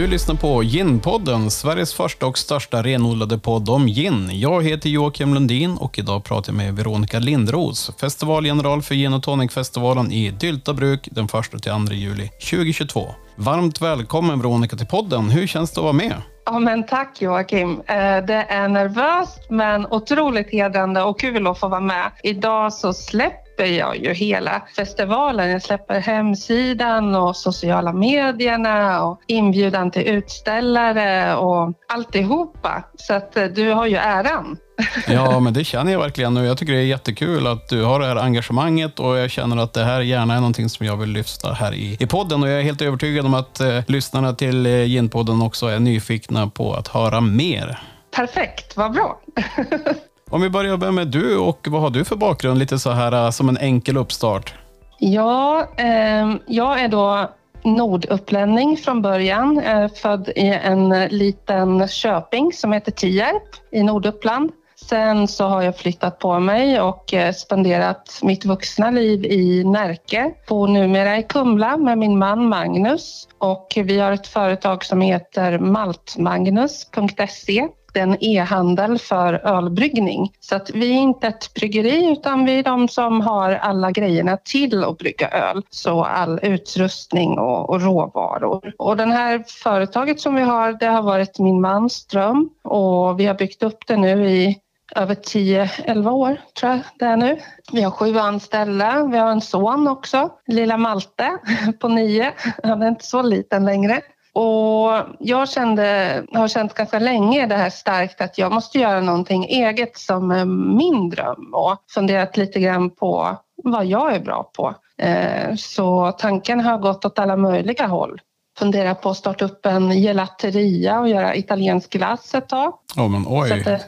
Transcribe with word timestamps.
Du 0.00 0.06
lyssnar 0.06 0.34
på 0.34 0.62
Ginpodden, 0.62 1.50
Sveriges 1.50 1.94
första 1.94 2.26
och 2.26 2.38
största 2.38 2.82
renodlade 2.82 3.38
podd 3.38 3.68
om 3.68 3.86
gin. 3.86 4.30
Jag 4.32 4.64
heter 4.64 4.88
Joakim 4.88 5.34
Lundin 5.34 5.76
och 5.76 5.98
idag 5.98 6.24
pratar 6.24 6.52
jag 6.52 6.56
med 6.56 6.76
Veronica 6.76 7.18
Lindros, 7.18 7.90
festivalgeneral 8.00 8.82
för 8.82 8.94
Gin 8.94 9.14
och 9.14 9.22
Tonic-festivalen 9.22 10.12
i 10.12 10.30
Dyltabruk 10.30 11.08
den 11.12 11.26
1-2 11.26 11.92
juli 11.92 12.28
2022. 12.28 13.06
Varmt 13.36 13.80
välkommen 13.82 14.40
Veronica 14.40 14.76
till 14.76 14.86
podden. 14.86 15.30
Hur 15.30 15.46
känns 15.46 15.70
det 15.70 15.80
att 15.80 15.84
vara 15.84 15.92
med? 15.92 16.14
Ja, 16.44 16.58
men 16.58 16.86
tack 16.86 17.22
Joakim. 17.22 17.70
Eh, 17.70 17.96
det 18.26 18.46
är 18.48 18.68
nervöst 18.68 19.50
men 19.50 19.86
otroligt 19.86 20.52
hedrande 20.52 21.02
och 21.02 21.20
kul 21.20 21.46
att 21.46 21.60
få 21.60 21.68
vara 21.68 21.80
med. 21.80 22.10
Idag 22.22 22.72
så 22.72 22.92
släpper 22.92 23.49
jag 23.66 23.96
ju 23.96 24.12
hela 24.12 24.62
festivalen. 24.76 25.50
Jag 25.50 25.62
släpper 25.62 26.00
hemsidan 26.00 27.14
och 27.14 27.36
sociala 27.36 27.92
medierna 27.92 29.04
och 29.04 29.20
inbjudan 29.26 29.90
till 29.90 30.02
utställare 30.02 31.36
och 31.36 31.72
alltihopa. 31.88 32.84
Så 32.96 33.14
att 33.14 33.36
eh, 33.36 33.44
du 33.44 33.70
har 33.70 33.86
ju 33.86 33.96
äran. 33.96 34.56
Ja, 35.08 35.40
men 35.40 35.52
det 35.52 35.64
känner 35.64 35.92
jag 35.92 35.98
verkligen 35.98 36.36
och 36.36 36.44
jag 36.44 36.58
tycker 36.58 36.72
det 36.72 36.78
är 36.78 36.84
jättekul 36.84 37.46
att 37.46 37.68
du 37.68 37.82
har 37.82 38.00
det 38.00 38.06
här 38.06 38.16
engagemanget 38.16 39.00
och 39.00 39.18
jag 39.18 39.30
känner 39.30 39.56
att 39.56 39.72
det 39.72 39.84
här 39.84 40.00
gärna 40.00 40.34
är 40.34 40.38
någonting 40.38 40.68
som 40.68 40.86
jag 40.86 40.96
vill 40.96 41.08
lyfta 41.08 41.52
här 41.52 41.74
i, 41.74 41.96
i 42.00 42.06
podden 42.06 42.42
och 42.42 42.48
jag 42.48 42.58
är 42.58 42.62
helt 42.62 42.82
övertygad 42.82 43.26
om 43.26 43.34
att 43.34 43.60
eh, 43.60 43.80
lyssnarna 43.86 44.32
till 44.32 44.66
eh, 44.66 44.72
Gin-podden 44.72 45.46
också 45.46 45.66
är 45.66 45.78
nyfikna 45.78 46.46
på 46.46 46.74
att 46.74 46.88
höra 46.88 47.20
mer. 47.20 47.78
Perfekt, 48.16 48.76
vad 48.76 48.92
bra. 48.92 49.20
Om 50.32 50.40
vi 50.40 50.50
börjar 50.50 50.92
med 50.92 51.08
du 51.08 51.38
och 51.38 51.66
vad 51.70 51.80
har 51.80 51.90
du 51.90 52.04
för 52.04 52.16
bakgrund? 52.16 52.58
Lite 52.58 52.78
så 52.78 52.90
här 52.90 53.24
äh, 53.24 53.30
som 53.30 53.48
en 53.48 53.56
enkel 53.56 53.96
uppstart. 53.96 54.54
Ja, 54.98 55.68
eh, 55.76 56.34
jag 56.46 56.80
är 56.80 56.88
då 56.88 57.30
nordupplänning 57.64 58.76
från 58.76 59.02
början. 59.02 59.58
Är 59.58 59.88
född 59.88 60.28
i 60.28 60.58
en 60.62 61.08
liten 61.08 61.88
köping 61.88 62.52
som 62.52 62.72
heter 62.72 62.92
Tierp 62.92 63.72
i 63.72 63.82
Norduppland. 63.82 64.50
Sen 64.88 65.28
så 65.28 65.44
har 65.44 65.62
jag 65.62 65.76
flyttat 65.76 66.18
på 66.18 66.40
mig 66.40 66.80
och 66.80 67.14
eh, 67.14 67.32
spenderat 67.32 68.20
mitt 68.22 68.44
vuxna 68.44 68.90
liv 68.90 69.24
i 69.24 69.64
Närke. 69.64 70.32
Bor 70.48 70.68
numera 70.68 71.18
i 71.18 71.22
Kumla 71.22 71.76
med 71.76 71.98
min 71.98 72.18
man 72.18 72.48
Magnus 72.48 73.28
och 73.38 73.72
vi 73.76 74.00
har 74.00 74.12
ett 74.12 74.26
företag 74.26 74.84
som 74.84 75.00
heter 75.00 75.58
maltmagnus.se 75.58 77.68
en 77.96 78.16
e-handel 78.20 78.98
för 78.98 79.34
ölbryggning. 79.34 80.32
Så 80.40 80.56
att 80.56 80.70
vi 80.70 80.90
är 80.90 81.00
inte 81.00 81.26
ett 81.26 81.54
bryggeri 81.54 82.12
utan 82.12 82.44
vi 82.44 82.58
är 82.58 82.62
de 82.62 82.88
som 82.88 83.20
har 83.20 83.50
alla 83.52 83.90
grejerna 83.90 84.36
till 84.36 84.84
att 84.84 84.98
brygga 84.98 85.28
öl. 85.28 85.62
Så 85.70 86.04
all 86.04 86.40
utrustning 86.42 87.38
och, 87.38 87.70
och 87.70 87.82
råvaror. 87.82 88.74
Och 88.78 88.96
det 88.96 89.04
här 89.04 89.44
företaget 89.62 90.20
som 90.20 90.34
vi 90.34 90.42
har, 90.42 90.72
det 90.72 90.86
har 90.86 91.02
varit 91.02 91.38
min 91.38 91.60
mans 91.60 92.06
dröm 92.06 92.50
och 92.64 93.20
vi 93.20 93.26
har 93.26 93.34
byggt 93.34 93.62
upp 93.62 93.86
det 93.86 93.96
nu 93.96 94.30
i 94.30 94.58
över 94.96 95.14
10-11 95.14 96.10
år 96.10 96.40
tror 96.60 96.72
jag 96.72 96.80
det 96.98 97.04
är 97.04 97.16
nu. 97.16 97.38
Vi 97.72 97.82
har 97.82 97.90
sju 97.90 98.18
anställda. 98.18 99.08
Vi 99.12 99.18
har 99.18 99.30
en 99.30 99.40
son 99.40 99.88
också, 99.88 100.30
lilla 100.46 100.76
Malte 100.76 101.38
på 101.80 101.88
nio. 101.88 102.32
Han 102.62 102.82
är 102.82 102.88
inte 102.88 103.06
så 103.06 103.22
liten 103.22 103.64
längre. 103.64 104.00
Och 104.40 105.06
jag 105.18 105.48
kände, 105.48 106.22
har 106.32 106.48
känt 106.48 106.74
ganska 106.74 106.98
länge 106.98 107.46
det 107.46 107.56
här 107.56 107.70
starkt 107.70 108.20
att 108.20 108.38
jag 108.38 108.52
måste 108.52 108.78
göra 108.78 109.00
någonting 109.00 109.44
eget 109.44 109.98
som 109.98 110.30
är 110.30 110.44
min 110.76 111.10
dröm 111.10 111.50
och 111.54 111.76
funderat 111.94 112.36
lite 112.36 112.60
grann 112.60 112.90
på 112.90 113.36
vad 113.64 113.86
jag 113.86 114.14
är 114.14 114.20
bra 114.20 114.50
på. 114.56 114.74
Eh, 115.02 115.54
så 115.56 116.12
tanken 116.12 116.60
har 116.60 116.78
gått 116.78 117.04
åt 117.04 117.18
alla 117.18 117.36
möjliga 117.36 117.86
håll. 117.86 118.20
Funderar 118.58 118.94
på 118.94 119.10
att 119.10 119.16
starta 119.16 119.44
upp 119.44 119.66
en 119.66 119.90
gelateria 119.90 121.00
och 121.00 121.08
göra 121.08 121.34
italiensk 121.34 121.90
glass 121.90 122.34
ett 122.34 122.48
tag. 122.48 122.72
Oh, 122.96 123.08
men 123.08 123.24
oj, 123.28 123.62
det... 123.64 123.80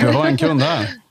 du 0.00 0.08
har 0.08 0.26
en 0.26 0.36
kund 0.36 0.62
här. 0.62 1.01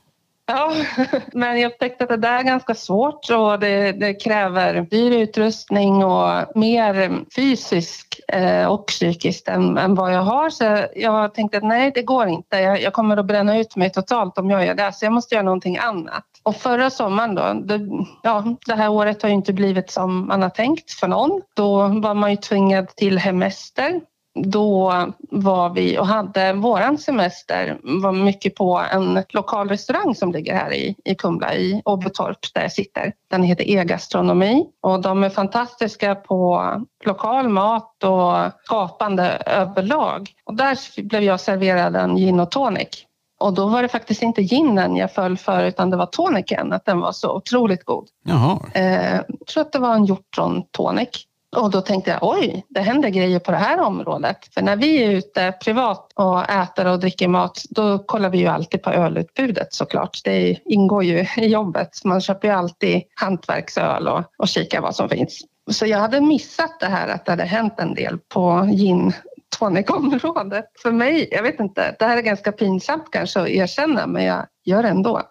Ja, 0.46 0.72
men 1.32 1.60
jag 1.60 1.72
upptäckte 1.72 2.04
att 2.04 2.10
det 2.10 2.16
där 2.16 2.38
är 2.38 2.42
ganska 2.42 2.74
svårt 2.74 3.30
och 3.30 3.58
det, 3.58 3.92
det 3.92 4.14
kräver 4.14 4.80
dyr 4.80 5.10
utrustning 5.10 6.04
och 6.04 6.56
mer 6.56 7.24
fysisk 7.36 8.20
eh, 8.28 8.66
och 8.66 8.86
psykiskt 8.86 9.48
än, 9.48 9.78
än, 9.78 9.94
vad 9.94 10.14
jag 10.14 10.22
har. 10.22 10.50
Så 10.50 10.86
jag 10.94 11.34
tänkte 11.34 11.58
att 11.58 11.64
nej, 11.64 11.92
det 11.94 12.02
går 12.02 12.28
inte. 12.28 12.56
Jag, 12.56 12.82
jag, 12.82 12.92
kommer 12.92 13.16
att 13.16 13.26
bränna 13.26 13.58
ut 13.58 13.76
mig 13.76 13.90
totalt 13.90 14.38
om 14.38 14.50
jag 14.50 14.66
gör 14.66 14.74
det, 14.74 14.92
så 14.92 15.04
jag 15.04 15.12
måste 15.12 15.34
göra 15.34 15.44
någonting 15.44 15.78
annat. 15.78 16.24
Och 16.42 16.56
förra 16.56 16.90
sommaren 16.90 17.34
då, 17.34 17.52
det, 17.52 17.80
ja, 18.22 18.44
det 18.66 18.74
här 18.74 18.90
året 18.90 19.22
har 19.22 19.28
ju 19.28 19.34
inte 19.34 19.52
blivit 19.52 19.90
som 19.90 20.28
man 20.28 20.42
har 20.42 20.50
tänkt 20.50 20.92
för 20.92 21.08
någon. 21.08 21.42
Då 21.54 21.76
var 21.88 22.14
man 22.14 22.30
ju 22.30 22.36
tvingad 22.36 22.88
till 22.88 23.18
hemester 23.18 24.00
då 24.34 24.92
var 25.30 25.70
vi 25.70 25.98
och 25.98 26.06
hade 26.06 26.52
våran 26.52 26.98
semester 26.98 27.78
var 27.82 28.12
mycket 28.12 28.54
på 28.54 28.82
en 28.92 29.22
lokal 29.28 29.68
restaurang 29.68 30.14
som 30.14 30.32
ligger 30.32 30.54
här 30.54 30.72
i, 30.72 30.94
i 31.04 31.14
Kumla 31.14 31.54
i 31.54 31.82
Åbytorp 31.84 32.38
där 32.54 32.62
jag 32.62 32.72
sitter. 32.72 33.12
Den 33.30 33.42
heter 33.42 33.70
E-gastronomi 33.70 34.66
och 34.80 35.02
de 35.02 35.24
är 35.24 35.30
fantastiska 35.30 36.14
på 36.14 36.70
lokal 37.04 37.48
mat 37.48 38.04
och 38.04 38.52
skapande 38.64 39.42
överlag. 39.46 40.30
Och 40.44 40.54
där 40.54 41.02
blev 41.02 41.22
jag 41.22 41.40
serverad 41.40 41.96
en 41.96 42.16
gin 42.16 42.40
och 42.40 42.50
tonic. 42.50 43.06
Och 43.40 43.52
då 43.52 43.66
var 43.66 43.82
det 43.82 43.88
faktiskt 43.88 44.22
inte 44.22 44.42
ginen 44.42 44.96
jag 44.96 45.12
föll 45.12 45.38
för 45.38 45.64
utan 45.64 45.90
det 45.90 45.96
var 45.96 46.06
tonicen, 46.06 46.72
att 46.72 46.84
den 46.84 47.00
var 47.00 47.12
så 47.12 47.36
otroligt 47.36 47.84
god. 47.84 48.08
Jaha. 48.24 48.58
Eh, 48.74 49.14
jag 49.14 49.46
tror 49.52 49.60
att 49.60 49.72
det 49.72 49.78
var 49.78 49.94
en 49.94 50.04
hjortron 50.04 50.62
tonic. 50.70 51.26
Och 51.56 51.70
då 51.70 51.80
tänkte 51.80 52.10
jag, 52.10 52.18
oj, 52.22 52.66
det 52.68 52.80
händer 52.80 53.08
grejer 53.08 53.38
på 53.38 53.50
det 53.50 53.56
här 53.56 53.80
området. 53.80 54.38
För 54.54 54.62
när 54.62 54.76
vi 54.76 55.02
är 55.02 55.10
ute 55.10 55.54
privat 55.64 56.12
och 56.14 56.50
äter 56.50 56.86
och 56.86 57.00
dricker 57.00 57.28
mat, 57.28 57.62
då 57.70 57.98
kollar 57.98 58.30
vi 58.30 58.38
ju 58.38 58.46
alltid 58.46 58.82
på 58.82 58.90
ölutbudet 58.90 59.74
såklart. 59.74 60.20
Det 60.24 60.58
ingår 60.64 61.04
ju 61.04 61.26
i 61.36 61.46
jobbet. 61.46 62.04
Man 62.04 62.20
köper 62.20 62.48
ju 62.48 62.54
alltid 62.54 63.02
hantverksöl 63.14 64.08
och, 64.08 64.22
och 64.38 64.48
kikar 64.48 64.80
vad 64.80 64.96
som 64.96 65.08
finns. 65.08 65.40
Så 65.70 65.86
jag 65.86 65.98
hade 65.98 66.20
missat 66.20 66.80
det 66.80 66.86
här 66.86 67.08
att 67.08 67.24
det 67.24 67.32
hade 67.32 67.44
hänt 67.44 67.74
en 67.78 67.94
del 67.94 68.18
på 68.18 68.68
gin 68.72 69.12
tonic-området. 69.58 70.64
För 70.82 70.92
mig, 70.92 71.28
jag 71.30 71.42
vet 71.42 71.60
inte, 71.60 71.96
det 71.98 72.04
här 72.04 72.16
är 72.16 72.22
ganska 72.22 72.52
pinsamt 72.52 73.10
kanske 73.10 73.40
att 73.40 73.48
erkänna 73.48 74.06
men 74.06 74.24
jag 74.24 74.46
gör 74.64 74.82
det 74.82 74.88
ändå. 74.88 75.22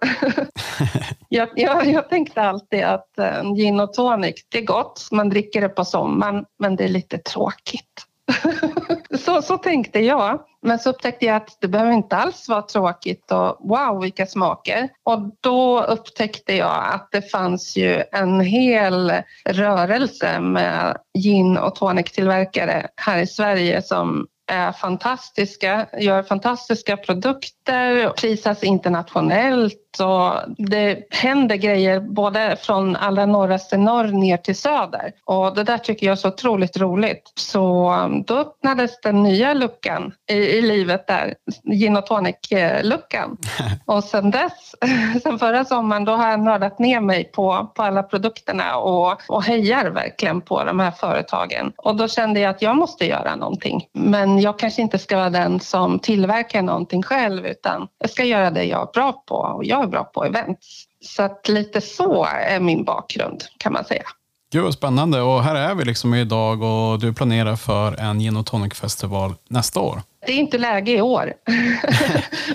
jag, 1.29 1.49
jag, 1.55 1.85
jag, 1.85 2.09
tänkte 2.09 2.41
alltid 2.41 2.83
att 2.83 3.19
eh, 3.19 3.53
gin 3.55 3.79
och 3.79 3.93
tonic, 3.93 4.45
det 4.49 4.57
är 4.57 4.65
gott, 4.65 5.07
man 5.11 5.29
dricker 5.29 5.61
det 5.61 5.69
på 5.69 5.85
sommaren 5.85 6.45
men 6.59 6.75
det 6.75 6.83
är 6.83 6.89
lite 6.89 7.17
tråkigt. 7.17 8.05
så, 9.19 9.41
så 9.41 9.57
tänkte 9.57 9.99
jag. 9.99 10.39
Men 10.61 10.79
så 10.79 10.89
upptäckte 10.89 11.25
jag 11.25 11.35
att 11.35 11.57
det 11.61 11.67
behöver 11.67 11.91
inte 11.91 12.15
alls 12.15 12.49
vara 12.49 12.61
tråkigt 12.61 13.31
och 13.31 13.57
wow 13.59 14.01
vilka 14.01 14.25
smaker. 14.25 14.89
Och 15.03 15.19
då 15.41 15.83
upptäckte 15.83 16.55
jag 16.55 16.93
att 16.93 17.09
det 17.11 17.31
fanns 17.31 17.77
ju 17.77 18.03
en 18.11 18.41
hel 18.41 19.13
rörelse 19.45 20.39
med 20.39 20.97
gin 21.17 21.57
och 21.57 21.75
tonic-tillverkare 21.75 22.87
här 22.95 23.21
i 23.21 23.27
Sverige 23.27 23.81
som 23.81 24.27
är 24.51 24.71
fantastiska, 24.71 25.87
gör 25.99 26.23
fantastiska 26.23 26.97
produkter, 26.97 28.09
prisas 28.09 28.63
internationellt 28.63 29.81
och 29.99 30.33
det 30.57 31.03
händer 31.09 31.55
grejer 31.55 31.99
både 31.99 32.57
från 32.61 32.95
allra 32.95 33.25
norraste 33.25 33.77
norr 33.77 34.07
ner 34.07 34.37
till 34.37 34.55
söder. 34.55 35.11
Och 35.25 35.55
det 35.55 35.63
där 35.63 35.77
tycker 35.77 36.05
jag 36.05 36.11
är 36.11 36.15
så 36.15 36.27
otroligt 36.27 36.77
roligt. 36.77 37.31
Så 37.35 37.93
um, 37.93 38.23
då 38.23 38.37
öppnades 38.37 39.01
den 39.01 39.23
nya 39.23 39.53
luckan 39.53 40.13
i, 40.29 40.33
i 40.33 40.61
livet 40.61 41.07
där, 41.07 41.33
gin 41.63 41.97
och 41.97 42.05
tonic-luckan. 42.05 43.37
och 43.85 44.03
sen 44.03 44.31
dess, 44.31 44.75
sen 45.23 45.39
förra 45.39 45.65
sommaren, 45.65 46.05
då 46.05 46.11
har 46.11 46.29
jag 46.29 46.39
nördat 46.39 46.79
ner 46.79 46.99
mig 46.99 47.23
på, 47.23 47.71
på 47.75 47.83
alla 47.83 48.03
produkterna 48.03 48.77
och, 48.77 49.21
och 49.27 49.43
hejar 49.43 49.85
verkligen 49.85 50.41
på 50.41 50.63
de 50.63 50.79
här 50.79 50.91
företagen. 50.91 51.73
Och 51.77 51.95
då 51.95 52.07
kände 52.07 52.39
jag 52.39 52.49
att 52.49 52.61
jag 52.61 52.75
måste 52.75 53.05
göra 53.05 53.35
någonting. 53.35 53.85
Men 53.93 54.39
jag 54.41 54.59
kanske 54.59 54.81
inte 54.81 54.99
ska 54.99 55.17
vara 55.17 55.29
den 55.29 55.59
som 55.59 55.99
tillverkar 55.99 56.61
någonting 56.61 57.03
själv 57.03 57.45
utan 57.45 57.87
jag 57.99 58.09
ska 58.09 58.23
göra 58.23 58.51
det 58.51 58.63
jag 58.63 58.81
är 58.81 58.91
bra 58.93 59.23
på 59.27 59.35
och 59.35 59.65
jag 59.65 59.83
är 59.83 59.87
bra 59.87 60.03
på 60.03 60.25
events. 60.25 60.85
Så 61.01 61.23
att 61.23 61.47
lite 61.47 61.81
så 61.81 62.25
är 62.25 62.59
min 62.59 62.83
bakgrund 62.83 63.43
kan 63.57 63.73
man 63.73 63.85
säga. 63.85 64.03
Gud 64.51 64.63
vad 64.63 64.73
spännande 64.73 65.21
och 65.21 65.43
här 65.43 65.55
är 65.55 65.75
vi 65.75 65.85
liksom 65.85 66.13
idag 66.13 66.61
och 66.63 66.99
du 66.99 67.13
planerar 67.13 67.55
för 67.55 67.99
en 67.99 68.19
gin 68.19 68.37
och 68.37 68.45
tonic 68.45 68.73
festival 68.73 69.33
nästa 69.47 69.79
år. 69.79 70.01
Det 70.25 70.31
är 70.31 70.37
inte 70.37 70.57
läge 70.57 70.91
i 70.91 71.01
år 71.01 71.33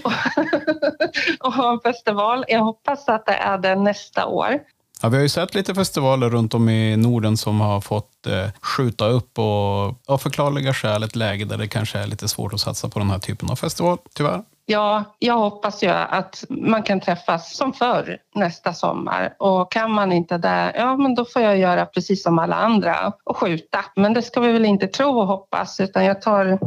att 1.40 1.54
ha 1.54 1.72
en 1.72 1.80
festival. 1.80 2.44
Jag 2.48 2.60
hoppas 2.60 3.08
att 3.08 3.26
det 3.26 3.32
är 3.32 3.58
det 3.58 3.74
nästa 3.74 4.26
år. 4.26 4.60
Ja, 5.02 5.08
vi 5.08 5.16
har 5.16 5.22
ju 5.22 5.28
sett 5.28 5.54
lite 5.54 5.74
festivaler 5.74 6.30
runt 6.30 6.54
om 6.54 6.68
i 6.68 6.96
Norden 6.96 7.36
som 7.36 7.60
har 7.60 7.80
fått 7.80 8.26
eh, 8.26 8.48
skjuta 8.60 9.06
upp 9.06 9.38
och 9.38 10.12
av 10.12 10.18
förklarliga 10.18 10.74
skäl 10.74 11.02
ett 11.02 11.16
läge 11.16 11.44
där 11.44 11.58
det 11.58 11.68
kanske 11.68 11.98
är 11.98 12.06
lite 12.06 12.28
svårt 12.28 12.52
att 12.52 12.60
satsa 12.60 12.88
på 12.88 12.98
den 12.98 13.10
här 13.10 13.18
typen 13.18 13.50
av 13.50 13.56
festival, 13.56 13.98
tyvärr. 14.14 14.42
Ja, 14.68 15.04
jag 15.18 15.38
hoppas 15.38 15.82
ju 15.82 15.88
att 15.88 16.44
man 16.48 16.82
kan 16.82 17.00
träffas 17.00 17.56
som 17.56 17.72
förr 17.72 18.18
nästa 18.34 18.72
sommar 18.72 19.34
och 19.38 19.72
kan 19.72 19.90
man 19.90 20.12
inte 20.12 20.38
det, 20.38 20.72
ja 20.76 20.96
men 20.96 21.14
då 21.14 21.24
får 21.24 21.42
jag 21.42 21.58
göra 21.58 21.86
precis 21.86 22.22
som 22.22 22.38
alla 22.38 22.56
andra 22.56 23.12
och 23.24 23.36
skjuta. 23.36 23.84
Men 23.96 24.14
det 24.14 24.22
ska 24.22 24.40
vi 24.40 24.52
väl 24.52 24.64
inte 24.64 24.86
tro 24.86 25.20
och 25.20 25.26
hoppas 25.26 25.80
utan 25.80 26.04
jag 26.04 26.22
tar, 26.22 26.58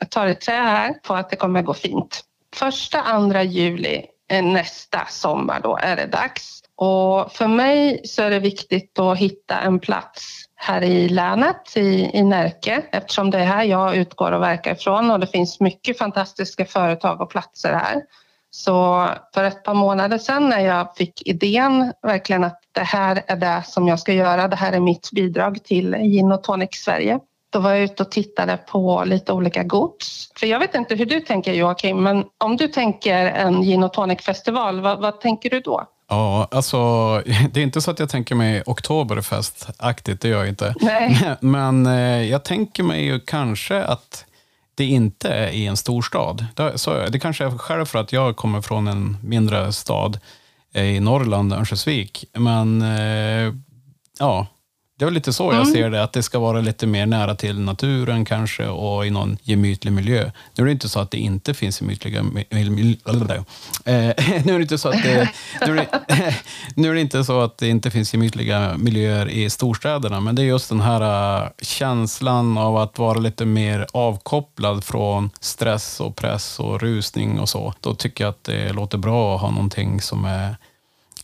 jag 0.00 0.10
tar 0.10 0.26
ett 0.26 0.40
trä 0.40 0.52
här 0.52 0.94
på 1.06 1.14
att 1.14 1.30
det 1.30 1.36
kommer 1.36 1.62
gå 1.62 1.74
fint. 1.74 2.20
Första, 2.54 3.02
andra 3.02 3.42
juli 3.42 4.02
eh, 4.30 4.44
nästa 4.44 5.06
sommar 5.10 5.60
då 5.62 5.78
är 5.82 5.96
det 5.96 6.06
dags. 6.06 6.62
Och 6.76 7.32
för 7.32 7.46
mig 7.46 8.00
så 8.04 8.22
är 8.22 8.30
det 8.30 8.38
viktigt 8.38 8.98
att 8.98 9.18
hitta 9.18 9.58
en 9.58 9.78
plats 9.78 10.44
här 10.54 10.82
i 10.82 11.08
länet, 11.08 11.76
i, 11.76 12.10
i 12.14 12.22
Närke, 12.22 12.82
eftersom 12.92 13.30
det 13.30 13.38
är 13.38 13.44
här 13.44 13.64
jag 13.64 13.96
utgår 13.96 14.32
och 14.32 14.42
verkar 14.42 14.72
ifrån 14.72 15.10
och 15.10 15.20
det 15.20 15.26
finns 15.26 15.60
mycket 15.60 15.98
fantastiska 15.98 16.64
företag 16.64 17.20
och 17.20 17.30
platser 17.30 17.72
här. 17.72 18.02
Så 18.50 19.08
för 19.34 19.44
ett 19.44 19.64
par 19.64 19.74
månader 19.74 20.18
sedan 20.18 20.48
när 20.48 20.60
jag 20.60 20.96
fick 20.96 21.26
idén 21.26 21.92
verkligen 22.02 22.44
att 22.44 22.60
det 22.72 22.80
här 22.80 23.22
är 23.26 23.36
det 23.36 23.62
som 23.66 23.88
jag 23.88 24.00
ska 24.00 24.12
göra, 24.12 24.48
det 24.48 24.56
här 24.56 24.72
är 24.72 24.80
mitt 24.80 25.10
bidrag 25.12 25.64
till 25.64 25.94
Gin 25.94 26.32
och 26.32 26.42
Tonic 26.42 26.70
Sverige. 26.72 27.18
Då 27.50 27.58
var 27.58 27.70
jag 27.70 27.82
ute 27.82 28.02
och 28.02 28.10
tittade 28.10 28.56
på 28.56 29.04
lite 29.06 29.32
olika 29.32 29.62
gods. 29.62 30.30
För 30.38 30.46
jag 30.46 30.58
vet 30.58 30.74
inte 30.74 30.94
hur 30.94 31.06
du 31.06 31.20
tänker 31.20 31.52
Joakim, 31.52 32.02
men 32.02 32.24
om 32.44 32.56
du 32.56 32.68
tänker 32.68 33.26
en 33.26 33.62
gin 33.62 33.82
och 33.82 33.92
tonic 33.92 34.22
festival, 34.22 34.80
vad, 34.80 35.00
vad 35.00 35.20
tänker 35.20 35.50
du 35.50 35.60
då? 35.60 35.86
Ja, 36.08 36.48
alltså 36.50 36.76
det 37.52 37.60
är 37.60 37.64
inte 37.64 37.80
så 37.80 37.90
att 37.90 37.98
jag 37.98 38.08
tänker 38.08 38.34
mig 38.34 38.62
Oktoberfest-aktigt, 38.66 40.20
det 40.20 40.28
gör 40.28 40.38
jag 40.38 40.48
inte. 40.48 40.74
Nej. 40.80 41.36
Men 41.40 41.86
eh, 41.86 42.22
jag 42.22 42.44
tänker 42.44 42.82
mig 42.82 43.04
ju 43.04 43.20
kanske 43.20 43.84
att 43.84 44.24
det 44.74 44.84
inte 44.84 45.28
är 45.28 45.50
i 45.50 45.66
en 45.66 45.76
storstad. 45.76 46.46
Det, 46.54 46.78
så, 46.78 47.06
det 47.06 47.18
kanske 47.18 47.44
är 47.44 47.58
själv 47.58 47.84
för 47.84 47.98
att 47.98 48.12
jag 48.12 48.36
kommer 48.36 48.62
från 48.62 48.88
en 48.88 49.16
mindre 49.22 49.72
stad 49.72 50.18
eh, 50.72 50.84
i 50.84 51.00
Norrland, 51.00 51.52
Örnsköldsvik. 51.52 52.24
Men 52.32 52.82
eh, 52.82 53.54
ja, 54.18 54.46
det 54.98 55.04
är 55.04 55.10
lite 55.10 55.32
så 55.32 55.44
jag 55.44 55.54
mm. 55.54 55.72
ser 55.72 55.90
det, 55.90 56.02
att 56.02 56.12
det 56.12 56.22
ska 56.22 56.38
vara 56.38 56.60
lite 56.60 56.86
mer 56.86 57.06
nära 57.06 57.34
till 57.34 57.60
naturen 57.60 58.24
kanske 58.24 58.66
och 58.66 59.06
i 59.06 59.10
någon 59.10 59.38
gemytlig 59.42 59.92
miljö. 59.92 60.30
Nu 60.54 60.62
är 60.62 60.66
det 60.66 60.72
inte 60.72 60.88
så 60.88 61.00
att 61.00 61.10
det 61.10 61.18
inte 61.18 61.54
finns 61.54 61.80
gemytliga 61.80 62.22
miljöer. 62.50 63.44
Nu 64.46 64.54
är 64.54 64.58
det 64.58 64.62
inte 64.62 64.78
så 64.78 64.88
att 64.88 65.02
det, 65.02 65.28
nu 65.66 65.72
är 65.72 65.76
det, 65.76 66.34
nu 66.74 66.90
är 66.90 66.94
det 66.94 67.00
inte 67.00 67.24
så 67.24 67.40
att 67.40 67.58
det 67.58 67.68
inte 67.68 67.90
finns 67.90 68.14
gemytliga 68.14 68.76
miljöer 68.78 69.28
i 69.28 69.50
storstäderna, 69.50 70.20
men 70.20 70.34
det 70.34 70.42
är 70.42 70.46
just 70.46 70.68
den 70.68 70.80
här 70.80 71.42
äh, 71.42 71.48
känslan 71.62 72.58
av 72.58 72.76
att 72.76 72.98
vara 72.98 73.18
lite 73.18 73.44
mer 73.44 73.86
avkopplad 73.92 74.84
från 74.84 75.30
stress 75.40 76.00
och 76.00 76.16
press 76.16 76.60
och 76.60 76.80
rusning 76.80 77.40
och 77.40 77.48
så. 77.48 77.74
Då 77.80 77.94
tycker 77.94 78.24
jag 78.24 78.30
att 78.30 78.44
det 78.44 78.72
låter 78.72 78.98
bra 78.98 79.34
att 79.34 79.40
ha 79.40 79.50
någonting 79.50 80.00
som 80.00 80.24
är 80.24 80.56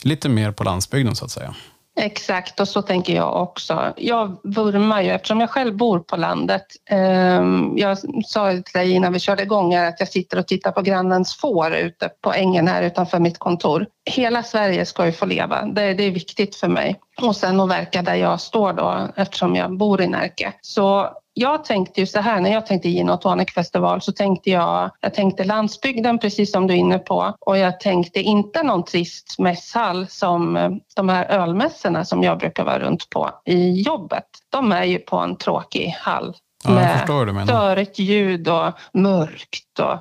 lite 0.01 0.29
mer 0.29 0.51
på 0.51 0.63
landsbygden 0.63 1.15
så 1.15 1.25
att 1.25 1.31
säga. 1.31 1.55
Exakt, 1.95 2.59
och 2.59 2.67
så 2.67 2.81
tänker 2.81 3.15
jag 3.15 3.41
också. 3.41 3.93
Jag 3.97 4.37
vurmar 4.43 5.01
ju, 5.01 5.09
eftersom 5.09 5.39
jag 5.39 5.49
själv 5.49 5.77
bor 5.77 5.99
på 5.99 6.17
landet. 6.17 6.65
Ehm, 6.89 7.73
jag 7.77 7.97
sa 8.25 8.51
till 8.51 8.63
dig 8.73 8.91
innan 8.91 9.13
vi 9.13 9.19
körde 9.19 9.43
igång 9.43 9.75
att 9.75 9.99
jag 9.99 10.09
sitter 10.09 10.39
och 10.39 10.47
tittar 10.47 10.71
på 10.71 10.81
grannens 10.81 11.35
får 11.35 11.75
ute 11.75 12.09
på 12.21 12.33
ängen 12.33 12.67
här 12.67 12.83
utanför 12.83 13.19
mitt 13.19 13.37
kontor. 13.37 13.87
Hela 14.05 14.43
Sverige 14.43 14.85
ska 14.85 15.05
ju 15.05 15.11
få 15.11 15.25
leva, 15.25 15.65
det, 15.65 15.93
det 15.93 16.03
är 16.03 16.11
viktigt 16.11 16.55
för 16.55 16.67
mig. 16.67 16.99
Och 17.21 17.35
sen 17.35 17.59
att 17.59 17.69
verka 17.69 18.01
där 18.01 18.15
jag 18.15 18.41
står 18.41 18.73
då, 18.73 19.07
eftersom 19.15 19.55
jag 19.55 19.77
bor 19.77 20.01
i 20.01 20.07
Närke. 20.07 20.53
Så 20.61 21.09
jag 21.33 21.63
tänkte 21.63 21.99
ju 21.99 22.05
så 22.05 22.19
här, 22.19 22.41
när 22.41 22.51
jag 22.51 22.65
tänkte 22.65 22.89
gin 22.89 23.09
och 23.09 23.21
tonic 23.21 23.53
festival 23.53 24.01
så 24.01 24.11
tänkte 24.11 24.49
jag, 24.49 24.91
jag 25.01 25.13
tänkte 25.13 25.43
landsbygden 25.43 26.19
precis 26.19 26.51
som 26.51 26.67
du 26.67 26.73
är 26.73 26.77
inne 26.77 26.99
på 26.99 27.35
och 27.39 27.57
jag 27.57 27.79
tänkte 27.79 28.21
inte 28.21 28.63
någon 28.63 28.83
trist 28.83 29.39
mässhall 29.39 30.07
som 30.07 30.57
eh, 30.57 30.69
de 30.95 31.09
här 31.09 31.25
ölmässorna 31.25 32.05
som 32.05 32.23
jag 32.23 32.39
brukar 32.39 32.63
vara 32.63 32.79
runt 32.79 33.09
på 33.09 33.29
i 33.45 33.81
jobbet. 33.81 34.27
De 34.49 34.71
är 34.71 34.83
ju 34.83 34.99
på 34.99 35.17
en 35.17 35.35
tråkig 35.35 35.95
hall 35.99 36.35
ja, 36.63 36.71
med 36.71 37.43
störigt 37.43 37.99
ljud 37.99 38.47
och 38.47 38.73
mörkt 38.93 39.79
och 39.79 39.97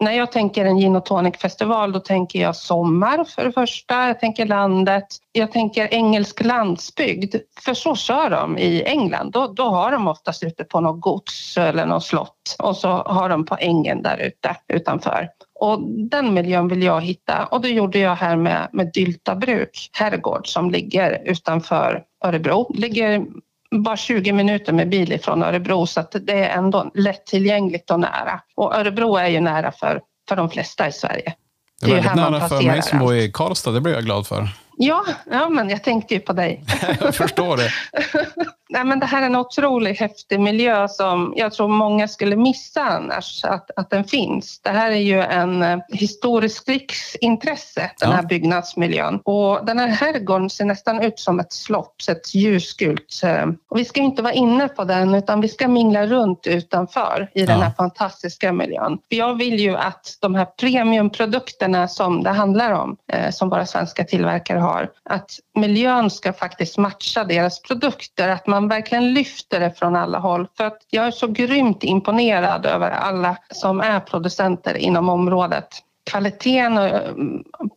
när 0.00 0.12
jag 0.12 0.32
tänker 0.32 0.64
en 0.64 0.78
gin 0.78 0.96
och 0.96 1.04
tonic-festival 1.04 1.92
då 1.92 2.00
tänker 2.00 2.40
jag 2.40 2.56
sommar 2.56 3.24
för 3.24 3.44
det 3.44 3.52
första, 3.52 4.06
jag 4.06 4.20
tänker 4.20 4.46
landet, 4.46 5.06
jag 5.32 5.52
tänker 5.52 5.94
engelsk 5.94 6.44
landsbygd. 6.44 7.34
För 7.64 7.74
så 7.74 7.94
kör 7.94 8.30
de 8.30 8.58
i 8.58 8.82
England. 8.82 9.32
Då, 9.32 9.46
då 9.46 9.64
har 9.64 9.92
de 9.92 10.08
oftast 10.08 10.42
ute 10.42 10.64
på 10.64 10.80
något 10.80 11.00
gods 11.00 11.58
eller 11.58 11.86
något 11.86 12.04
slott 12.04 12.56
och 12.58 12.76
så 12.76 12.88
har 12.88 13.28
de 13.28 13.44
på 13.44 13.56
ängen 13.60 14.02
där 14.02 14.16
ute 14.16 14.56
utanför. 14.68 15.28
Och 15.54 15.82
den 16.10 16.34
miljön 16.34 16.68
vill 16.68 16.82
jag 16.82 17.00
hitta 17.00 17.46
och 17.46 17.60
det 17.60 17.68
gjorde 17.68 17.98
jag 17.98 18.16
här 18.16 18.36
med, 18.36 18.68
med 18.72 18.90
Dylta 18.94 19.34
bruk 19.34 19.90
herrgård 19.92 20.48
som 20.48 20.70
ligger 20.70 21.22
utanför 21.24 22.04
Örebro. 22.24 22.72
Ligger 22.74 23.26
bara 23.70 23.96
20 23.96 24.32
minuter 24.32 24.72
med 24.72 24.88
bil 24.88 25.12
ifrån 25.12 25.42
Örebro 25.42 25.86
så 25.86 26.00
att 26.00 26.16
det 26.20 26.32
är 26.32 26.58
ändå 26.58 26.90
lättillgängligt 26.94 27.90
och 27.90 28.00
nära. 28.00 28.40
Och 28.56 28.74
Örebro 28.74 29.16
är 29.16 29.28
ju 29.28 29.40
nära 29.40 29.72
för, 29.72 30.00
för 30.28 30.36
de 30.36 30.50
flesta 30.50 30.88
i 30.88 30.92
Sverige. 30.92 31.34
Det 31.80 31.86
är, 31.86 31.90
det 31.90 31.98
är 31.98 32.02
väldigt 32.02 32.30
nära 32.30 32.48
för 32.48 32.62
mig 32.62 32.82
som 32.82 32.98
bor 32.98 33.14
i 33.14 33.32
Karlstad, 33.32 33.70
det 33.70 33.80
blir 33.80 33.92
jag 33.92 34.04
glad 34.04 34.26
för. 34.26 34.48
Ja, 34.76 35.04
ja 35.30 35.48
men 35.48 35.68
jag 35.70 35.84
tänkte 35.84 36.14
ju 36.14 36.20
på 36.20 36.32
dig. 36.32 36.64
jag 37.00 37.14
förstår 37.14 37.56
det. 37.56 37.70
Nej, 38.72 38.84
men 38.84 39.00
det 39.00 39.06
här 39.06 39.22
är 39.22 39.26
en 39.26 39.36
otroligt 39.36 40.00
häftig 40.00 40.40
miljö 40.40 40.88
som 40.88 41.32
jag 41.36 41.52
tror 41.52 41.68
många 41.68 42.08
skulle 42.08 42.36
missa 42.36 42.82
annars 42.82 43.44
att, 43.44 43.70
att 43.76 43.90
den 43.90 44.04
finns. 44.04 44.60
Det 44.60 44.70
här 44.70 44.90
är 44.90 44.96
ju 44.96 45.20
en 45.20 45.62
eh, 45.62 45.78
historisk 45.88 46.68
riksintresse, 46.68 47.90
den 48.00 48.12
här 48.12 48.22
byggnadsmiljön. 48.22 49.20
Och 49.24 49.66
den 49.66 49.78
här 49.78 49.88
herrgården 49.88 50.50
ser 50.50 50.64
nästan 50.64 51.00
ut 51.00 51.18
som 51.18 51.40
ett 51.40 51.52
slott, 51.52 52.08
ett 52.08 52.34
ljusgult. 52.34 53.20
Eh, 53.24 53.46
och 53.70 53.78
vi 53.78 53.84
ska 53.84 54.00
inte 54.00 54.22
vara 54.22 54.32
inne 54.32 54.68
på 54.68 54.84
den 54.84 55.14
utan 55.14 55.40
vi 55.40 55.48
ska 55.48 55.68
mingla 55.68 56.06
runt 56.06 56.46
utanför 56.46 57.30
i 57.34 57.46
den 57.46 57.62
här 57.62 57.70
fantastiska 57.70 58.52
miljön. 58.52 58.98
För 59.08 59.16
jag 59.16 59.38
vill 59.38 59.60
ju 59.60 59.76
att 59.76 60.18
de 60.20 60.34
här 60.34 60.44
premiumprodukterna 60.44 61.88
som 61.88 62.22
det 62.22 62.30
handlar 62.30 62.72
om, 62.72 62.96
eh, 63.12 63.30
som 63.30 63.48
våra 63.48 63.66
svenska 63.66 64.04
tillverkare 64.04 64.58
har, 64.58 64.69
att 65.02 65.30
miljön 65.54 66.10
ska 66.10 66.32
faktiskt 66.32 66.78
matcha 66.78 67.24
deras 67.24 67.62
produkter. 67.62 68.28
Att 68.28 68.46
man 68.46 68.68
verkligen 68.68 69.14
lyfter 69.14 69.60
det 69.60 69.70
från 69.70 69.96
alla 69.96 70.18
håll. 70.18 70.48
För 70.56 70.64
att 70.64 70.78
jag 70.90 71.06
är 71.06 71.10
så 71.10 71.26
grymt 71.26 71.84
imponerad 71.84 72.66
över 72.66 72.90
alla 72.90 73.36
som 73.50 73.80
är 73.80 74.00
producenter 74.00 74.76
inom 74.76 75.08
området. 75.08 75.68
Kvaliteten 76.10 76.78
eh, 76.78 77.00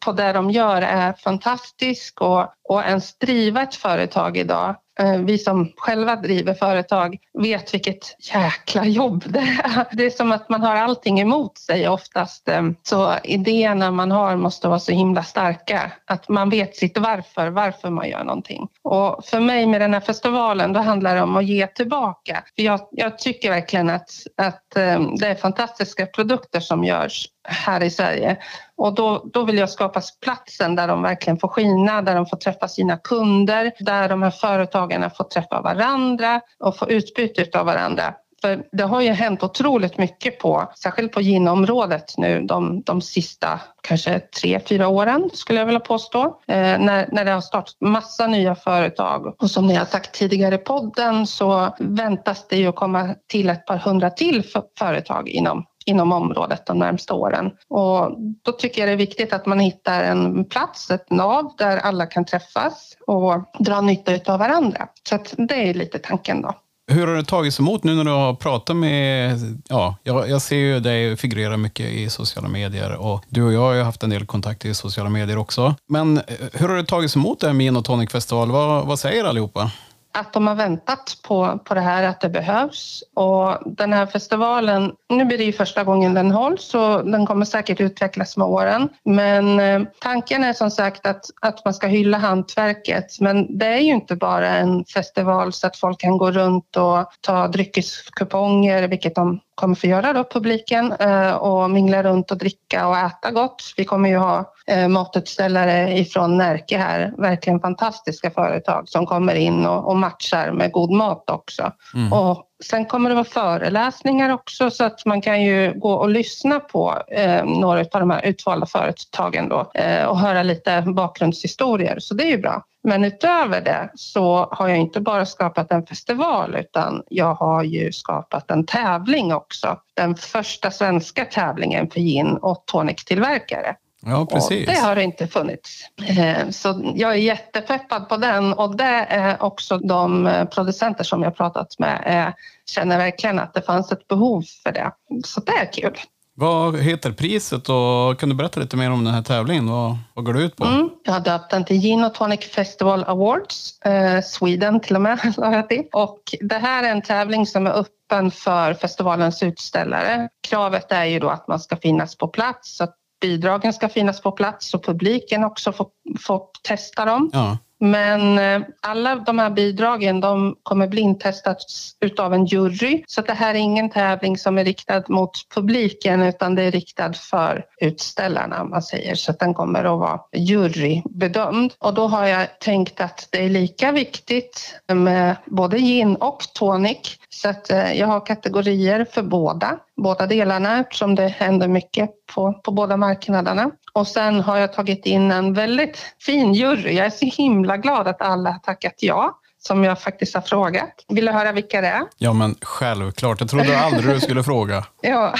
på 0.06 0.12
det 0.12 0.34
de 0.34 0.52
gör 0.52 0.82
är 0.82 1.14
fantastisk 1.14 2.22
och, 2.22 2.48
och 2.64 2.84
ens 2.84 3.18
driva 3.18 3.62
ett 3.62 3.76
företag 3.76 4.38
idag 4.38 4.76
Eh, 5.04 5.18
vi 5.18 5.38
som 5.38 5.72
själva 5.78 6.16
driver 6.16 6.54
företag 6.54 7.18
vet 7.40 7.74
vilket 7.74 8.34
jäkla 8.34 8.86
jobb 8.86 9.24
det 9.28 9.40
är. 9.40 9.86
Det 9.92 10.06
är 10.06 10.10
som 10.10 10.32
att 10.32 10.50
man 10.50 10.62
har 10.62 10.76
allting 10.76 11.20
emot 11.20 11.58
sig 11.58 11.88
oftast. 11.88 12.50
Eh, 12.50 12.64
så 12.84 13.16
idéerna 13.24 13.92
man 13.92 14.12
har 14.12 14.36
måste 14.36 14.68
vara 14.68 14.80
så 14.80 14.92
himla 14.92 15.24
starka. 15.24 15.92
Att 16.06 16.30
man 16.30 16.50
vet 16.50 16.76
sitt 16.76 16.98
varför, 16.98 17.50
varför 17.50 17.90
man 17.90 18.10
gör 18.10 18.24
någonting. 18.24 18.68
Och 18.84 19.26
för 19.26 19.40
mig 19.40 19.68
med 19.68 19.82
den 19.82 19.94
här 19.94 20.02
festivalen, 20.02 20.74
då 20.74 20.80
handlar 20.80 21.16
det 21.16 21.22
om 21.22 21.38
att 21.38 21.46
ge 21.46 21.68
tillbaka. 21.68 22.44
För 22.56 22.64
jag, 22.64 22.80
jag 22.92 23.20
tycker 23.20 23.50
verkligen 23.50 23.90
att, 23.90 24.10
att 24.38 24.76
eh, 24.76 25.02
det 25.20 25.28
är 25.28 25.36
fantastiska 25.36 26.06
produkter 26.06 26.60
som 26.60 26.84
görs 26.84 27.30
här 27.48 27.84
i 27.84 27.90
Sverige. 27.90 28.38
Och 28.84 28.96
då, 28.96 29.30
då 29.34 29.46
vill 29.46 29.58
jag 29.58 29.70
skapa 29.70 30.02
platsen 30.22 30.76
där 30.76 30.88
de 30.88 31.02
verkligen 31.02 31.38
får 31.38 31.48
skina, 31.48 32.02
där 32.02 32.16
de 32.16 32.26
får 32.26 32.38
träffa 32.38 32.68
sina 32.68 32.98
kunder, 32.98 33.72
där 33.80 34.10
de 34.10 34.24
här 34.24 34.32
företagarna 34.32 35.10
får 35.10 35.24
träffa 35.24 35.62
varandra 35.62 36.42
och 36.60 36.78
få 36.78 36.90
utbyte 36.90 37.60
av 37.60 37.66
varandra. 37.66 38.14
För 38.44 38.64
det 38.72 38.84
har 38.84 39.02
ju 39.02 39.10
hänt 39.10 39.44
otroligt 39.44 39.98
mycket 39.98 40.40
på, 40.40 40.72
särskilt 40.76 41.12
på 41.12 41.22
ginområdet 41.22 42.18
nu 42.18 42.42
de, 42.42 42.82
de 42.82 43.02
sista 43.02 43.60
kanske 43.82 44.20
tre, 44.20 44.60
fyra 44.70 44.88
åren 44.88 45.30
skulle 45.34 45.60
jag 45.60 45.66
vilja 45.66 45.80
påstå. 45.80 46.24
Eh, 46.48 46.80
när, 46.80 47.10
när 47.12 47.26
det 47.26 47.32
har 47.32 47.42
startat 47.42 47.76
massa 47.82 48.28
nya 48.28 48.56
företag 48.56 49.36
och 49.42 49.52
som 49.52 49.68
ni 49.68 49.76
har 49.76 49.86
sagt 49.86 50.12
tidigare 50.14 50.56
i 50.56 50.58
podden 50.58 51.28
så 51.28 51.76
väntas 51.80 52.48
det 52.48 52.58
ju 52.58 52.72
komma 52.72 53.16
till 53.28 53.50
ett 53.50 53.66
par 53.66 53.78
hundra 53.78 54.10
till 54.10 54.44
för, 54.44 54.64
företag 54.80 55.30
inom 55.30 55.66
inom 55.86 56.12
området 56.12 56.66
de 56.66 56.80
närmsta 56.80 57.14
åren. 57.14 57.52
Och 57.70 58.18
då 58.42 58.52
tycker 58.52 58.82
jag 58.82 58.90
det 58.90 58.94
är 58.94 58.98
viktigt 58.98 59.34
att 59.34 59.46
man 59.46 59.60
hittar 59.60 60.04
en 60.04 60.46
plats, 60.46 60.92
ett 60.92 61.12
nav 61.12 61.52
där 61.58 61.78
alla 61.78 62.06
kan 62.06 62.26
träffas 62.26 62.98
och 63.08 63.34
dra 63.60 63.82
nytta 63.82 64.34
av 64.34 64.40
varandra. 64.40 64.88
Så 65.10 65.16
att 65.16 65.34
det 65.38 65.70
är 65.70 65.74
lite 65.74 66.00
tanken 66.00 66.42
då. 66.42 66.54
Hur 66.88 67.08
har 67.08 67.16
det 67.16 67.24
tagits 67.24 67.60
emot 67.60 67.84
nu 67.84 67.96
när 67.96 68.04
du 68.04 68.12
har 68.12 68.34
pratat 68.34 68.76
med, 68.76 69.40
ja, 69.70 69.96
jag, 70.04 70.30
jag 70.30 70.42
ser 70.42 70.56
ju 70.56 70.80
dig 70.80 71.18
figurera 71.18 71.58
mycket 71.58 71.86
i 71.86 72.10
sociala 72.10 72.48
medier 72.48 72.96
och 72.96 73.24
du 73.30 73.44
och 73.44 73.54
jag 73.54 73.60
har 73.60 73.74
ju 73.74 73.82
haft 73.82 74.04
en 74.04 74.10
del 74.10 74.26
kontakt 74.26 74.66
i 74.66 74.74
sociala 74.74 75.10
medier 75.10 75.38
också. 75.38 75.76
Men 75.88 76.18
eh, 76.18 76.24
hur 76.54 76.70
har 76.70 76.76
det 76.76 76.86
tagits 76.86 77.16
emot 77.16 77.40
det 77.40 77.48
här 77.48 77.54
med 77.54 77.64
Gin 77.64 77.76
och 77.76 77.86
Tonic 77.86 78.12
Festival? 78.12 78.52
Vad, 78.52 78.88
vad 78.88 79.00
säger 79.00 79.24
allihopa? 79.24 79.72
Att 80.14 80.34
de 80.34 80.48
har 80.48 80.56
väntat 80.56 81.18
på, 81.28 81.60
på 81.64 81.74
det 81.74 81.82
här, 81.82 82.04
att 82.04 82.22
det 82.22 82.30
behövs. 82.30 83.04
Och 83.14 83.58
den 83.66 83.94
här 83.94 84.06
festivalen, 84.06 84.92
nu 85.10 85.26
blir 85.26 85.38
det 85.38 85.44
ju 85.44 85.54
första 85.54 85.84
gången 85.84 86.14
den 86.14 86.32
hålls 86.32 86.76
och 86.76 87.12
den 87.12 87.26
kommer 87.26 87.46
säkert 87.46 87.82
utvecklas 87.82 88.38
med 88.38 88.48
åren. 88.48 88.90
Men 89.06 89.60
eh, 89.60 89.82
tanken 90.00 90.44
är 90.44 90.54
som 90.54 90.72
sagt 90.72 91.06
att, 91.06 91.26
att 91.42 91.66
man 91.66 91.74
ska 91.74 91.88
hylla 91.88 92.18
hantverket. 92.18 93.20
Men 93.20 93.58
det 93.58 93.66
är 93.66 93.80
ju 93.80 93.92
inte 93.92 94.16
bara 94.16 94.50
en 94.50 94.86
festival 94.86 95.54
så 95.54 95.68
att 95.68 95.78
folk 95.78 96.00
kan 96.00 96.18
gå 96.18 96.32
runt 96.32 96.78
och 96.78 97.08
ta 97.22 97.48
dryckeskuponger, 97.48 98.88
vilket 98.88 99.16
de 99.16 99.40
kommer 99.56 99.76
få 99.76 99.88
göra 99.88 100.14
då, 100.14 100.24
publiken, 100.24 100.92
eh, 100.92 101.34
och 101.34 101.70
mingla 101.70 102.04
runt 102.04 102.32
och 102.32 102.38
dricka 102.38 102.88
och 102.88 102.98
äta 102.98 103.32
gott. 103.32 103.74
Vi 103.78 103.86
kommer 103.86 104.10
ju 104.10 104.18
ha 104.18 104.54
eh, 104.68 104.88
matutställare 104.88 105.98
ifrån 105.98 106.38
Närke 106.38 106.78
här, 106.78 107.14
verkligen 107.18 107.60
fantastiska 107.60 108.32
företag 108.32 108.90
som 108.90 109.06
kommer 109.06 109.36
in 109.36 109.66
och, 109.66 109.90
och 109.90 109.98
matchar 109.98 110.52
med 110.52 110.72
god 110.72 110.92
mat 110.92 111.30
också. 111.30 111.72
Mm. 111.96 112.14
Och 112.14 112.46
sen 112.64 112.86
kommer 112.86 113.10
det 113.10 113.16
vara 113.16 113.26
föreläsningar 113.26 114.30
också 114.30 114.70
så 114.70 114.84
att 114.84 115.06
man 115.06 115.22
kan 115.22 115.42
ju 115.42 115.74
gå 115.76 115.94
och 115.94 116.10
lyssna 116.10 116.60
på 116.60 117.02
eh, 117.08 117.46
några 117.46 117.80
av 117.80 118.00
de 118.00 118.10
här 118.10 118.26
utvalda 118.26 118.66
företagen 118.66 119.50
då, 119.50 119.72
eh, 119.74 120.06
och 120.06 120.20
höra 120.20 120.44
lite 120.44 120.82
bakgrundshistorier, 120.82 122.00
så 122.00 122.14
det 122.14 122.24
är 122.24 122.30
ju 122.30 122.38
bra. 122.38 122.64
Men 122.84 123.04
utöver 123.04 123.62
det 123.62 123.90
så 123.96 124.48
har 124.52 124.68
jag 124.68 124.78
inte 124.78 125.02
bara 125.02 125.26
skapat 125.26 125.72
en 125.72 125.86
festival 125.86 126.56
utan 126.56 127.04
jag 127.10 127.36
har 127.36 127.64
ju 127.64 127.92
skapat 127.92 128.52
en 128.52 128.66
tävling 128.66 129.34
också. 129.34 129.80
Den 129.94 130.16
första 130.16 130.72
svenska 130.72 131.26
tävlingen 131.26 131.90
för 131.90 132.00
gin 132.00 132.38
och 132.42 132.64
tonic-tillverkare. 132.66 133.76
Ja, 134.06 134.26
precis. 134.26 134.68
Och 134.68 134.74
det 134.74 134.80
har 134.80 134.96
inte 134.96 135.28
funnits. 135.28 135.90
Eh, 136.08 136.50
så 136.50 136.94
jag 136.96 137.12
är 137.12 137.18
jättepeppad 137.18 138.10
på 138.10 138.18
den 138.18 138.54
och 138.54 138.78
det 138.78 139.06
är 139.10 139.44
också 139.44 139.78
de 139.78 140.28
eh, 140.28 140.46
producenter 140.46 141.04
som 141.04 141.24
jag 141.24 141.36
pratat 141.36 141.80
med 141.80 142.04
eh, 142.06 142.34
känner 142.66 142.98
verkligen 142.98 143.40
att 143.40 143.54
det 143.54 143.62
fanns 143.62 143.92
ett 143.92 144.08
behov 144.08 144.44
för 144.64 144.72
det. 144.72 144.92
Så 145.26 145.42
det 145.42 145.52
är 145.52 145.74
kul. 145.74 145.98
Vad 146.36 146.80
heter 146.80 147.12
priset 147.12 147.70
och 147.70 148.20
kan 148.20 148.30
du 148.30 148.36
berätta 148.36 148.60
lite 148.60 148.78
mer 148.78 148.92
om 148.92 149.04
den 149.04 149.14
här 149.14 149.22
tävlingen? 149.22 149.70
Vad, 149.70 149.98
vad 150.14 150.26
går 150.26 150.34
det 150.34 150.42
ut 150.42 150.56
på? 150.56 150.66
Mm, 150.66 150.90
jag 151.04 151.14
har 151.14 151.20
döpt 151.20 151.52
den 151.52 151.66
till 151.66 151.82
Gin 151.82 152.10
Tonic 152.14 152.40
Festival 152.40 153.04
Awards, 153.04 153.82
eh, 153.82 154.22
Sweden 154.22 154.80
till 154.80 154.96
och 154.96 155.02
med. 155.02 155.20
och 155.94 156.20
det 156.42 156.58
här 156.58 156.84
är 156.84 156.92
en 156.92 157.02
tävling 157.02 157.46
som 157.46 157.68
är 157.68 157.72
öppen 157.72 158.32
för 158.32 158.74
festivalens 158.74 159.44
utställare. 159.44 160.30
Kravet 160.50 160.92
är 160.92 161.06
ju 161.06 161.20
då 161.20 161.30
att 161.30 161.48
man 161.48 161.60
ska 161.60 161.76
finnas 161.76 162.16
på 162.16 162.28
plats 162.28 162.78
så 162.78 162.84
att 162.84 162.96
bidragen 163.24 163.74
ska 163.74 163.90
finnas 163.90 164.22
på 164.22 164.32
plats 164.32 164.74
och 164.74 164.86
publiken 164.86 165.44
också 165.44 165.72
får, 165.72 165.88
får 166.20 166.42
testa 166.64 167.06
dem. 167.06 167.30
Ja. 167.34 167.58
Men 167.84 168.40
eh, 168.40 168.68
alla 168.82 169.16
de 169.16 169.40
här 169.40 169.50
bidragen 169.50 170.22
de 170.22 170.56
kommer 170.64 170.88
blindtestas 170.88 171.92
utav 172.00 172.34
en 172.34 172.46
jury. 172.46 173.04
Så 173.08 173.22
det 173.22 173.34
här 173.34 173.56
är 173.56 173.60
ingen 173.60 173.90
tävling 173.90 174.38
som 174.38 174.58
är 174.58 174.66
riktad 174.66 175.04
mot 175.08 175.32
publiken 175.56 176.22
utan 176.22 176.56
det 176.56 176.64
är 176.64 176.72
riktad 176.72 177.14
för 177.14 177.66
utställarna 177.82 178.62
om 178.62 178.70
man 178.70 178.82
säger. 178.82 179.16
Så 179.16 179.32
den 179.32 179.54
kommer 179.54 179.84
att 179.84 180.00
vara 180.00 180.20
jurybedömd. 180.34 181.74
Och 181.80 181.94
då 181.94 182.08
har 182.08 182.28
jag 182.28 182.60
tänkt 182.60 183.02
att 183.02 183.28
det 183.32 183.46
är 183.46 183.50
lika 183.50 183.92
viktigt 183.92 184.76
med 184.94 185.36
både 185.46 185.78
gin 185.78 186.16
och 186.16 186.40
tonic. 186.54 187.18
Så 187.30 187.50
att 187.50 187.72
eh, 187.72 187.94
jag 187.94 188.08
har 188.08 188.26
kategorier 188.26 189.06
för 189.06 189.24
båda, 189.24 189.80
båda 190.02 190.28
delarna 190.28 190.80
eftersom 190.80 191.16
det 191.16 191.28
händer 191.28 191.68
mycket 191.68 192.10
på, 192.36 192.54
på 192.54 192.72
båda 192.72 192.98
marknaderna. 192.98 193.72
Och 193.94 194.08
sen 194.08 194.40
har 194.40 194.58
jag 194.58 194.74
tagit 194.74 195.06
in 195.06 195.32
en 195.32 195.54
väldigt 195.54 195.98
fin 196.20 196.54
jury. 196.54 196.94
Jag 196.94 197.06
är 197.06 197.10
så 197.10 197.26
himla 197.26 197.78
glad 197.78 198.08
att 198.08 198.22
alla 198.22 198.52
har 198.52 198.60
tackat 198.60 198.96
ja 199.00 199.40
som 199.60 199.84
jag 199.84 200.02
faktiskt 200.02 200.36
har 200.36 200.42
frågat. 200.42 201.06
Vill 201.08 201.26
du 201.26 201.32
höra 201.32 201.52
vilka 201.52 201.82
det 201.82 201.88
är? 201.88 202.04
Ja, 202.18 202.34
men 202.34 202.56
självklart. 202.62 203.40
Jag 203.40 203.50
trodde 203.50 203.80
aldrig 203.80 204.16
du 204.16 204.22
skulle 204.22 204.44
fråga. 204.44 204.86
ja. 205.02 205.34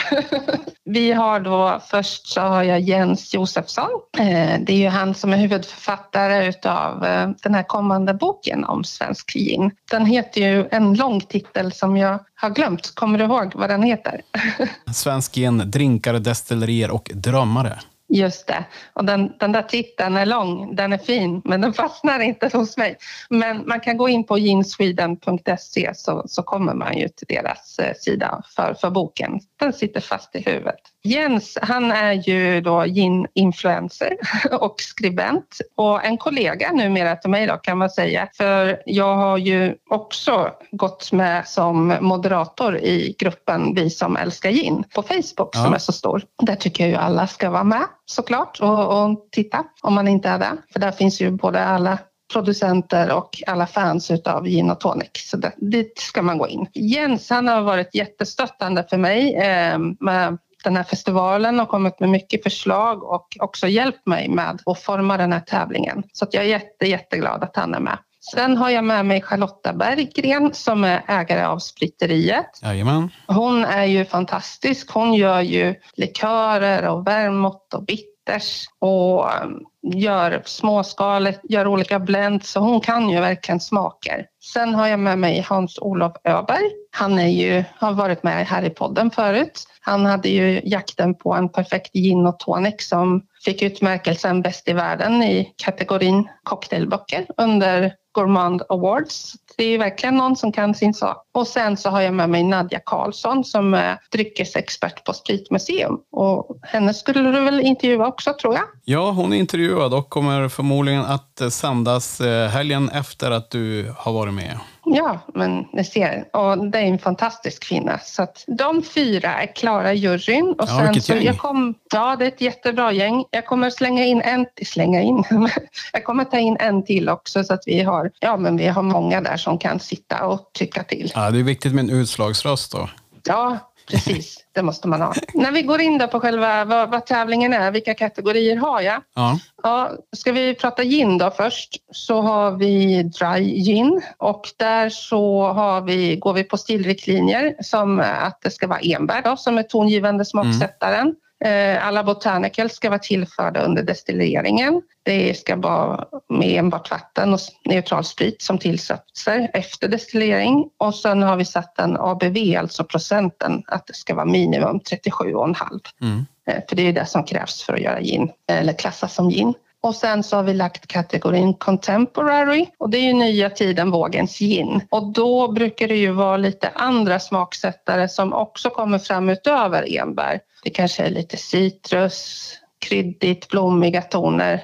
Vi 0.86 1.12
har 1.12 1.40
då, 1.40 1.82
först 1.90 2.28
så 2.28 2.42
har 2.42 2.64
jag 2.64 2.80
Jens 2.80 3.34
Josefsson. 3.34 3.90
Eh, 4.18 4.60
det 4.62 4.74
är 4.74 4.78
ju 4.78 4.88
han 4.88 5.16
som 5.16 5.34
är 5.34 5.38
huvudförfattare 5.38 6.48
utav 6.48 7.06
eh, 7.06 7.30
den 7.44 7.56
här 7.56 7.64
kommande 7.64 8.14
boken 8.14 8.66
om 8.66 8.84
svensk 8.84 9.34
gin. 9.34 9.72
Den 9.92 10.06
heter 10.06 10.42
ju 10.42 10.68
en 10.72 10.94
lång 10.94 11.22
titel 11.22 11.72
som 11.72 11.98
jag 11.98 12.20
har 12.36 12.50
glömt. 12.50 12.96
Kommer 12.96 13.20
du 13.20 13.26
ihåg 13.26 13.52
vad 13.56 13.70
den 13.70 13.84
heter? 13.84 14.22
Svensk 14.94 15.34
gin, 15.36 15.72
drinkar, 15.72 16.14
destillerier 16.14 16.92
och 16.92 17.12
drömmare. 17.14 17.80
Just 18.08 18.48
det. 18.48 18.66
Och 18.94 19.06
den, 19.06 19.34
den 19.40 19.52
där 19.52 19.62
titeln 19.62 20.18
är 20.18 20.26
lång, 20.26 20.76
den 20.76 20.94
är 20.94 20.98
fin, 20.98 21.42
men 21.46 21.62
den 21.62 21.74
fastnar 21.84 22.20
inte 22.20 22.58
hos 22.58 22.78
mig. 22.78 22.98
Men 23.30 23.68
man 23.68 23.80
kan 23.80 23.98
gå 23.98 24.10
in 24.10 24.24
på 24.24 24.38
jeansweden.se 24.38 25.92
så, 25.96 26.24
så 26.28 26.44
kommer 26.44 26.74
man 26.74 26.98
ju 26.98 27.10
till 27.10 27.28
deras 27.28 27.80
eh, 27.80 27.94
sida 27.96 28.42
för, 28.56 28.74
för 28.74 28.90
boken. 28.90 29.40
Den 29.60 29.74
sitter 29.74 30.02
fast 30.02 30.36
i 30.36 30.40
huvudet. 30.40 30.93
Jens, 31.04 31.58
han 31.62 31.92
är 31.92 32.14
ju 32.14 32.62
då 32.62 32.84
gin-influencer 32.86 34.18
och 34.62 34.82
skribent 34.82 35.58
och 35.76 36.06
en 36.06 36.18
kollega 36.18 36.72
numera 36.72 37.16
till 37.16 37.30
mig 37.30 37.48
då 37.48 37.58
kan 37.58 37.78
man 37.78 37.90
säga. 37.90 38.30
För 38.34 38.82
jag 38.86 39.16
har 39.16 39.38
ju 39.38 39.76
också 39.90 40.52
gått 40.72 41.12
med 41.12 41.48
som 41.48 41.98
moderator 42.02 42.78
i 42.78 43.16
gruppen 43.20 43.76
Vi 43.76 43.90
som 43.90 44.18
älskar 44.18 44.52
gin 44.52 44.84
på 44.96 45.02
Facebook 45.02 45.50
ja. 45.54 45.64
som 45.64 45.74
är 45.74 45.78
så 45.78 45.92
stor. 45.92 46.24
Där 46.44 46.56
tycker 46.56 46.84
jag 46.84 46.92
ju 46.92 46.96
alla 46.96 47.28
ska 47.28 47.50
vara 47.50 47.64
med 47.64 47.86
såklart 48.06 48.60
och, 48.62 49.04
och 49.04 49.28
titta 49.32 49.64
om 49.82 49.94
man 49.94 50.08
inte 50.08 50.30
är 50.30 50.40
det. 50.40 50.58
För 50.74 50.80
där 50.80 50.92
finns 50.92 51.22
ju 51.22 51.32
både 51.32 51.66
alla 51.66 51.98
producenter 52.34 53.12
och 53.12 53.30
alla 53.48 53.68
fans 53.68 54.12
utav 54.12 54.46
gin 54.46 54.72
och 54.72 54.80
tonic. 54.80 55.10
Så 55.14 55.38
det, 55.38 55.52
dit 55.58 56.00
ska 56.00 56.22
man 56.22 56.38
gå 56.38 56.48
in. 56.48 56.68
Jens 56.74 57.30
han 57.30 57.48
har 57.48 57.62
varit 57.62 57.96
jättestöttande 57.96 58.86
för 58.90 58.98
mig 58.98 59.36
eh, 59.36 59.78
med 60.00 60.38
den 60.64 60.76
här 60.76 60.84
festivalen 60.84 61.60
och 61.60 61.70
kommit 61.70 62.00
med 62.00 62.10
mycket 62.10 62.44
förslag 62.44 63.04
och 63.04 63.28
också 63.40 63.68
hjälpt 63.68 64.08
mig 64.08 64.30
med 64.30 64.62
att 64.66 64.80
forma 64.80 65.18
den 65.18 65.34
här 65.34 65.40
tävlingen. 65.40 66.04
Så 66.14 66.26
att 66.26 66.34
jag 66.34 66.44
är 66.44 66.48
jätte, 66.48 66.88
jätteglad 66.88 67.44
att 67.44 67.56
han 67.56 67.74
är 67.74 67.80
med. 67.80 67.98
Sen 68.32 68.58
har 68.58 68.70
jag 68.70 68.84
med 68.84 69.06
mig 69.06 69.22
Charlotta 69.22 69.74
Berggren 69.74 70.54
som 70.54 70.84
är 70.84 71.04
ägare 71.08 71.44
av 71.44 71.60
Spriteriet. 71.60 72.60
Jajamän. 72.62 73.10
Hon 73.28 73.66
är 73.66 73.86
ju 73.86 74.06
fantastisk. 74.06 74.92
Hon 74.92 75.14
gör 75.14 75.42
ju 75.42 75.76
likörer 75.96 76.88
och 76.88 77.08
vermouth 77.08 77.76
och 77.76 77.84
bitters 78.26 78.66
och 78.80 79.26
um, 79.44 79.66
gör 79.94 80.42
småskaligt, 80.46 81.40
gör 81.44 81.68
olika 81.68 82.00
blends 82.00 82.52
så 82.52 82.60
hon 82.60 82.82
kan 82.82 83.10
ju 83.10 83.20
verkligen 83.20 83.60
smaker. 83.60 84.26
Sen 84.54 84.76
har 84.76 84.88
jag 84.88 85.00
med 85.00 85.20
mig 85.20 85.46
Hans-Olof 85.50 86.14
Öberg. 86.24 86.72
Han 86.92 87.20
är 87.20 87.28
ju, 87.28 87.64
har 87.78 87.94
varit 87.94 88.24
med 88.24 88.48
här 88.48 88.64
i 88.64 88.70
podden 88.70 89.12
förut. 89.12 89.64
Han 89.82 90.06
hade 90.06 90.30
ju 90.30 90.62
jakten 90.64 91.16
på 91.16 91.34
en 91.34 91.50
perfekt 91.50 91.94
gin 91.94 92.28
och 92.28 92.40
tonic 92.40 92.88
som 92.90 93.22
fick 93.46 93.62
utmärkelsen 93.62 94.42
Bäst 94.42 94.68
i 94.68 94.74
världen 94.74 95.24
i 95.24 95.54
kategorin 95.58 96.30
cocktailböcker 96.44 97.26
under 97.38 97.94
Gourmand 98.14 98.62
Awards. 98.70 99.34
Det 99.58 99.64
är 99.64 99.78
verkligen 99.78 100.16
någon 100.16 100.36
som 100.36 100.52
kan 100.52 100.76
sin 100.76 100.94
sak. 100.94 101.26
Och 101.32 101.48
sen 101.48 101.78
så 101.78 101.90
har 101.90 102.02
jag 102.02 102.14
med 102.14 102.30
mig 102.30 102.44
Nadja 102.44 102.80
Karlsson 102.86 103.44
som 103.44 103.74
är 103.74 104.00
dryckesexpert 104.12 105.04
på 105.04 105.14
Spritmuseum. 105.14 105.98
Och 106.12 106.60
henne 106.62 106.94
skulle 106.94 107.32
du 107.32 107.40
väl 107.40 107.60
intervjua 107.60 108.08
också 108.08 108.34
tror 108.34 108.54
jag? 108.54 108.64
Ja, 108.86 109.12
hon 109.12 109.34
är 109.34 109.38
intervjuad 109.38 109.94
och 109.94 110.10
kommer 110.10 110.50
förmodligen 110.50 111.06
att 111.06 111.42
sändas 111.54 112.22
eh, 112.22 112.50
helgen 112.50 112.90
efter 112.90 113.32
att 113.32 113.52
du 113.52 113.94
har 113.98 114.14
varit 114.14 114.34
med. 114.34 114.60
Ja, 114.86 115.20
men 115.34 115.66
ni 115.74 115.84
ser. 115.84 116.26
Och 116.34 116.68
det 116.72 116.78
är 116.78 116.84
en 116.84 117.00
fantastisk 117.00 117.64
kvinna. 117.64 118.00
Så 118.00 118.24
att 118.24 118.44
de 118.48 118.84
fyra 118.84 119.34
är 119.34 119.56
klara 119.56 119.94
i 119.94 119.98
juryn. 119.98 120.56
Och 120.60 120.70
ja, 120.70 120.82
vilket 120.84 121.04
så 121.04 121.14
gäng. 121.14 121.24
Jag 121.24 121.38
kom, 121.38 121.76
ja, 121.94 122.16
det 122.16 122.26
är 122.26 122.28
ett 122.28 122.42
jättebra 122.42 122.92
gäng. 122.92 123.26
Jag 123.32 123.46
kommer 123.46 123.70
slänga 123.70 124.06
in 124.06 124.22
en, 124.22 124.46
slänga 124.66 125.02
in, 125.02 125.24
jag 125.94 126.04
kommer 126.04 126.24
ta 126.24 126.40
in 126.40 126.58
en 126.60 126.86
till 126.86 127.10
också 127.10 127.44
så 127.44 127.54
att 127.54 127.64
vi 127.66 127.82
har, 127.82 128.12
ja, 128.20 128.38
men 128.38 128.58
vi 128.58 128.68
har 128.68 128.82
många 128.82 129.22
där 129.22 129.38
som 129.44 129.58
kan 129.58 129.80
sitta 129.80 130.26
och 130.26 130.50
tycka 130.54 130.84
till. 130.84 131.12
Ja, 131.16 131.32
det 131.32 131.40
är 131.40 131.44
viktigt 131.44 131.74
med 131.74 131.84
en 131.84 131.90
utslagsröst 131.90 132.72
då. 132.72 132.90
Ja, 133.24 133.58
precis. 133.88 134.38
Det 134.52 134.62
måste 134.62 134.88
man 134.88 135.02
ha. 135.02 135.14
När 135.34 135.52
vi 135.52 135.62
går 135.62 135.82
in 135.82 135.98
då 135.98 136.08
på 136.08 136.20
själva 136.20 136.66
vad, 136.66 136.90
vad 136.92 137.06
tävlingen 137.06 137.54
är, 137.54 137.72
vilka 137.72 137.94
kategorier 137.94 138.56
har 138.56 138.82
jag? 138.82 139.02
Ja. 139.16 139.40
Ja, 139.64 139.92
ska 140.16 140.32
vi 140.32 140.56
prata 140.56 140.84
gin 140.84 141.18
då 141.18 141.32
först 141.32 141.76
så 141.92 142.22
har 142.22 142.52
vi 142.52 143.04
dry 143.04 143.64
gin 143.64 144.02
och 144.18 144.50
där 144.58 144.90
så 144.90 145.48
har 145.48 145.82
vi, 145.82 146.16
går 146.16 146.34
vi 146.34 146.44
på 146.44 146.58
stilriktlinjer 146.58 147.56
som 147.62 148.00
att 148.00 148.42
det 148.42 148.52
ska 148.52 148.68
vara 148.68 148.80
enbär 148.80 149.22
då, 149.22 149.38
som 149.38 149.58
är 149.58 149.64
tongivande 149.64 150.26
smaksättaren. 150.26 151.02
Mm. 151.02 151.16
Eh, 151.44 151.88
alla 151.88 152.04
botanicals 152.04 152.74
ska 152.74 152.90
vara 152.90 153.00
tillförda 153.00 153.62
under 153.62 153.84
destilleringen. 153.84 154.82
Det 155.04 155.38
ska 155.38 155.56
vara 155.56 156.06
med 156.30 156.60
enbart 156.60 156.92
vatten 156.92 157.34
och 157.34 157.40
neutral 157.66 158.04
sprit 158.04 158.42
som 158.42 158.58
tillsatser 158.58 159.50
efter 159.54 159.88
destillering. 159.88 160.70
Och 160.78 160.96
sen 160.96 161.24
har 161.24 161.36
vi 161.36 161.46
satt 161.46 161.80
en 161.80 161.98
ABV, 161.98 162.58
alltså 162.58 162.84
procenten, 162.84 163.64
att 163.68 163.88
det 163.88 163.94
ska 163.94 164.16
vara 164.16 164.26
minimum 164.26 164.80
37,5. 164.80 165.56
Mm. 166.02 166.26
Eh, 166.48 166.64
för 166.70 166.76
det 166.76 166.88
är 166.88 166.94
det 166.94 167.06
som 167.06 167.24
krävs 167.24 167.64
för 167.64 167.74
att 167.74 167.82
göra 167.82 168.02
gin, 168.02 168.32
eller 168.48 168.74
klassas 168.74 169.14
som 169.14 169.30
gin. 169.30 169.54
Och 169.84 169.96
sen 169.96 170.24
så 170.24 170.36
har 170.36 170.44
vi 170.44 170.54
lagt 170.54 170.88
kategorin 170.88 171.54
contemporary 171.54 172.68
och 172.78 172.90
det 172.90 172.98
är 172.98 173.02
ju 173.02 173.14
nya 173.14 173.50
tiden 173.50 173.92
vågens 173.92 174.40
gin. 174.40 174.82
Och 174.90 175.14
då 175.14 175.52
brukar 175.52 175.88
det 175.88 175.96
ju 175.96 176.12
vara 176.12 176.38
lite 176.38 176.70
andra 176.76 177.20
smaksättare 177.20 178.10
som 178.10 178.34
också 178.34 178.70
kommer 178.70 178.98
fram 179.00 179.30
utöver 179.30 179.98
enbär. 179.98 180.40
Det 180.64 180.70
kanske 180.70 181.04
är 181.04 181.10
lite 181.10 181.38
citrus, 181.38 182.50
kryddigt, 182.86 183.48
blommiga 183.48 184.02
toner 184.02 184.64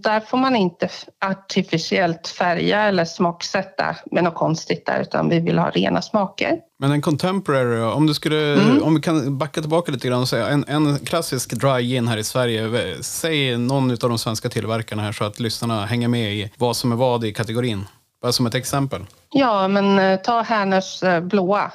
där 0.00 0.20
får 0.20 0.38
man 0.38 0.56
inte 0.56 0.88
artificiellt 1.24 2.28
färga 2.28 2.82
eller 2.82 3.04
smaksätta 3.04 3.96
med 4.10 4.24
något 4.24 4.34
konstigt 4.34 4.86
där, 4.86 5.00
utan 5.00 5.28
vi 5.28 5.40
vill 5.40 5.58
ha 5.58 5.70
rena 5.70 6.02
smaker. 6.02 6.58
Men 6.78 6.92
en 6.92 7.02
contemporary, 7.02 7.80
om, 7.80 8.06
du 8.06 8.14
skulle, 8.14 8.54
mm. 8.54 8.82
om 8.82 8.94
vi 8.94 9.00
kan 9.00 9.38
backa 9.38 9.60
tillbaka 9.60 9.92
lite 9.92 10.08
grann 10.08 10.20
och 10.20 10.28
säga 10.28 10.48
en, 10.48 10.64
en 10.68 10.98
klassisk 10.98 11.52
dry 11.52 11.82
gin 11.82 12.08
här 12.08 12.16
i 12.16 12.24
Sverige. 12.24 13.02
Säg 13.02 13.56
någon 13.56 13.90
av 13.90 13.96
de 13.96 14.18
svenska 14.18 14.48
tillverkarna 14.48 15.02
här 15.02 15.12
så 15.12 15.24
att 15.24 15.40
lyssnarna 15.40 15.86
hänger 15.86 16.08
med 16.08 16.34
i 16.34 16.50
vad 16.56 16.76
som 16.76 16.92
är 16.92 16.96
vad 16.96 17.24
i 17.24 17.32
kategorin. 17.32 17.84
Bara 18.22 18.32
som 18.32 18.46
ett 18.46 18.54
exempel. 18.54 19.00
Ja, 19.30 19.68
men 19.68 19.98
eh, 19.98 20.20
ta 20.20 20.42
Härnös 20.42 21.02
eh, 21.02 21.20
blåa. 21.20 21.72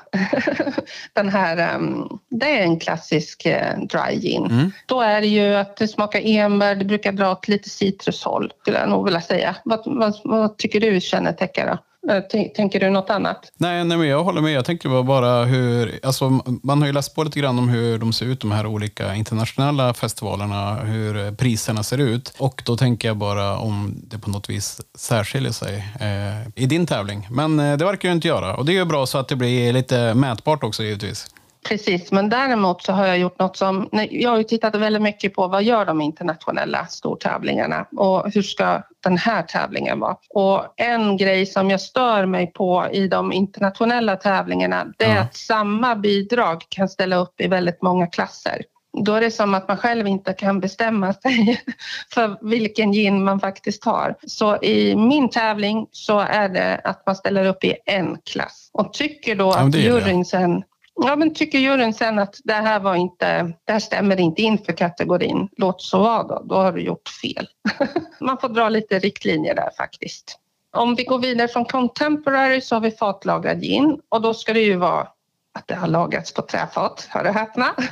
Den 1.14 1.30
här, 1.30 1.58
ehm, 1.58 2.08
det 2.30 2.60
är 2.60 2.64
en 2.64 2.80
klassisk 2.80 3.46
eh, 3.46 3.78
dry 3.80 4.20
gin. 4.20 4.46
Mm. 4.46 4.72
Då 4.86 5.02
är 5.02 5.22
det 5.22 5.28
ju 5.28 5.56
att 5.56 5.78
det 5.78 5.88
smakar 5.88 6.22
enbär, 6.24 6.76
det 6.76 6.86
brukar 6.86 7.12
dra 7.12 7.32
åt 7.32 7.48
lite 7.48 7.70
citrushåll 7.70 8.54
skulle 8.62 8.80
jag 8.80 8.90
nog 8.90 9.06
vilja 9.06 9.22
säga. 9.22 9.56
Vad, 9.64 9.82
vad, 9.86 10.14
vad 10.24 10.58
tycker 10.58 10.80
du 10.80 11.02
kännetecknar 11.02 11.80
Eh, 12.10 12.50
tänker 12.56 12.80
du 12.80 12.90
något 12.90 13.10
annat? 13.10 13.52
Nej, 13.58 13.84
nej 13.84 13.98
men 13.98 14.08
jag 14.08 14.24
håller 14.24 14.42
med. 14.42 14.52
Jag 14.52 14.66
tänker 14.66 15.04
bara 15.04 15.46
hur... 15.46 16.00
Alltså, 16.04 16.30
man 16.64 16.80
har 16.80 16.86
ju 16.86 16.94
läst 16.94 17.16
på 17.16 17.24
lite 17.24 17.40
grann 17.40 17.60
om 17.60 17.70
hur 17.70 17.98
de 17.98 18.14
ser 18.14 18.26
ut, 18.26 18.42
de 18.42 18.52
här 18.52 18.66
olika 18.66 19.16
internationella 19.16 19.94
festivalerna, 19.94 20.76
hur 20.76 21.36
priserna 21.36 21.84
ser 21.84 21.98
ut. 21.98 22.34
Och 22.38 22.62
då 22.66 22.78
tänker 22.78 23.08
jag 23.08 23.18
bara 23.18 23.58
om 23.58 23.94
det 24.04 24.20
på 24.20 24.30
något 24.30 24.50
vis 24.50 24.82
särskiljer 24.96 25.52
sig 25.52 25.76
eh, 26.00 26.64
i 26.64 26.66
din 26.66 26.86
tävling. 26.86 27.28
Men 27.32 27.60
eh, 27.60 27.78
det 27.78 27.86
verkar 27.86 28.10
ju 28.10 28.16
inte 28.16 28.28
göra. 28.28 28.56
Och 28.56 28.66
det 28.66 28.72
är 28.72 28.78
ju 28.80 28.86
bra 28.86 29.06
så 29.06 29.18
att 29.18 29.28
det 29.28 29.36
blir 29.36 29.74
lite 29.74 30.14
mätbart 30.14 30.64
också 30.64 30.84
givetvis. 30.84 31.28
Precis, 31.68 32.12
men 32.12 32.30
däremot 32.30 32.84
så 32.84 32.94
har 32.94 33.08
jag 33.08 33.20
gjort 33.20 33.40
något 33.40 33.58
som... 33.58 33.90
Jag 34.12 34.30
har 34.30 34.38
ju 34.38 34.44
tittat 34.44 34.76
väldigt 34.76 35.02
mycket 35.02 35.34
på 35.34 35.48
vad 35.48 35.64
gör 35.64 35.86
de 35.86 36.02
internationella 36.02 36.86
stortävlingarna 36.86 37.86
och 37.98 38.34
hur 38.34 38.42
ska 38.42 38.84
den 39.04 39.18
här 39.18 39.44
tävlingen 39.44 40.00
vara? 40.00 40.18
Och 40.30 40.74
en 40.78 41.18
grej 41.18 41.46
som 41.46 41.70
jag 41.70 41.82
stör 41.82 42.26
mig 42.26 42.48
på 42.48 42.88
i 42.92 43.08
de 43.08 43.34
internationella 43.34 44.16
tävlingarna 44.16 44.94
det 44.98 45.06
är 45.06 45.16
ja. 45.16 45.22
att 45.22 45.36
samma 45.36 45.96
bidrag 45.96 46.64
kan 46.70 46.90
ställa 46.90 47.16
upp 47.16 47.42
i 47.42 47.48
väldigt 47.48 47.82
många 47.82 48.08
klasser. 48.08 48.62
Då 49.06 49.14
är 49.14 49.22
det 49.22 49.32
som 49.32 49.54
att 49.54 49.68
man 49.68 49.78
själv 49.78 50.08
inte 50.08 50.34
kan 50.34 50.60
bestämma 50.60 51.14
sig 51.14 51.62
för 52.14 52.38
vilken 52.50 52.92
gin 52.92 53.24
man 53.24 53.40
faktiskt 53.40 53.86
har. 53.86 54.16
Så 54.28 54.64
i 54.64 54.96
min 54.96 55.30
tävling 55.30 55.88
så 55.92 56.20
är 56.20 56.50
det 56.50 56.82
att 56.84 57.06
man 57.06 57.16
ställer 57.16 57.46
upp 57.46 57.64
i 57.64 57.76
en 57.86 58.18
klass 58.26 58.70
och 58.74 58.94
tycker 58.94 59.36
då 59.36 59.46
ja, 59.46 59.60
att 59.60 59.76
juryn 59.76 60.26
sen 60.26 60.64
Ja, 60.98 61.16
men 61.16 61.34
tycker 61.34 61.60
juryn 61.60 61.94
sen 61.94 62.20
att 62.20 62.36
det 62.44 62.54
här, 62.54 62.80
var 62.80 62.96
inte, 62.96 63.54
det 63.66 63.72
här 63.72 63.80
stämmer 63.80 64.20
inte 64.20 64.42
in 64.42 64.58
för 64.58 64.74
kategorin, 64.74 65.50
låt 65.58 65.82
så 65.82 66.00
vara 66.00 66.24
då, 66.24 66.42
då 66.46 66.56
har 66.56 66.72
du 66.72 66.82
gjort 66.82 67.10
fel. 67.22 67.48
Man 68.20 68.38
får 68.38 68.50
dra 68.50 68.70
lite 68.70 69.00
riktlinjer 69.00 69.56
där 69.56 69.70
faktiskt. 69.78 70.40
Om 70.72 70.96
vi 70.96 71.04
går 71.04 71.20
vidare 71.20 71.48
från 71.48 71.66
contemporary 71.66 72.62
så 72.62 72.76
har 72.76 72.80
vi 72.80 72.92
fatlagrad 72.92 73.62
gin 73.62 74.02
och 74.10 74.22
då 74.22 74.34
ska 74.34 74.54
det 74.54 74.60
ju 74.60 74.76
vara 74.76 75.08
att 75.54 75.68
det 75.68 75.76
har 75.76 75.88
lagrats 75.88 76.34
på 76.34 76.42
träfat, 76.42 77.08
hör 77.10 77.28
och 77.28 77.34
häpna. 77.34 77.76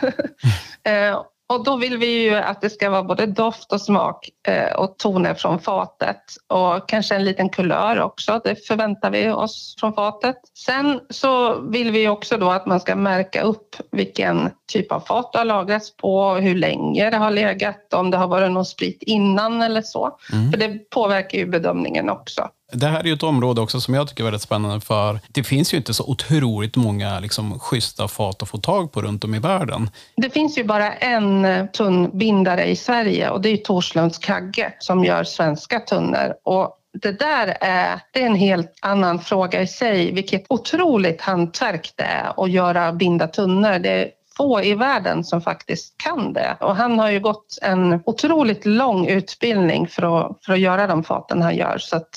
Eh, 0.83 1.21
och 1.47 1.63
då 1.63 1.77
vill 1.77 1.97
vi 1.97 2.23
ju 2.23 2.35
att 2.35 2.61
det 2.61 2.69
ska 2.69 2.89
vara 2.89 3.03
både 3.03 3.25
doft 3.25 3.71
och 3.71 3.81
smak 3.81 4.29
eh, 4.47 4.75
och 4.75 4.97
toner 4.97 5.33
från 5.33 5.59
fatet 5.59 6.21
och 6.47 6.89
kanske 6.89 7.15
en 7.15 7.23
liten 7.23 7.49
kulör 7.49 8.01
också. 8.01 8.41
Det 8.43 8.67
förväntar 8.67 9.11
vi 9.11 9.29
oss 9.29 9.75
från 9.79 9.93
fatet. 9.93 10.35
Sen 10.65 10.99
så 11.09 11.61
vill 11.61 11.91
vi 11.91 12.07
också 12.07 12.37
då 12.37 12.49
att 12.49 12.65
man 12.65 12.79
ska 12.79 12.95
märka 12.95 13.41
upp 13.41 13.75
vilken 13.91 14.49
typ 14.71 14.91
av 14.91 14.99
fat 14.99 15.33
det 15.33 15.37
har 15.37 15.45
lagrats 15.45 15.97
på, 15.97 16.33
hur 16.33 16.55
länge 16.55 17.09
det 17.09 17.17
har 17.17 17.31
legat, 17.31 17.93
om 17.93 18.11
det 18.11 18.17
har 18.17 18.27
varit 18.27 18.51
någon 18.51 18.65
sprit 18.65 19.03
innan 19.03 19.61
eller 19.61 19.81
så. 19.81 20.17
Mm. 20.33 20.51
För 20.51 20.59
det 20.59 20.89
påverkar 20.89 21.37
ju 21.37 21.45
bedömningen 21.45 22.09
också. 22.09 22.49
Det 22.75 22.87
här 22.87 22.99
är 22.99 23.03
ju 23.03 23.13
ett 23.13 23.23
område 23.23 23.61
också 23.61 23.81
som 23.81 23.93
jag 23.93 24.07
tycker 24.07 24.23
är 24.23 24.25
väldigt 24.25 24.41
spännande 24.41 24.81
för 24.81 25.19
det 25.27 25.43
finns 25.43 25.73
ju 25.73 25.77
inte 25.77 25.93
så 25.93 26.03
otroligt 26.03 26.75
många 26.75 27.19
liksom, 27.19 27.59
schyssta 27.59 28.07
fat 28.07 28.41
att 28.41 28.49
få 28.49 28.57
tag 28.57 28.91
på 28.91 29.01
runt 29.01 29.23
om 29.23 29.35
i 29.35 29.39
världen. 29.39 29.89
Det 30.15 30.29
finns 30.29 30.57
ju 30.57 30.63
bara 30.63 30.93
en 30.93 31.45
eh, 31.45 31.65
tunnbindare 31.65 32.65
i 32.65 32.75
Sverige 32.75 33.29
och 33.29 33.41
det 33.41 33.49
är 33.49 33.57
Torslunds 33.57 34.17
Kagge 34.17 34.73
som 34.79 35.05
gör 35.05 35.23
svenska 35.23 35.79
tunnor. 35.79 36.33
Och 36.43 36.77
det 37.01 37.19
där 37.19 37.57
är, 37.61 37.99
det 38.11 38.21
är 38.21 38.25
en 38.25 38.35
helt 38.35 38.73
annan 38.81 39.19
fråga 39.19 39.61
i 39.61 39.67
sig, 39.67 40.11
vilket 40.11 40.45
otroligt 40.49 41.21
hantverk 41.21 41.93
det 41.95 42.03
är 42.03 42.43
att 42.43 42.51
göra 42.51 42.93
binda 42.93 43.27
tunnor. 43.27 43.79
Det 43.79 43.89
är 43.89 44.09
få 44.37 44.63
i 44.63 44.73
världen 44.73 45.23
som 45.23 45.41
faktiskt 45.41 45.97
kan 45.97 46.33
det. 46.33 46.57
Och 46.59 46.75
han 46.75 46.99
har 46.99 47.09
ju 47.09 47.19
gått 47.19 47.57
en 47.61 48.01
otroligt 48.05 48.65
lång 48.65 49.07
utbildning 49.07 49.87
för 49.87 50.19
att, 50.19 50.45
för 50.45 50.53
att 50.53 50.59
göra 50.59 50.87
de 50.87 51.03
faten 51.03 51.41
han 51.41 51.55
gör. 51.55 51.77
Så 51.77 51.95
att 51.95 52.09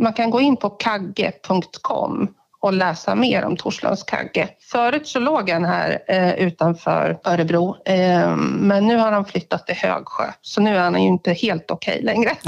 man 0.00 0.12
kan 0.12 0.30
gå 0.30 0.40
in 0.40 0.56
på 0.56 0.70
kagge.com 0.70 2.34
och 2.60 2.72
läsa 2.72 3.14
mer 3.14 3.44
om 3.44 3.56
Torslunds 3.56 4.02
kagge. 4.02 4.48
Förut 4.72 5.06
så 5.08 5.18
låg 5.18 5.50
han 5.50 5.64
här 5.64 5.98
eh, 6.08 6.34
utanför 6.34 7.18
Örebro 7.24 7.76
eh, 7.84 8.36
men 8.36 8.86
nu 8.86 8.96
har 8.96 9.12
han 9.12 9.24
flyttat 9.24 9.66
till 9.66 9.74
Högsjö 9.74 10.24
så 10.42 10.60
nu 10.60 10.76
är 10.76 10.80
han 10.80 11.02
ju 11.02 11.08
inte 11.08 11.32
helt 11.32 11.70
okej 11.70 11.92
okay 11.92 12.04
längre. 12.04 12.36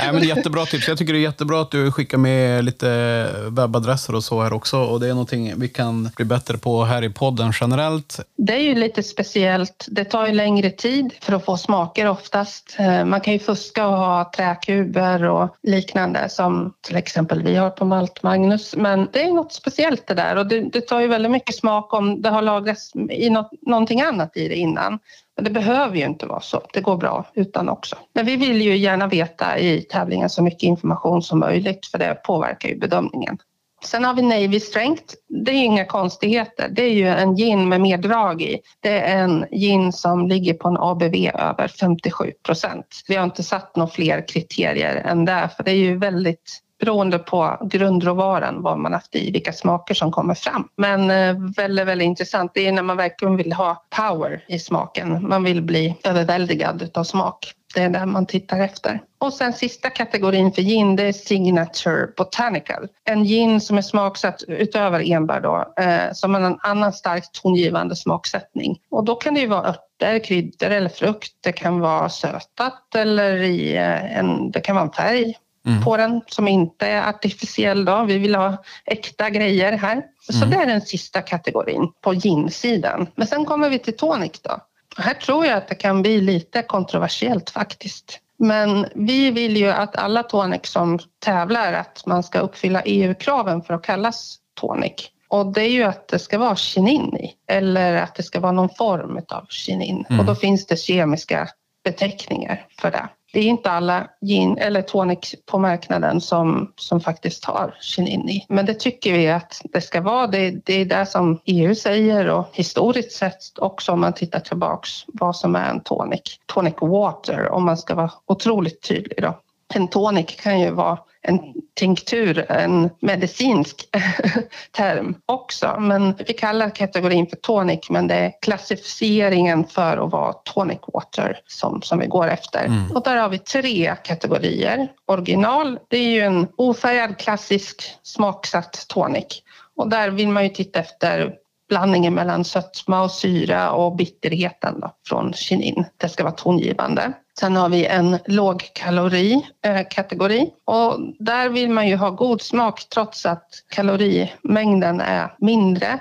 Nej, 0.00 0.12
men 0.12 0.22
jättebra 0.22 0.64
tips. 0.64 0.88
Jag 0.88 0.98
tycker 0.98 1.12
det 1.12 1.18
är 1.18 1.22
jättebra 1.22 1.60
att 1.60 1.70
du 1.70 1.92
skickar 1.92 2.18
med 2.18 2.64
lite 2.64 3.28
webbadresser 3.48 4.14
och 4.14 4.24
så 4.24 4.42
här 4.42 4.52
också 4.52 4.78
och 4.78 5.00
det 5.00 5.06
är 5.06 5.10
någonting 5.10 5.52
vi 5.56 5.68
kan 5.68 6.10
bli 6.16 6.24
bättre 6.24 6.58
på 6.58 6.84
här 6.84 7.04
i 7.04 7.10
podden 7.10 7.52
generellt. 7.60 8.20
Det 8.36 8.52
är 8.52 8.62
ju 8.62 8.74
lite 8.74 9.02
speciellt. 9.02 9.86
Det 9.90 10.04
tar 10.04 10.26
ju 10.26 10.32
längre 10.32 10.70
tid 10.70 11.12
för 11.20 11.32
att 11.32 11.44
få 11.44 11.56
smaker 11.56 12.08
oftast. 12.08 12.76
Eh, 12.78 13.04
man 13.04 13.20
kan 13.20 13.32
ju 13.32 13.38
fuska 13.38 13.86
och 13.86 13.96
ha 13.96 14.32
träkuber 14.36 15.24
och 15.24 15.56
liknande 15.62 16.28
som 16.28 16.72
till 16.80 16.96
exempel 16.96 17.42
vi 17.42 17.56
har 17.56 17.70
på 17.70 17.84
Malt 17.84 18.22
Magnus 18.22 18.76
men 18.76 19.08
det 19.12 19.22
är 19.22 19.32
något 19.32 19.52
speciellt 19.52 20.06
det 20.06 20.14
där 20.14 20.36
och 20.36 20.46
det, 20.46 20.60
det 20.60 20.80
tar 20.80 21.00
ju 21.00 21.11
väldigt 21.12 21.32
mycket 21.32 21.56
smak 21.56 21.94
om 21.94 22.22
det 22.22 22.28
har 22.28 22.42
lagrats 22.42 22.92
i 23.10 23.30
något, 23.30 23.50
någonting 23.62 24.00
annat 24.00 24.36
i 24.36 24.48
det 24.48 24.54
innan. 24.54 24.98
Men 25.36 25.44
det 25.44 25.50
behöver 25.50 25.96
ju 25.96 26.04
inte 26.04 26.26
vara 26.26 26.40
så. 26.40 26.60
Det 26.72 26.80
går 26.80 26.96
bra 26.96 27.26
utan 27.34 27.68
också. 27.68 27.96
Men 28.14 28.26
vi 28.26 28.36
vill 28.36 28.62
ju 28.62 28.76
gärna 28.76 29.06
veta 29.06 29.58
i 29.58 29.80
tävlingen 29.80 30.30
så 30.30 30.42
mycket 30.42 30.62
information 30.62 31.22
som 31.22 31.38
möjligt 31.38 31.86
för 31.86 31.98
det 31.98 32.14
påverkar 32.14 32.68
ju 32.68 32.78
bedömningen. 32.78 33.38
Sen 33.84 34.04
har 34.04 34.14
vi 34.14 34.22
Navy 34.22 34.60
Strength. 34.60 35.14
Det 35.28 35.50
är 35.50 35.54
inga 35.54 35.84
konstigheter. 35.84 36.68
Det 36.70 36.82
är 36.82 36.94
ju 36.94 37.08
en 37.08 37.36
gin 37.36 37.68
med 37.68 37.80
mer 37.80 37.98
drag 37.98 38.42
i. 38.42 38.60
Det 38.80 39.00
är 39.00 39.22
en 39.22 39.46
gin 39.50 39.92
som 39.92 40.28
ligger 40.28 40.54
på 40.54 40.68
en 40.68 40.76
ABV 40.76 41.14
över 41.34 41.68
57 41.68 42.32
procent. 42.46 42.86
Vi 43.08 43.14
har 43.14 43.24
inte 43.24 43.42
satt 43.42 43.76
några 43.76 43.90
fler 43.90 44.28
kriterier 44.28 44.96
än 44.96 45.24
det, 45.24 45.50
för 45.56 45.64
det 45.64 45.70
är 45.70 45.76
ju 45.76 45.98
väldigt 45.98 46.62
beroende 46.82 47.18
på 47.18 47.56
grundråvaran, 47.70 48.62
vad 48.62 48.78
man 48.78 48.92
haft 48.92 49.14
i, 49.14 49.30
vilka 49.30 49.52
smaker 49.52 49.94
som 49.94 50.12
kommer 50.12 50.34
fram. 50.34 50.68
Men 50.76 51.10
eh, 51.10 51.36
väldigt, 51.56 51.86
väldigt 51.86 52.06
intressant. 52.06 52.50
Det 52.54 52.66
är 52.66 52.72
när 52.72 52.82
man 52.82 52.96
verkligen 52.96 53.36
vill 53.36 53.52
ha 53.52 53.84
power 53.96 54.44
i 54.48 54.58
smaken. 54.58 55.28
Man 55.28 55.44
vill 55.44 55.62
bli 55.62 55.96
överväldigad 56.04 56.90
av 56.94 57.04
smak. 57.04 57.52
Det 57.74 57.82
är 57.82 57.88
det 57.88 58.06
man 58.06 58.26
tittar 58.26 58.60
efter. 58.60 59.00
Och 59.20 59.32
sen 59.32 59.52
sista 59.52 59.90
kategorin 59.90 60.52
för 60.52 60.62
gin, 60.62 60.96
det 60.96 61.02
är 61.02 61.12
Signature 61.12 62.06
Botanical. 62.16 62.88
En 63.04 63.24
gin 63.24 63.60
som 63.60 63.78
är 63.78 63.82
smaksatt 63.82 64.42
utöver 64.48 65.12
enbär 65.12 65.40
då, 65.40 65.82
eh, 65.82 66.12
som 66.12 66.34
har 66.34 66.40
en 66.40 66.58
annan 66.62 66.92
starkt 66.92 67.42
tongivande 67.42 67.96
smaksättning. 67.96 68.78
Och 68.90 69.04
då 69.04 69.14
kan 69.14 69.34
det 69.34 69.40
ju 69.40 69.46
vara 69.46 69.68
örter, 69.68 70.24
kryddor 70.24 70.70
eller 70.70 70.88
frukt. 70.88 71.32
Det 71.40 71.52
kan 71.52 71.80
vara 71.80 72.08
sötat 72.08 72.94
eller 72.94 73.42
i 73.42 73.76
eh, 73.76 74.18
en, 74.18 74.50
det 74.50 74.60
kan 74.60 74.76
vara 74.76 74.84
en 74.84 74.92
färg 74.92 75.34
mm. 75.66 75.84
på 75.84 75.96
den 75.96 76.20
som 76.26 76.48
inte 76.48 76.86
är 76.86 77.08
artificiell. 77.08 77.84
Då. 77.84 78.04
Vi 78.04 78.18
vill 78.18 78.34
ha 78.34 78.56
äkta 78.84 79.30
grejer 79.30 79.72
här. 79.72 80.02
Så 80.30 80.36
mm. 80.44 80.50
det 80.50 80.56
är 80.56 80.66
den 80.66 80.80
sista 80.80 81.22
kategorin 81.22 81.92
på 82.00 82.12
gin-sidan. 82.12 83.06
Men 83.14 83.26
sen 83.26 83.44
kommer 83.44 83.70
vi 83.70 83.78
till 83.78 83.96
tonic 83.96 84.40
då. 84.42 84.58
Här 84.96 85.14
tror 85.14 85.46
jag 85.46 85.56
att 85.56 85.68
det 85.68 85.74
kan 85.74 86.02
bli 86.02 86.20
lite 86.20 86.62
kontroversiellt 86.62 87.50
faktiskt. 87.50 88.18
Men 88.36 88.86
vi 88.94 89.30
vill 89.30 89.56
ju 89.56 89.68
att 89.68 89.96
alla 89.96 90.22
tonic 90.22 90.60
som 90.66 90.98
tävlar 91.18 91.72
att 91.72 92.06
man 92.06 92.22
ska 92.22 92.38
uppfylla 92.38 92.82
EU-kraven 92.82 93.62
för 93.62 93.74
att 93.74 93.82
kallas 93.82 94.38
tonic. 94.60 95.10
Och 95.28 95.52
det 95.52 95.62
är 95.62 95.70
ju 95.70 95.82
att 95.82 96.08
det 96.08 96.18
ska 96.18 96.38
vara 96.38 96.56
chinin 96.56 97.16
i 97.16 97.34
eller 97.46 97.94
att 97.94 98.14
det 98.14 98.22
ska 98.22 98.40
vara 98.40 98.52
någon 98.52 98.68
form 98.68 99.20
av 99.28 99.46
chinin. 99.48 100.04
Mm. 100.08 100.20
Och 100.20 100.26
då 100.26 100.34
finns 100.34 100.66
det 100.66 100.76
kemiska 100.76 101.48
beteckningar 101.84 102.66
för 102.80 102.90
det. 102.90 103.08
Det 103.32 103.40
är 103.40 103.44
inte 103.44 103.70
alla 103.70 104.08
gin 104.20 104.58
eller 104.58 104.82
tonic 104.82 105.34
på 105.46 105.58
marknaden 105.58 106.20
som, 106.20 106.72
som 106.76 107.00
faktiskt 107.00 107.44
har 107.44 107.74
kinin 107.80 108.28
i. 108.28 108.46
Men 108.48 108.66
det 108.66 108.74
tycker 108.74 109.12
vi 109.12 109.28
att 109.28 109.62
det 109.72 109.80
ska 109.80 110.00
vara. 110.00 110.26
Det, 110.26 110.50
det 110.50 110.74
är 110.80 110.84
det 110.84 111.06
som 111.06 111.40
EU 111.44 111.74
säger 111.74 112.28
och 112.28 112.46
historiskt 112.52 113.12
sett 113.12 113.58
också 113.58 113.92
om 113.92 114.00
man 114.00 114.12
tittar 114.12 114.40
tillbaks 114.40 114.90
vad 115.06 115.36
som 115.36 115.56
är 115.56 115.70
en 115.70 115.80
tonic. 115.80 116.20
Tonic 116.46 116.74
water 116.80 117.48
om 117.48 117.64
man 117.64 117.76
ska 117.76 117.94
vara 117.94 118.10
otroligt 118.26 118.88
tydlig 118.88 119.18
då. 119.22 119.38
En 119.74 119.88
tonic 119.88 120.36
kan 120.42 120.60
ju 120.60 120.70
vara 120.70 120.98
en 121.22 121.40
tinktur, 121.74 122.46
en 122.48 122.90
medicinsk 123.00 123.88
term 124.76 125.14
också. 125.26 125.76
Men 125.80 126.14
vi 126.26 126.32
kallar 126.32 126.70
kategorin 126.70 127.26
för 127.26 127.36
tonic 127.36 127.90
men 127.90 128.08
det 128.08 128.14
är 128.14 128.32
klassificeringen 128.42 129.64
för 129.64 129.96
att 129.96 130.12
vara 130.12 130.32
tonic 130.32 130.78
water 130.92 131.38
som, 131.46 131.82
som 131.82 131.98
vi 131.98 132.06
går 132.06 132.28
efter. 132.28 132.64
Mm. 132.64 132.90
Och 132.90 133.02
där 133.02 133.16
har 133.16 133.28
vi 133.28 133.38
tre 133.38 133.96
kategorier. 134.04 134.88
Original, 135.06 135.78
det 135.88 135.96
är 135.96 136.10
ju 136.10 136.20
en 136.20 136.48
ofärgad 136.56 137.18
klassisk 137.18 137.82
smaksatt 138.02 138.86
tonic. 138.88 139.42
Och 139.76 139.88
där 139.88 140.10
vill 140.10 140.28
man 140.28 140.42
ju 140.44 140.48
titta 140.48 140.80
efter 140.80 141.34
blandningen 141.68 142.14
mellan 142.14 142.44
sötma 142.44 143.02
och 143.02 143.10
syra 143.10 143.72
och 143.72 143.96
bitterheten 143.96 144.80
då, 144.80 144.94
från 145.08 145.32
kinin. 145.32 145.84
Det 145.96 146.08
ska 146.08 146.24
vara 146.24 146.34
tongivande. 146.34 147.12
Sen 147.40 147.56
har 147.56 147.68
vi 147.68 147.86
en 147.86 148.18
lågkalorikategori 148.26 150.40
eh, 150.40 150.46
och 150.64 151.00
där 151.18 151.48
vill 151.48 151.70
man 151.70 151.88
ju 151.88 151.96
ha 151.96 152.10
god 152.10 152.42
smak 152.42 152.88
trots 152.88 153.26
att 153.26 153.48
kalorimängden 153.68 155.00
är 155.00 155.34
mindre. 155.38 156.00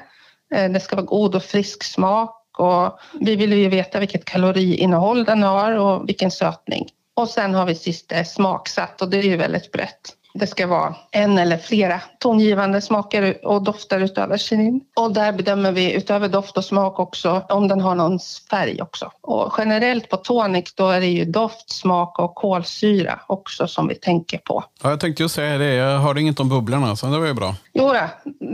Eh, 0.55 0.71
det 0.71 0.79
ska 0.79 0.95
vara 0.95 1.05
god 1.05 1.35
och 1.35 1.43
frisk 1.43 1.83
smak 1.83 2.37
och 2.57 2.99
vi 3.19 3.35
vill 3.35 3.53
ju 3.53 3.69
veta 3.69 3.99
vilket 3.99 4.25
kaloriinnehåll 4.25 5.23
den 5.23 5.43
har 5.43 5.71
och 5.71 6.09
vilken 6.09 6.31
sötning. 6.31 6.89
Och 7.13 7.29
sen 7.29 7.53
har 7.53 7.65
vi 7.65 7.75
sist 7.75 8.11
eh, 8.11 8.23
smaksatt 8.23 9.01
och 9.01 9.09
det 9.09 9.17
är 9.17 9.23
ju 9.23 9.37
väldigt 9.37 9.71
brett. 9.71 10.15
Det 10.33 10.47
ska 10.47 10.67
vara 10.67 10.95
en 11.11 11.37
eller 11.37 11.57
flera 11.57 12.01
tongivande 12.19 12.81
smaker 12.81 13.45
och 13.45 13.63
dofter 13.63 13.99
utöver 13.99 14.37
kinin. 14.37 14.81
Och 14.95 15.13
där 15.13 15.31
bedömer 15.31 15.71
vi 15.71 15.93
utöver 15.93 16.27
doft 16.27 16.57
och 16.57 16.65
smak 16.65 16.99
också 16.99 17.45
om 17.49 17.67
den 17.67 17.81
har 17.81 17.95
någon 17.95 18.19
färg 18.49 18.81
också. 18.81 19.11
Och 19.21 19.53
generellt 19.57 20.09
på 20.09 20.17
tonic 20.17 20.73
då 20.75 20.89
är 20.89 20.99
det 20.99 21.07
ju 21.07 21.25
doft, 21.25 21.69
smak 21.69 22.19
och 22.19 22.35
kolsyra 22.35 23.19
också 23.27 23.67
som 23.67 23.87
vi 23.87 23.95
tänker 23.95 24.37
på. 24.37 24.63
Ja, 24.83 24.89
jag 24.89 24.99
tänkte 24.99 25.23
ju 25.23 25.29
säga 25.29 25.57
det. 25.57 25.73
Jag 25.73 25.99
hörde 25.99 26.21
inget 26.21 26.39
om 26.39 26.49
bubblorna 26.49 26.95
så 26.95 27.05
det 27.05 27.19
var 27.19 27.27
ju 27.27 27.33
bra. 27.33 27.55
Jo, 27.73 27.93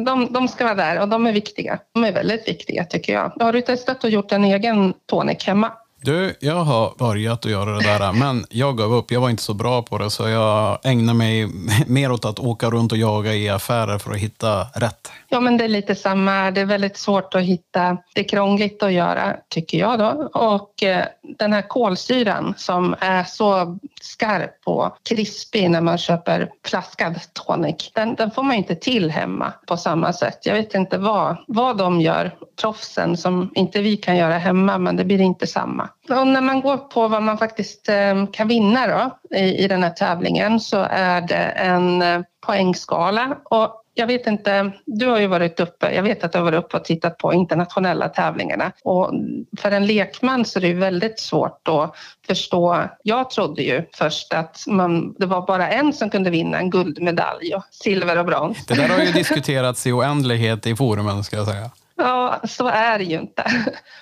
de, 0.06 0.34
de 0.34 0.48
ska 0.48 0.64
vara 0.64 0.76
där 0.76 1.02
och 1.02 1.08
de 1.08 1.28
är 1.28 1.34
viktiga. 1.34 1.80
De 1.94 2.04
är 2.04 2.12
väldigt 2.12 2.48
viktiga 2.48 2.86
tycker 2.86 3.14
jag. 3.14 3.32
Har 3.40 3.54
du 3.54 3.62
testat 3.62 4.04
och 4.04 4.10
gjort 4.10 4.32
en 4.32 4.46
egen 4.46 4.94
tonic 5.06 5.44
hemma? 5.44 5.72
Du, 6.02 6.36
jag 6.40 6.56
har 6.56 6.94
börjat 6.98 7.46
att 7.46 7.52
göra 7.52 7.72
det 7.72 7.84
där, 7.84 8.14
men 8.14 8.46
jag 8.50 8.78
gav 8.78 8.94
upp. 8.94 9.12
Jag 9.12 9.22
var 9.22 9.30
inte 9.30 9.44
så 9.44 9.54
bra 9.54 9.82
på 9.82 9.98
det, 9.98 10.10
så 10.10 10.30
jag 10.30 10.80
ägnar 10.84 11.14
mig 11.14 11.48
mer 11.88 12.12
åt 12.12 12.26
att 12.26 12.40
åka 12.40 12.70
runt 12.70 12.92
och 12.92 12.98
jaga 12.98 13.34
i 13.34 13.50
affärer 13.50 13.98
för 13.98 14.12
att 14.12 14.18
hitta 14.18 14.64
rätt. 14.64 15.12
Ja, 15.30 15.40
men 15.40 15.58
det 15.58 15.64
är 15.64 15.68
lite 15.70 15.96
samma. 15.96 16.52
Det 16.52 16.62
är 16.62 16.66
väldigt 16.66 16.98
svårt 16.98 17.36
att 17.36 17.42
hitta. 17.42 17.98
Det 18.16 18.22
är 18.22 18.28
krångligt 18.28 18.84
att 18.84 18.92
göra, 18.92 19.36
tycker 19.50 19.78
jag 19.78 20.00
då. 20.00 20.30
Och 20.34 20.84
eh, 20.84 21.06
den 21.38 21.54
här 21.54 21.62
kolsyran 21.68 22.54
som 22.58 22.96
är 23.00 23.24
så 23.24 23.80
skarp 24.02 24.62
och 24.66 24.98
krispig 25.10 25.72
när 25.72 25.82
man 25.82 25.98
köper 25.98 26.50
flaskad 26.66 27.20
tonic, 27.34 27.92
den, 27.96 28.16
den 28.16 28.32
får 28.32 28.44
man 28.44 28.56
inte 28.56 28.76
till 28.76 29.12
hemma 29.12 29.54
på 29.68 29.78
samma 29.78 30.14
sätt. 30.14 30.40
Jag 30.44 30.54
vet 30.54 30.74
inte 30.74 30.98
vad, 30.98 31.38
vad 31.48 31.78
de 31.78 32.02
gör, 32.02 32.36
proffsen, 32.62 33.18
som 33.18 33.52
inte 33.56 33.82
vi 33.82 33.98
kan 33.98 34.18
göra 34.18 34.38
hemma, 34.38 34.78
men 34.78 34.96
det 34.96 35.06
blir 35.06 35.22
inte 35.22 35.48
samma. 35.48 35.87
Och 36.10 36.28
när 36.28 36.42
man 36.42 36.62
går 36.62 36.78
på 36.78 37.08
vad 37.08 37.24
man 37.24 37.38
faktiskt 37.38 37.90
eh, 37.90 38.26
kan 38.34 38.48
vinna 38.48 38.88
då, 38.88 39.38
i, 39.38 39.64
i 39.64 39.68
den 39.68 39.84
här 39.84 39.90
tävlingen 39.90 40.60
så 40.60 40.88
är 40.90 41.22
det 41.22 41.36
en 41.46 42.02
eh, 42.02 42.22
poängskala 42.46 43.38
och 43.44 43.84
jag 43.98 44.08
vet 44.08 44.28
inte, 44.28 44.72
du 44.86 45.06
har 45.06 45.20
ju 45.20 45.28
varit 45.28 45.60
uppe, 45.60 45.92
jag 45.96 46.04
vet 46.04 46.24
att 46.24 46.32
du 46.32 46.38
har 46.38 46.46
varit 46.46 46.66
uppe 46.66 46.78
och 46.78 46.86
tittat 46.86 47.18
på 47.18 47.34
internationella 47.34 48.10
tävlingarna 48.10 48.72
och 48.84 49.12
för 49.58 49.72
en 49.72 49.86
lekman 49.86 50.46
så 50.46 50.60
är 50.60 50.62
det 50.62 50.68
ju 50.68 50.74
väldigt 50.74 51.20
svårt 51.20 51.68
att 51.68 51.96
förstå. 52.28 52.84
Jag 53.04 53.30
trodde 53.30 53.64
ju 53.64 53.84
först 53.94 54.34
att 54.34 54.64
man, 54.68 55.14
det 55.14 55.26
var 55.26 55.48
bara 55.48 55.70
en 55.70 55.94
som 55.94 56.10
kunde 56.10 56.30
vinna 56.30 56.58
en 56.58 56.70
guldmedalj 56.70 57.56
och 57.56 57.64
silver 57.72 58.18
och 58.18 58.26
brons. 58.26 58.66
Det 58.66 58.74
där 58.74 58.90
har 58.90 59.04
ju 59.04 59.12
diskuterats 59.14 59.88
i 59.88 59.92
oändlighet 59.92 60.68
i 60.68 60.76
forumen 60.76 61.24
ska 61.24 61.36
jag 61.36 61.48
säga. 61.48 61.72
Ja, 61.98 62.42
så 62.44 62.68
är 62.68 62.98
det 62.98 63.04
ju 63.04 63.20
inte. 63.20 63.44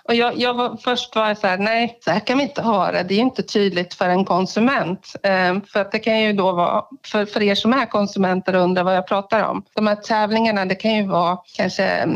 Och 0.03 0.15
jag, 0.15 0.37
jag 0.37 0.53
var, 0.53 0.77
först 0.77 1.15
var 1.15 1.27
jag 1.27 1.37
så 1.37 1.47
här, 1.47 1.57
nej, 1.57 1.99
så 2.01 2.11
här 2.11 2.19
kan 2.19 2.37
vi 2.37 2.43
inte 2.43 2.61
ha 2.61 2.91
det. 2.91 3.03
Det 3.03 3.13
är 3.13 3.15
ju 3.15 3.21
inte 3.21 3.43
tydligt 3.43 3.93
för 3.93 4.09
en 4.09 4.25
konsument. 4.25 5.15
Ehm, 5.23 5.61
för 5.61 5.79
att 5.79 5.91
det 5.91 5.99
kan 5.99 6.21
ju 6.21 6.33
då 6.33 6.51
vara, 6.51 6.83
för, 7.05 7.25
för 7.25 7.43
er 7.43 7.55
som 7.55 7.73
är 7.73 7.85
konsumenter 7.85 8.55
och 8.55 8.61
undrar 8.61 8.83
vad 8.83 8.95
jag 8.95 9.07
pratar 9.07 9.43
om. 9.43 9.63
De 9.73 9.87
här 9.87 9.95
tävlingarna, 9.95 10.65
det 10.65 10.75
kan 10.75 10.95
ju 10.95 11.07
vara 11.07 11.37
kanske 11.55 12.07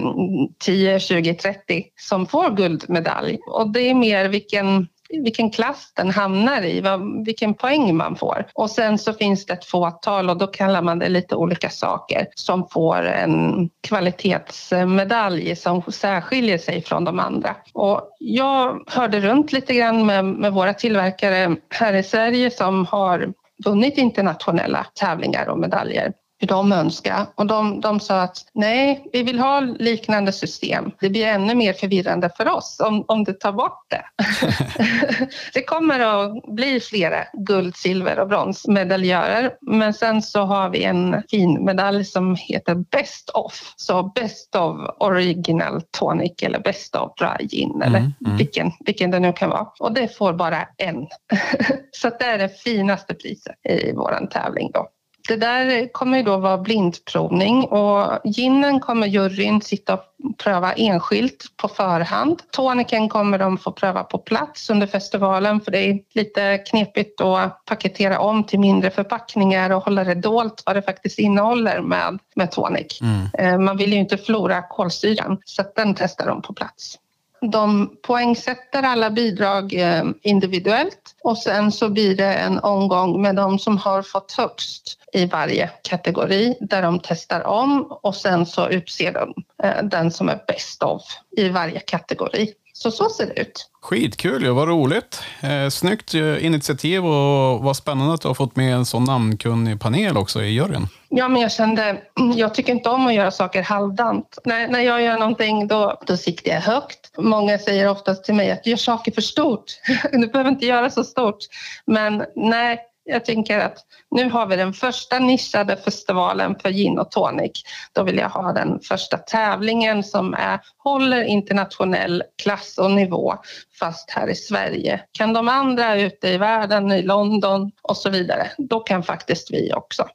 10, 0.60 1.00
20, 1.00 1.34
30 1.34 1.84
som 1.98 2.26
får 2.26 2.50
guldmedalj. 2.50 3.39
Och 3.48 3.70
det 3.70 3.82
är 3.82 3.94
mer 3.96 4.26
vilken 4.30 4.88
vilken 5.10 5.50
klass 5.50 5.91
den 5.95 6.10
hamnar 6.10 6.62
i, 6.62 6.84
vilken 7.26 7.54
poäng 7.54 7.95
man 7.95 8.15
får. 8.15 8.45
Och 8.54 8.69
sen 8.69 8.98
så 8.98 9.13
finns 9.13 9.45
det 9.45 9.54
ett 9.54 9.65
fåtal 9.65 10.30
och 10.30 10.38
då 10.38 10.48
kallar 10.48 10.82
man 10.82 11.00
det 11.00 11.10
lite 11.10 11.36
olika 11.36 11.69
saker 11.69 12.28
som 12.36 12.67
får 12.67 13.06
en 13.06 13.69
kvalitetsmedalj 13.82 15.56
som 15.56 15.82
särskiljer 15.82 16.58
sig 16.58 16.82
från 16.82 17.06
de 17.06 17.19
andra. 17.19 17.56
Och 17.74 18.15
jag 18.19 18.84
hörde 18.88 19.19
runt 19.19 19.52
lite 19.52 19.74
grann 19.74 20.06
med, 20.06 20.26
med 20.26 20.54
våra 20.54 20.74
tillverkare 20.74 21.56
här 21.69 21.93
i 21.93 22.04
Sverige 22.04 22.52
som 22.52 22.86
har 22.86 23.34
vunnit 23.65 23.98
internationella 23.98 24.86
tävlingar 25.00 25.50
och 25.50 25.60
medaljer 25.60 26.13
hur 26.39 26.47
de 26.47 26.71
önskar. 26.71 27.25
Och 27.36 27.45
de, 27.45 27.82
de 27.82 27.99
sa 27.99 28.21
att 28.21 28.38
nej, 28.54 29.10
vi 29.13 29.23
vill 29.23 29.39
ha 29.39 29.60
liknande 29.60 30.32
system. 30.32 30.91
Det 30.99 31.10
blir 31.10 31.25
ännu 31.25 31.56
mer 31.56 31.73
förvirrande 31.73 32.30
för 32.38 32.47
oss 32.47 32.80
om, 32.80 33.06
om 33.08 33.23
du 33.23 33.34
tar 33.34 33.52
bort 33.52 33.86
det. 33.88 34.06
det 35.54 35.63
kommer 35.63 35.99
att 35.99 36.56
bli 36.56 36.80
flera 36.80 37.23
guld, 37.34 37.75
silver 37.75 38.19
och 38.19 38.28
bronsmedaljörer. 38.28 39.54
Men 39.62 39.93
sen 39.93 40.21
så 40.21 40.41
har 40.41 40.69
vi 40.69 40.84
en 40.84 41.23
fin 41.30 41.65
medalj 41.65 42.06
som 42.06 42.36
heter 42.36 42.75
Best 42.75 43.30
of. 43.30 43.73
Så 43.75 44.04
Best 44.04 44.56
of 44.56 44.78
Original 44.99 45.82
Tonic 45.99 46.43
eller 46.43 46.60
Best 46.60 46.95
of 46.95 47.12
Dry 47.17 47.47
Gin 47.47 47.71
mm, 47.71 47.82
eller 47.82 47.99
mm. 47.99 48.38
Vilken, 48.38 48.71
vilken 48.80 49.12
det 49.12 49.19
nu 49.19 49.34
kan 49.34 49.49
vara. 49.49 49.67
Och 49.80 49.93
det 49.93 50.17
får 50.17 50.34
bara 50.34 50.67
en. 50.78 51.08
så 51.91 52.10
det 52.19 52.25
är 52.25 52.38
det 52.38 52.49
finaste 52.49 53.13
priset 53.13 53.56
i 53.69 53.91
vår 53.93 54.28
tävling 54.32 54.71
då. 54.73 54.88
Det 55.30 55.36
där 55.36 55.94
kommer 55.94 56.18
ju 56.18 56.24
då 56.24 56.38
vara 56.38 56.58
blindprovning 56.58 57.63
och 57.63 58.20
ginen 58.24 58.80
kommer 58.80 59.08
juryn 59.08 59.62
sitta 59.62 59.94
och 59.94 60.04
pröva 60.38 60.74
enskilt 60.74 61.46
på 61.58 61.68
förhand. 61.68 62.42
Toniken 62.52 63.10
kommer 63.10 63.38
de 63.38 63.58
få 63.58 63.72
pröva 63.72 64.04
på 64.04 64.18
plats 64.18 64.70
under 64.70 64.88
festivalen 64.88 65.62
för 65.62 65.72
det 65.72 65.80
är 65.80 66.00
lite 66.13 66.58
knepigt 66.58 67.22
att 67.22 67.65
paketera 67.65 68.20
om 68.20 68.44
till 68.44 68.60
mindre 68.60 68.89
förpackningar 68.89 69.70
och 69.70 69.84
hålla 69.84 70.04
det 70.04 70.15
dolt 70.15 70.63
vad 70.65 70.76
det 70.76 70.82
faktiskt 70.82 71.20
innehåller 71.20 71.82
med, 71.82 72.20
med 72.36 72.52
tonic. 72.52 73.02
Mm. 73.02 73.28
Eh, 73.34 73.60
man 73.60 73.78
vill 73.78 73.94
ju 73.94 74.00
inte 74.00 74.18
förlora 74.18 74.62
kolsyran 74.70 75.38
så 75.46 75.63
den 75.76 75.96
testar 75.96 76.28
de 76.28 76.42
på 76.42 76.54
plats. 76.54 76.98
De 77.41 77.89
poängsätter 78.02 78.84
alla 78.84 79.10
bidrag 79.10 79.73
eh, 79.73 80.04
individuellt 80.21 81.15
och 81.23 81.38
sen 81.38 81.71
så 81.71 81.89
blir 81.89 82.15
det 82.15 82.34
en 82.34 82.60
omgång 82.60 83.21
med 83.21 83.36
de 83.36 83.60
som 83.60 83.78
har 83.78 84.02
fått 84.02 84.32
högst 84.32 84.99
i 85.13 85.25
varje 85.25 85.69
kategori 85.84 86.58
där 86.60 86.82
de 86.82 86.99
testar 87.04 87.47
om 87.47 87.86
och 87.91 88.15
sen 88.15 88.45
så 88.45 88.69
utser 88.69 89.13
de 89.13 89.34
eh, 89.63 89.84
den 89.84 90.12
som 90.12 90.30
är 90.30 90.43
bäst 90.47 90.84
av 90.84 91.02
i 91.38 91.49
varje 91.49 91.80
kategori. 91.80 92.54
Så 92.82 92.92
så 92.92 93.10
ser 93.10 93.26
det 93.26 93.42
ut. 93.42 93.70
Skitkul, 93.82 94.44
ja, 94.46 94.54
vad 94.54 94.68
roligt. 94.68 95.22
Eh, 95.42 95.70
snyggt 95.70 96.13
eh, 96.13 96.46
initiativ 96.46 97.06
och 97.06 97.63
vad 97.63 97.78
spännande 97.78 98.13
att 98.13 98.22
du 98.22 98.28
har 98.28 98.36
fått 98.36 98.56
med 98.56 98.74
en 98.74 98.86
sån 98.86 99.04
namnkunnig 99.04 99.80
panel 99.80 100.18
också 100.18 100.44
i 100.44 100.48
juryn. 100.48 100.88
Ja, 101.10 101.28
men 101.28 101.42
jag 101.42 101.52
kände, 101.52 102.02
jag 102.36 102.56
tycker 102.56 102.74
inte 102.74 102.89
om 102.89 103.08
att 103.08 103.13
göra 103.13 103.32
saker 103.32 103.62
halvdant. 103.62 104.38
När, 104.46 104.68
när 104.68 104.80
jag 104.80 105.02
gör 105.02 105.18
någonting 105.18 105.68
då, 105.68 106.02
då 106.08 106.18
siktar 106.18 106.52
jag 106.52 106.62
högt. 106.62 107.18
Många 107.18 107.58
säger 107.58 107.89
oftast 107.89 108.24
till 108.24 108.36
mig 108.36 108.52
att 108.52 108.63
du 108.63 108.70
gör 108.70 108.78
saker 108.78 109.12
för 109.12 109.22
stort. 109.22 109.65
Du 110.12 110.28
behöver 110.28 110.50
inte 110.50 110.65
göra 110.65 110.89
så 110.89 111.04
stort. 111.04 111.39
Men 111.86 112.26
nej, 112.36 112.80
jag 113.10 113.26
tänker 113.26 113.60
att 113.60 113.78
nu 114.12 114.30
har 114.30 114.45
vi 114.45 114.56
den 114.56 114.74
första 114.74 115.19
nischade 115.19 115.78
festivalen 115.78 116.56
för 116.60 116.69
gin 116.69 117.00
och 117.00 117.12
tonic. 117.12 117.52
Då 117.93 118.04
vill 118.04 118.17
jag 118.17 118.30
ha 118.30 118.54
den 118.54 118.80
första 118.80 119.17
tävlingen 119.17 120.04
som 120.04 120.34
är, 120.34 120.60
håller 120.78 121.24
internationell 121.24 122.24
klass 122.41 122.78
och 122.78 122.91
nivå 122.91 123.36
fast 123.80 124.12
här 124.12 124.28
i 124.30 124.36
Sverige. 124.36 125.02
Kan 125.12 125.34
de 125.34 125.48
andra 125.48 125.95
ute 125.95 126.30
i 126.30 126.38
världen, 126.38 126.91
i 126.91 127.02
London 127.02 127.72
och 127.82 127.98
så 127.98 128.10
vidare, 128.10 128.52
då 128.58 128.80
kan 128.80 129.04
faktiskt 129.04 129.52
vi 129.52 129.74
också. 129.74 130.08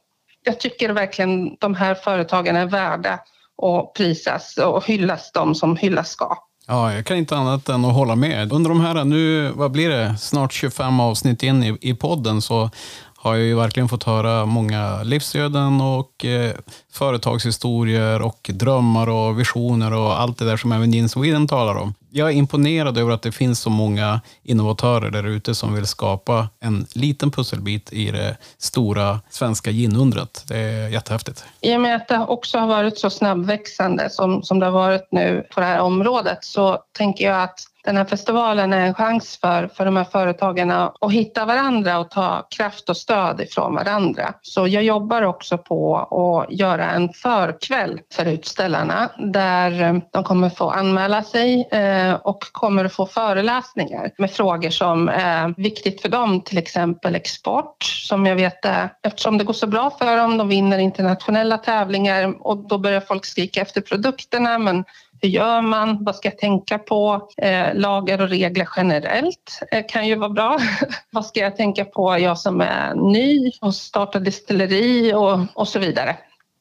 Jag 0.43 0.59
tycker 0.59 0.89
verkligen 0.89 1.55
de 1.59 1.75
här 1.75 1.95
företagen 1.95 2.55
är 2.55 2.65
värda 2.65 3.19
att 3.61 3.93
prisas 3.93 4.57
och 4.57 4.85
hyllas 4.85 5.31
de 5.31 5.55
som 5.55 5.77
hyllas 5.77 6.09
ska. 6.09 6.37
Ja, 6.67 6.93
jag 6.93 7.05
kan 7.05 7.17
inte 7.17 7.37
annat 7.37 7.69
än 7.69 7.85
att 7.85 7.93
hålla 7.93 8.15
med. 8.15 8.53
Under 8.53 8.69
de 8.69 8.81
här, 8.81 9.03
nu, 9.03 9.51
vad 9.55 9.71
blir 9.71 9.89
det, 9.89 10.17
snart 10.17 10.53
25 10.53 10.99
avsnitt 10.99 11.43
in 11.43 11.63
i, 11.63 11.77
i 11.81 11.93
podden 11.93 12.41
så 12.41 12.69
har 13.15 13.35
jag 13.35 13.45
ju 13.45 13.55
verkligen 13.55 13.89
fått 13.89 14.03
höra 14.03 14.45
många 14.45 15.03
livsöden 15.03 15.81
och 15.81 16.25
eh, 16.25 16.55
företagshistorier 16.95 18.21
och 18.21 18.49
drömmar 18.53 19.09
och 19.09 19.39
visioner 19.39 19.93
och 19.93 20.19
allt 20.21 20.37
det 20.37 20.45
där 20.45 20.57
som 20.57 20.71
även 20.71 20.91
Gin 20.91 21.09
Sweden 21.09 21.47
talar 21.47 21.75
om. 21.75 21.93
Jag 22.09 22.29
är 22.29 22.33
imponerad 22.33 22.97
över 22.97 23.11
att 23.11 23.21
det 23.21 23.31
finns 23.31 23.59
så 23.59 23.69
många 23.69 24.21
innovatörer 24.43 25.11
där 25.11 25.27
ute 25.27 25.55
som 25.55 25.73
vill 25.73 25.85
skapa 25.85 26.49
en 26.59 26.85
liten 26.93 27.31
pusselbit 27.31 27.93
i 27.93 28.11
det 28.11 28.37
stora 28.57 29.19
svenska 29.29 29.71
ginundret. 29.71 30.43
Det 30.47 30.57
är 30.57 30.89
jättehäftigt. 30.89 31.45
I 31.61 31.75
och 31.75 31.81
med 31.81 31.95
att 31.95 32.07
det 32.07 32.19
också 32.27 32.57
har 32.57 32.67
varit 32.67 32.99
så 32.99 33.09
snabbväxande 33.09 34.09
som, 34.09 34.43
som 34.43 34.59
det 34.59 34.65
har 34.65 34.73
varit 34.73 35.07
nu 35.11 35.47
på 35.53 35.59
det 35.59 35.65
här 35.65 35.79
området 35.79 36.37
så 36.41 36.79
tänker 36.97 37.25
jag 37.25 37.43
att 37.43 37.59
den 37.85 37.97
här 37.97 38.05
festivalen 38.05 38.73
är 38.73 38.87
en 38.87 38.93
chans 38.93 39.37
för, 39.41 39.67
för 39.67 39.85
de 39.85 39.97
här 39.97 40.03
företagen 40.03 40.71
att 40.71 41.11
hitta 41.11 41.45
varandra 41.45 41.99
och 41.99 42.09
ta 42.09 42.47
kraft 42.49 42.89
och 42.89 42.97
stöd 42.97 43.41
ifrån 43.41 43.75
varandra. 43.75 44.33
Så 44.41 44.67
jag 44.67 44.83
jobbar 44.83 45.21
också 45.21 45.57
på 45.57 45.97
att 45.97 46.51
göra 46.51 46.84
en 46.91 47.13
förkväll 47.13 47.99
för 48.13 48.25
utställarna 48.25 49.09
där 49.17 49.81
eh, 49.81 49.97
de 50.11 50.23
kommer 50.23 50.49
få 50.49 50.69
anmäla 50.69 51.23
sig 51.23 51.67
eh, 51.71 52.13
och 52.13 52.43
kommer 52.51 52.85
att 52.85 52.93
få 52.93 53.05
föreläsningar 53.05 54.11
med 54.17 54.31
frågor 54.31 54.69
som 54.69 55.09
är 55.09 55.53
viktigt 55.57 56.01
för 56.01 56.09
dem, 56.09 56.41
till 56.41 56.57
exempel 56.57 57.15
export 57.15 57.83
som 57.83 58.25
jag 58.25 58.35
vet 58.35 58.65
är, 58.65 58.89
eftersom 59.03 59.37
det 59.37 59.43
går 59.43 59.53
så 59.53 59.67
bra 59.67 59.89
för 59.89 60.17
dem, 60.17 60.37
de 60.37 60.47
vinner 60.47 60.77
internationella 60.77 61.57
tävlingar 61.57 62.47
och 62.47 62.57
då 62.57 62.77
börjar 62.77 63.01
folk 63.01 63.25
skrika 63.25 63.61
efter 63.61 63.81
produkterna 63.81 64.59
men 64.59 64.83
hur 65.21 65.29
gör 65.29 65.61
man? 65.61 66.03
Vad 66.03 66.15
ska 66.15 66.27
jag 66.29 66.37
tänka 66.37 66.77
på? 66.77 67.29
Eh, 67.37 67.73
lagar 67.73 68.21
och 68.21 68.29
regler 68.29 68.67
generellt 68.77 69.59
eh, 69.71 69.85
kan 69.87 70.07
ju 70.07 70.15
vara 70.15 70.29
bra. 70.29 70.59
Vad 71.11 71.25
ska 71.25 71.39
jag 71.39 71.55
tänka 71.55 71.85
på, 71.85 72.19
jag 72.19 72.39
som 72.39 72.61
är 72.61 73.11
ny 73.11 73.51
och 73.61 73.75
startar 73.75 74.19
distilleri 74.19 75.13
och, 75.13 75.39
och 75.53 75.67
så 75.67 75.79
vidare. 75.79 76.15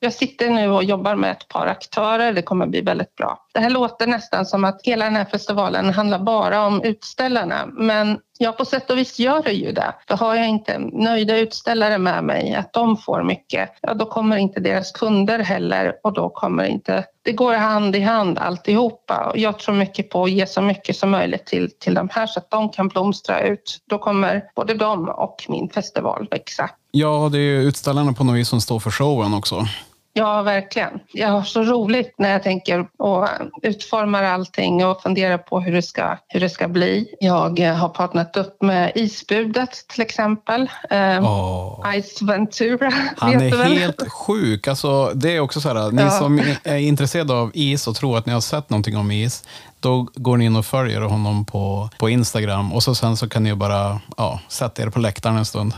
Jag 0.05 0.13
sitter 0.13 0.51
nu 0.51 0.71
och 0.71 0.85
jobbar 0.85 1.17
med 1.17 1.31
ett 1.31 1.49
par 1.49 1.67
aktörer. 1.67 2.33
Det 2.33 2.43
kommer 2.43 2.67
bli 2.67 2.81
väldigt 2.81 3.15
bra. 3.15 3.39
Det 3.55 3.61
här 3.61 3.71
låter 3.71 4.07
nästan 4.07 4.47
som 4.47 4.65
att 4.65 4.81
hela 4.83 5.05
den 5.05 5.17
här 5.17 5.25
festivalen 5.25 5.91
handlar 5.91 6.19
bara 6.19 6.67
om 6.67 6.83
utställarna. 6.83 7.67
Men 7.67 8.19
ja, 8.39 8.53
på 8.53 8.65
sätt 8.65 8.91
och 8.91 8.99
vis 8.99 9.19
gör 9.19 9.43
det 9.43 9.53
ju 9.53 9.73
det. 9.73 9.95
För 10.09 10.17
har 10.17 10.35
jag 10.35 10.49
inte 10.49 10.79
nöjda 10.79 11.37
utställare 11.37 11.99
med 11.99 12.25
mig, 12.25 12.55
att 12.55 12.73
de 12.73 12.97
får 12.97 13.23
mycket, 13.23 13.71
ja 13.83 13.95
då 13.95 14.07
kommer 14.07 14.37
inte 14.37 14.61
deras 14.61 14.93
kunder 14.93 15.39
heller 15.39 15.93
och 16.03 16.13
då 16.13 16.29
kommer 16.29 16.65
inte... 16.65 17.05
Det 17.23 17.33
går 17.33 17.55
hand 17.55 17.97
i 17.97 18.01
hand 18.01 18.39
alltihopa. 18.39 19.33
Jag 19.35 19.59
tror 19.59 19.75
mycket 19.75 20.11
på 20.11 20.25
att 20.25 20.31
ge 20.31 20.47
så 20.47 20.63
mycket 20.63 20.97
som 20.97 21.11
möjligt 21.11 21.47
till, 21.47 21.71
till 21.79 21.95
de 21.95 22.09
här 22.13 22.27
så 22.27 22.39
att 22.39 22.51
de 22.51 22.69
kan 22.69 22.89
blomstra 22.89 23.41
ut. 23.41 23.79
Då 23.91 23.99
kommer 23.99 24.45
både 24.57 24.75
de 24.75 25.09
och 25.09 25.47
min 25.49 25.69
festival 25.69 26.29
växa. 26.31 26.71
Ja, 26.91 27.29
det 27.33 27.39
är 27.39 27.61
utställarna 27.61 28.13
på 28.13 28.25
något 28.25 28.37
vis 28.37 28.49
som 28.49 28.61
står 28.61 28.81
för 28.81 28.91
showen 28.91 29.35
också. 29.35 29.67
Ja, 30.17 30.43
verkligen. 30.43 31.01
Jag 31.13 31.29
har 31.29 31.43
så 31.43 31.63
roligt 31.63 32.15
när 32.19 32.31
jag 32.31 32.43
tänker 32.43 32.87
och 32.97 33.29
utformar 33.63 34.23
allting 34.23 34.87
och 34.87 35.03
funderar 35.03 35.39
på 35.39 35.61
hur 35.61 35.73
det 35.73 35.83
ska, 35.83 36.19
hur 36.29 36.41
det 36.41 36.51
ska 36.51 36.69
bli. 36.69 37.15
Jag 37.21 37.61
har 37.61 37.89
partnerat 37.89 38.37
upp 38.37 38.63
med 38.63 38.93
Isbudet 38.95 39.89
till 39.89 40.03
exempel. 40.03 40.71
Oh. 41.21 42.01
Ice 42.03 42.23
Ventura. 42.23 42.93
Han 43.17 43.41
är 43.43 43.65
helt 43.65 44.13
sjuk. 44.13 44.69
Alltså, 44.69 45.11
det 45.15 45.37
är 45.37 45.41
också 45.41 45.61
så 45.61 45.69
här, 45.69 45.91
ni 45.91 46.03
ja. 46.03 46.11
som 46.11 46.43
är 46.65 46.77
intresserade 46.77 47.33
av 47.33 47.51
is 47.55 47.87
och 47.87 47.97
tror 47.97 48.19
att 48.19 48.27
ni 48.27 48.33
har 48.33 48.41
sett 48.41 48.71
någonting 48.71 48.97
om 48.97 49.11
is, 49.11 49.45
då 49.81 50.09
går 50.15 50.37
ni 50.37 50.45
in 50.45 50.57
och 50.57 50.67
följer 50.67 51.01
honom 51.01 51.45
på, 51.45 51.91
på 51.99 52.09
Instagram 52.09 52.73
och 52.73 52.83
så 52.83 52.95
sen 52.95 53.17
så 53.17 53.29
kan 53.29 53.43
ni 53.43 53.55
bara 53.55 54.01
ja, 54.17 54.41
sätta 54.49 54.83
er 54.83 54.91
på 54.91 54.99
läktaren 54.99 55.37
en 55.37 55.45
stund. 55.45 55.73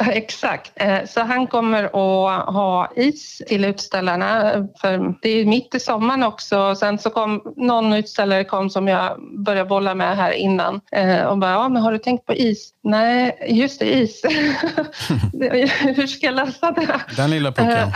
Exakt. 0.00 0.72
Eh, 0.74 1.04
så 1.06 1.20
han 1.20 1.46
kommer 1.46 1.84
att 1.84 2.54
ha 2.54 2.92
is 2.96 3.42
till 3.48 3.64
utställarna. 3.64 4.52
För 4.80 5.14
det 5.22 5.28
är 5.28 5.44
mitt 5.44 5.74
i 5.74 5.80
sommaren 5.80 6.22
också. 6.22 6.74
Sen 6.74 6.98
så 6.98 7.10
kom 7.10 7.54
någon 7.56 7.92
utställare 7.92 8.44
kom 8.44 8.70
som 8.70 8.88
jag 8.88 9.18
började 9.44 9.68
bolla 9.68 9.94
med 9.94 10.16
här 10.16 10.32
innan 10.32 10.80
eh, 10.92 11.22
och 11.22 11.38
bara, 11.38 11.50
ja 11.50 11.68
men 11.68 11.82
har 11.82 11.92
du 11.92 11.98
tänkt 11.98 12.26
på 12.26 12.34
is? 12.34 12.70
Nej, 12.82 13.46
just 13.48 13.80
det, 13.80 13.94
is. 13.94 14.22
Hur 15.96 16.06
ska 16.06 16.26
jag 16.26 16.34
lösa 16.34 16.70
det? 16.70 17.00
Den 17.16 17.30
lilla 17.30 17.52
pucken. 17.52 17.88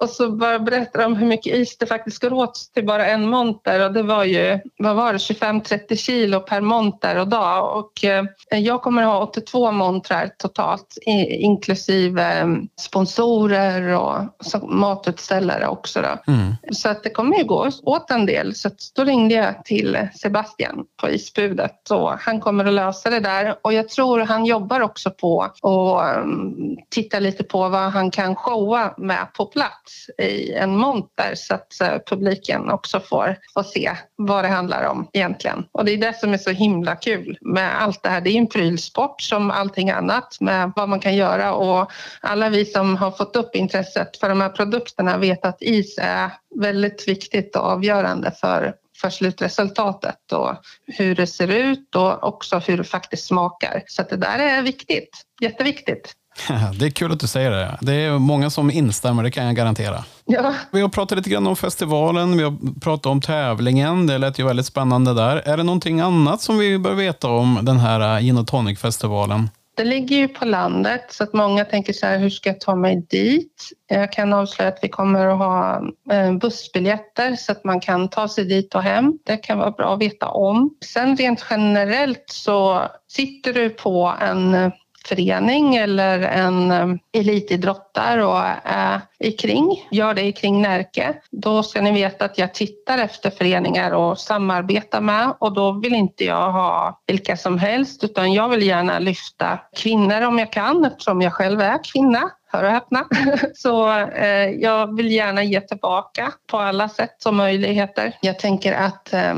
Och 0.00 0.10
så 0.10 0.30
bara 0.30 0.58
berättar 0.58 1.02
de 1.02 1.16
hur 1.16 1.26
mycket 1.26 1.54
is 1.54 1.78
det 1.78 1.86
faktiskt 1.86 2.22
går 2.22 2.32
åt 2.32 2.70
till 2.74 2.86
bara 2.86 3.06
en 3.06 3.28
monter. 3.28 3.86
Och 3.86 3.92
det 3.92 4.02
var 4.02 4.24
ju, 4.24 4.60
vad 4.78 4.96
var 4.96 5.12
det, 5.12 5.18
25-30 5.18 5.96
kilo 5.96 6.40
per 6.40 6.60
monter 6.60 7.16
och 7.16 7.28
dag. 7.28 7.78
Och 7.78 8.04
eh, 8.04 8.24
jag 8.50 8.82
kommer 8.82 9.02
ha 9.02 9.22
82 9.22 9.72
montrar 9.72 10.30
totalt 10.38 10.98
inklusive 11.30 12.38
eh, 12.38 12.46
sponsorer 12.80 13.96
och 13.96 14.22
matutställare 14.62 15.68
också 15.68 16.02
då. 16.02 16.32
Mm. 16.32 16.54
Så 16.72 16.88
att 16.88 17.02
det 17.02 17.10
kommer 17.10 17.36
ju 17.36 17.44
gå 17.44 17.70
åt 17.82 18.10
en 18.10 18.26
del. 18.26 18.54
Så 18.54 18.68
att 18.68 18.80
då 18.94 19.04
ringde 19.04 19.34
jag 19.34 19.64
till 19.64 20.08
Sebastian 20.14 20.84
på 21.00 21.10
isbudet. 21.10 21.90
Och 21.90 22.10
han 22.10 22.40
kommer 22.40 22.64
att 22.64 22.74
lösa 22.74 23.10
det 23.10 23.20
där. 23.20 23.56
Och 23.62 23.72
jag 23.72 23.88
tror 23.88 24.20
han 24.20 24.46
jobbar 24.46 24.80
också 24.80 25.10
på 25.10 25.42
att 25.42 25.58
um, 25.62 26.76
titta 26.90 27.18
lite 27.18 27.44
på 27.44 27.68
vad 27.68 27.92
han 27.92 28.10
kan 28.10 28.36
showa 28.36 28.94
med 28.96 29.32
på 29.32 29.46
plats 29.46 29.87
i 30.18 30.52
en 30.52 30.76
monter 30.76 31.32
så 31.34 31.54
att 31.54 31.80
eh, 31.80 31.98
publiken 32.06 32.70
också 32.70 33.00
får, 33.00 33.36
får 33.54 33.62
se 33.62 33.90
vad 34.16 34.44
det 34.44 34.48
handlar 34.48 34.84
om 34.84 35.08
egentligen. 35.12 35.64
Och 35.72 35.84
det 35.84 35.92
är 35.92 35.96
det 35.96 36.18
som 36.18 36.32
är 36.32 36.38
så 36.38 36.50
himla 36.50 36.96
kul 36.96 37.38
med 37.40 37.82
allt 37.82 38.02
det 38.02 38.08
här. 38.08 38.20
Det 38.20 38.30
är 38.30 38.38
en 38.38 38.46
prylsport 38.46 39.22
som 39.22 39.50
allting 39.50 39.90
annat 39.90 40.36
med 40.40 40.72
vad 40.76 40.88
man 40.88 41.00
kan 41.00 41.16
göra 41.16 41.54
och 41.54 41.92
alla 42.20 42.48
vi 42.48 42.64
som 42.64 42.96
har 42.96 43.10
fått 43.10 43.36
upp 43.36 43.54
intresset 43.54 44.16
för 44.16 44.28
de 44.28 44.40
här 44.40 44.48
produkterna 44.48 45.18
vet 45.18 45.44
att 45.44 45.62
is 45.62 45.98
är 45.98 46.30
väldigt 46.60 47.08
viktigt 47.08 47.56
och 47.56 47.62
avgörande 47.62 48.32
för 48.40 48.74
för 49.00 49.10
slutresultatet 49.10 50.32
och 50.32 50.56
hur 50.86 51.14
det 51.14 51.26
ser 51.26 51.48
ut 51.48 51.94
och 51.96 52.24
också 52.24 52.58
hur 52.58 52.76
det 52.76 52.84
faktiskt 52.84 53.26
smakar. 53.26 53.82
Så 53.86 54.02
det 54.02 54.16
där 54.16 54.38
är 54.38 54.62
viktigt, 54.62 55.22
jätteviktigt. 55.40 56.14
Det 56.78 56.86
är 56.86 56.90
kul 56.90 57.12
att 57.12 57.20
du 57.20 57.26
säger 57.26 57.50
det. 57.50 57.78
Det 57.80 57.92
är 57.92 58.18
många 58.18 58.50
som 58.50 58.70
instämmer, 58.70 59.22
det 59.22 59.30
kan 59.30 59.46
jag 59.46 59.56
garantera. 59.56 60.04
Ja. 60.24 60.54
Vi 60.72 60.80
har 60.80 60.88
pratat 60.88 61.18
lite 61.18 61.30
grann 61.30 61.46
om 61.46 61.56
festivalen, 61.56 62.36
vi 62.36 62.42
har 62.42 62.80
pratat 62.80 63.06
om 63.06 63.20
tävlingen. 63.20 64.06
Det 64.06 64.18
lät 64.18 64.38
ju 64.38 64.46
väldigt 64.46 64.66
spännande 64.66 65.14
där. 65.14 65.36
Är 65.36 65.56
det 65.56 65.62
någonting 65.62 66.00
annat 66.00 66.40
som 66.40 66.58
vi 66.58 66.78
bör 66.78 66.94
veta 66.94 67.28
om 67.28 67.58
den 67.62 67.76
här 67.76 68.20
Gin 68.20 68.46
Tonic-festivalen? 68.46 69.48
Det 69.78 69.84
ligger 69.84 70.16
ju 70.16 70.28
på 70.28 70.44
landet 70.44 71.04
så 71.08 71.24
att 71.24 71.32
många 71.32 71.64
tänker 71.64 71.92
så 71.92 72.06
här, 72.06 72.18
hur 72.18 72.30
ska 72.30 72.48
jag 72.48 72.60
ta 72.60 72.74
mig 72.74 73.06
dit? 73.10 73.68
Jag 73.88 74.12
kan 74.12 74.32
avslöja 74.32 74.68
att 74.68 74.78
vi 74.82 74.88
kommer 74.88 75.26
att 75.26 75.38
ha 75.38 75.82
eh, 76.10 76.32
bussbiljetter 76.32 77.36
så 77.36 77.52
att 77.52 77.64
man 77.64 77.80
kan 77.80 78.08
ta 78.08 78.28
sig 78.28 78.44
dit 78.44 78.74
och 78.74 78.82
hem. 78.82 79.18
Det 79.24 79.36
kan 79.36 79.58
vara 79.58 79.70
bra 79.70 79.94
att 79.94 80.00
veta 80.00 80.28
om. 80.28 80.74
Sen 80.84 81.16
rent 81.16 81.46
generellt 81.50 82.24
så 82.26 82.82
sitter 83.08 83.52
du 83.52 83.70
på 83.70 84.14
en 84.20 84.72
förening 85.06 85.76
eller 85.76 86.20
en 86.20 86.70
eh, 86.70 86.86
elitidrottare 87.12 88.24
och 88.24 88.38
eh, 88.38 88.56
är 88.64 89.00
i 89.18 89.32
kring, 89.32 89.88
gör 89.90 90.14
det 90.14 90.22
i 90.22 90.32
kring 90.32 90.62
Närke, 90.62 91.14
då 91.30 91.62
ska 91.62 91.80
ni 91.80 91.92
veta 91.92 92.24
att 92.24 92.38
jag 92.38 92.54
tittar 92.54 92.98
efter 92.98 93.30
föreningar 93.30 93.92
och 93.92 94.18
samarbetar 94.18 95.00
med 95.00 95.34
och 95.38 95.52
då 95.52 95.72
vill 95.72 95.94
inte 95.94 96.24
jag 96.24 96.52
ha 96.52 97.00
vilka 97.06 97.36
som 97.36 97.58
helst 97.58 98.04
utan 98.04 98.32
jag 98.32 98.48
vill 98.48 98.62
gärna 98.62 98.98
lyfta 98.98 99.58
kvinnor 99.76 100.22
om 100.22 100.38
jag 100.38 100.52
kan 100.52 100.84
eftersom 100.84 101.22
jag 101.22 101.32
själv 101.32 101.60
är 101.60 101.84
kvinna 101.84 102.30
hör 102.52 102.64
och 102.64 102.70
häpna. 102.70 103.04
Så 103.54 103.98
eh, 103.98 104.50
jag 104.50 104.96
vill 104.96 105.12
gärna 105.12 105.42
ge 105.42 105.60
tillbaka 105.60 106.32
på 106.46 106.58
alla 106.58 106.88
sätt 106.88 107.14
som 107.18 107.36
möjligheter. 107.36 108.12
Jag 108.20 108.38
tänker 108.38 108.72
att 108.72 109.12
eh, 109.12 109.34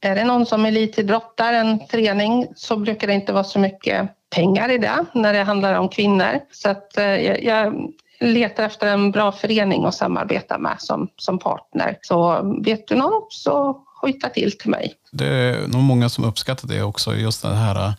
är 0.00 0.14
det 0.14 0.24
någon 0.24 0.46
som 0.46 0.64
elitidrottar 0.64 1.52
en 1.52 1.80
förening 1.90 2.46
så 2.56 2.76
brukar 2.76 3.06
det 3.06 3.14
inte 3.14 3.32
vara 3.32 3.44
så 3.44 3.58
mycket 3.58 4.10
pengar 4.30 4.70
i 4.70 4.78
det 4.78 5.04
när 5.14 5.32
det 5.32 5.42
handlar 5.42 5.74
om 5.74 5.88
kvinnor. 5.88 6.40
Så 6.52 6.70
att 6.70 6.98
eh, 6.98 7.04
jag 7.44 7.92
letar 8.20 8.64
efter 8.64 8.86
en 8.86 9.10
bra 9.10 9.32
förening 9.32 9.84
att 9.84 9.94
samarbeta 9.94 10.58
med 10.58 10.76
som, 10.78 11.08
som 11.16 11.38
partner. 11.38 11.98
Så 12.02 12.40
vet 12.64 12.88
du 12.88 12.94
någon 12.94 13.26
så 13.30 13.82
hojta 14.00 14.28
till 14.28 14.58
till 14.58 14.70
mig. 14.70 14.92
Det 15.12 15.26
är 15.26 15.68
nog 15.68 15.82
många 15.82 16.08
som 16.08 16.24
uppskattar 16.24 16.68
det 16.68 16.82
också, 16.82 17.14
just 17.14 17.42
det 17.42 17.54
här 17.54 17.86
eh, 17.86 17.92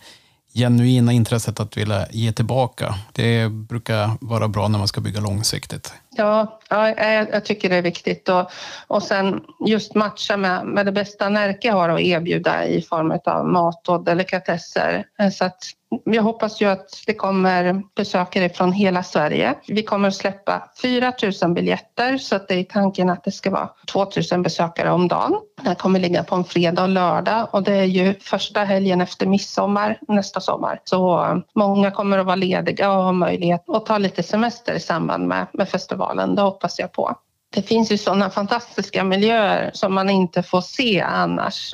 genuina 0.54 1.12
intresset 1.12 1.60
att 1.60 1.78
vilja 1.78 2.08
ge 2.12 2.32
tillbaka. 2.32 2.96
Det 3.12 3.50
brukar 3.52 4.10
vara 4.22 4.48
bra 4.48 4.68
när 4.68 4.80
man 4.80 4.88
ska 4.88 5.02
bygga 5.02 5.20
långsiktigt. 5.20 5.94
Ja, 6.16 6.60
ja 6.70 6.90
jag, 6.90 7.30
jag, 7.32 7.46
tycker 7.46 7.70
det 7.70 7.76
är 7.76 7.82
viktigt. 7.82 8.30
Och, 8.30 8.52
och 8.88 9.04
sen 9.04 9.42
just 9.66 9.96
matcha 9.96 10.38
med, 10.38 10.66
med 10.66 10.86
det 10.86 10.92
bästa 10.92 11.30
Närke 11.30 11.72
har 11.72 11.90
att 11.90 12.02
erbjuda 12.02 12.66
i 12.66 12.82
form 12.82 13.20
av 13.26 13.48
mat 13.48 13.90
och 13.90 14.04
delikatesser. 14.04 15.06
Eh, 15.20 15.30
så 15.30 15.46
att 15.46 15.64
jag 16.04 16.24
hoppas 16.24 16.62
ju 16.62 16.66
att 16.66 17.04
det 17.06 17.14
kommer 17.14 17.84
besökare 17.96 18.50
från 18.50 18.72
hela 18.72 19.04
Sverige. 19.04 19.54
Vi 19.68 19.84
kommer 19.84 20.08
att 20.08 20.16
släppa 20.16 20.70
4 20.82 21.14
000 21.44 21.54
biljetter 21.54 22.18
så 22.18 22.36
att 22.36 22.48
det 22.48 22.56
är 22.56 22.64
tanken 22.64 23.10
att 23.10 23.24
det 23.24 23.32
ska 23.32 23.52
vara 23.52 23.70
2 23.88 24.08
000 24.32 24.42
besökare 24.42 24.92
om 24.92 25.08
dagen. 25.08 25.36
Den 25.62 25.76
kommer 25.76 26.00
ligga 26.00 26.24
på 26.24 26.36
en 26.36 26.44
fredag 26.44 26.84
och 26.84 26.90
lördag 26.90 27.48
och 27.52 27.64
det 27.64 27.74
är 27.74 27.84
ju 27.84 28.14
första 28.14 28.64
helgen 28.64 29.02
efter 29.02 29.26
midsommar 29.26 30.00
nästa 30.08 30.40
sommar. 30.40 30.80
Så 30.84 31.42
många 31.56 31.92
kommer 31.92 32.18
att 32.18 32.26
vara 32.26 32.36
lediga 32.36 32.92
och 32.92 33.04
ha 33.04 33.12
möjlighet 33.12 33.70
att 33.70 33.86
ta 33.86 33.98
lite 33.98 34.24
semester 34.24 34.74
i 34.74 34.80
samband 34.80 35.28
med, 35.28 35.48
med 35.54 35.70
festivalen. 35.70 36.01
Det 36.36 36.42
hoppas 36.42 36.80
jag 36.80 36.92
på. 36.92 37.16
Det 37.54 37.62
finns 37.62 37.92
ju 37.92 37.98
sådana 37.98 38.30
fantastiska 38.30 39.04
miljöer 39.04 39.72
som 39.74 39.94
man 39.94 40.10
inte 40.10 40.44
får 40.44 40.62
se 40.62 41.02
annars. 41.02 41.74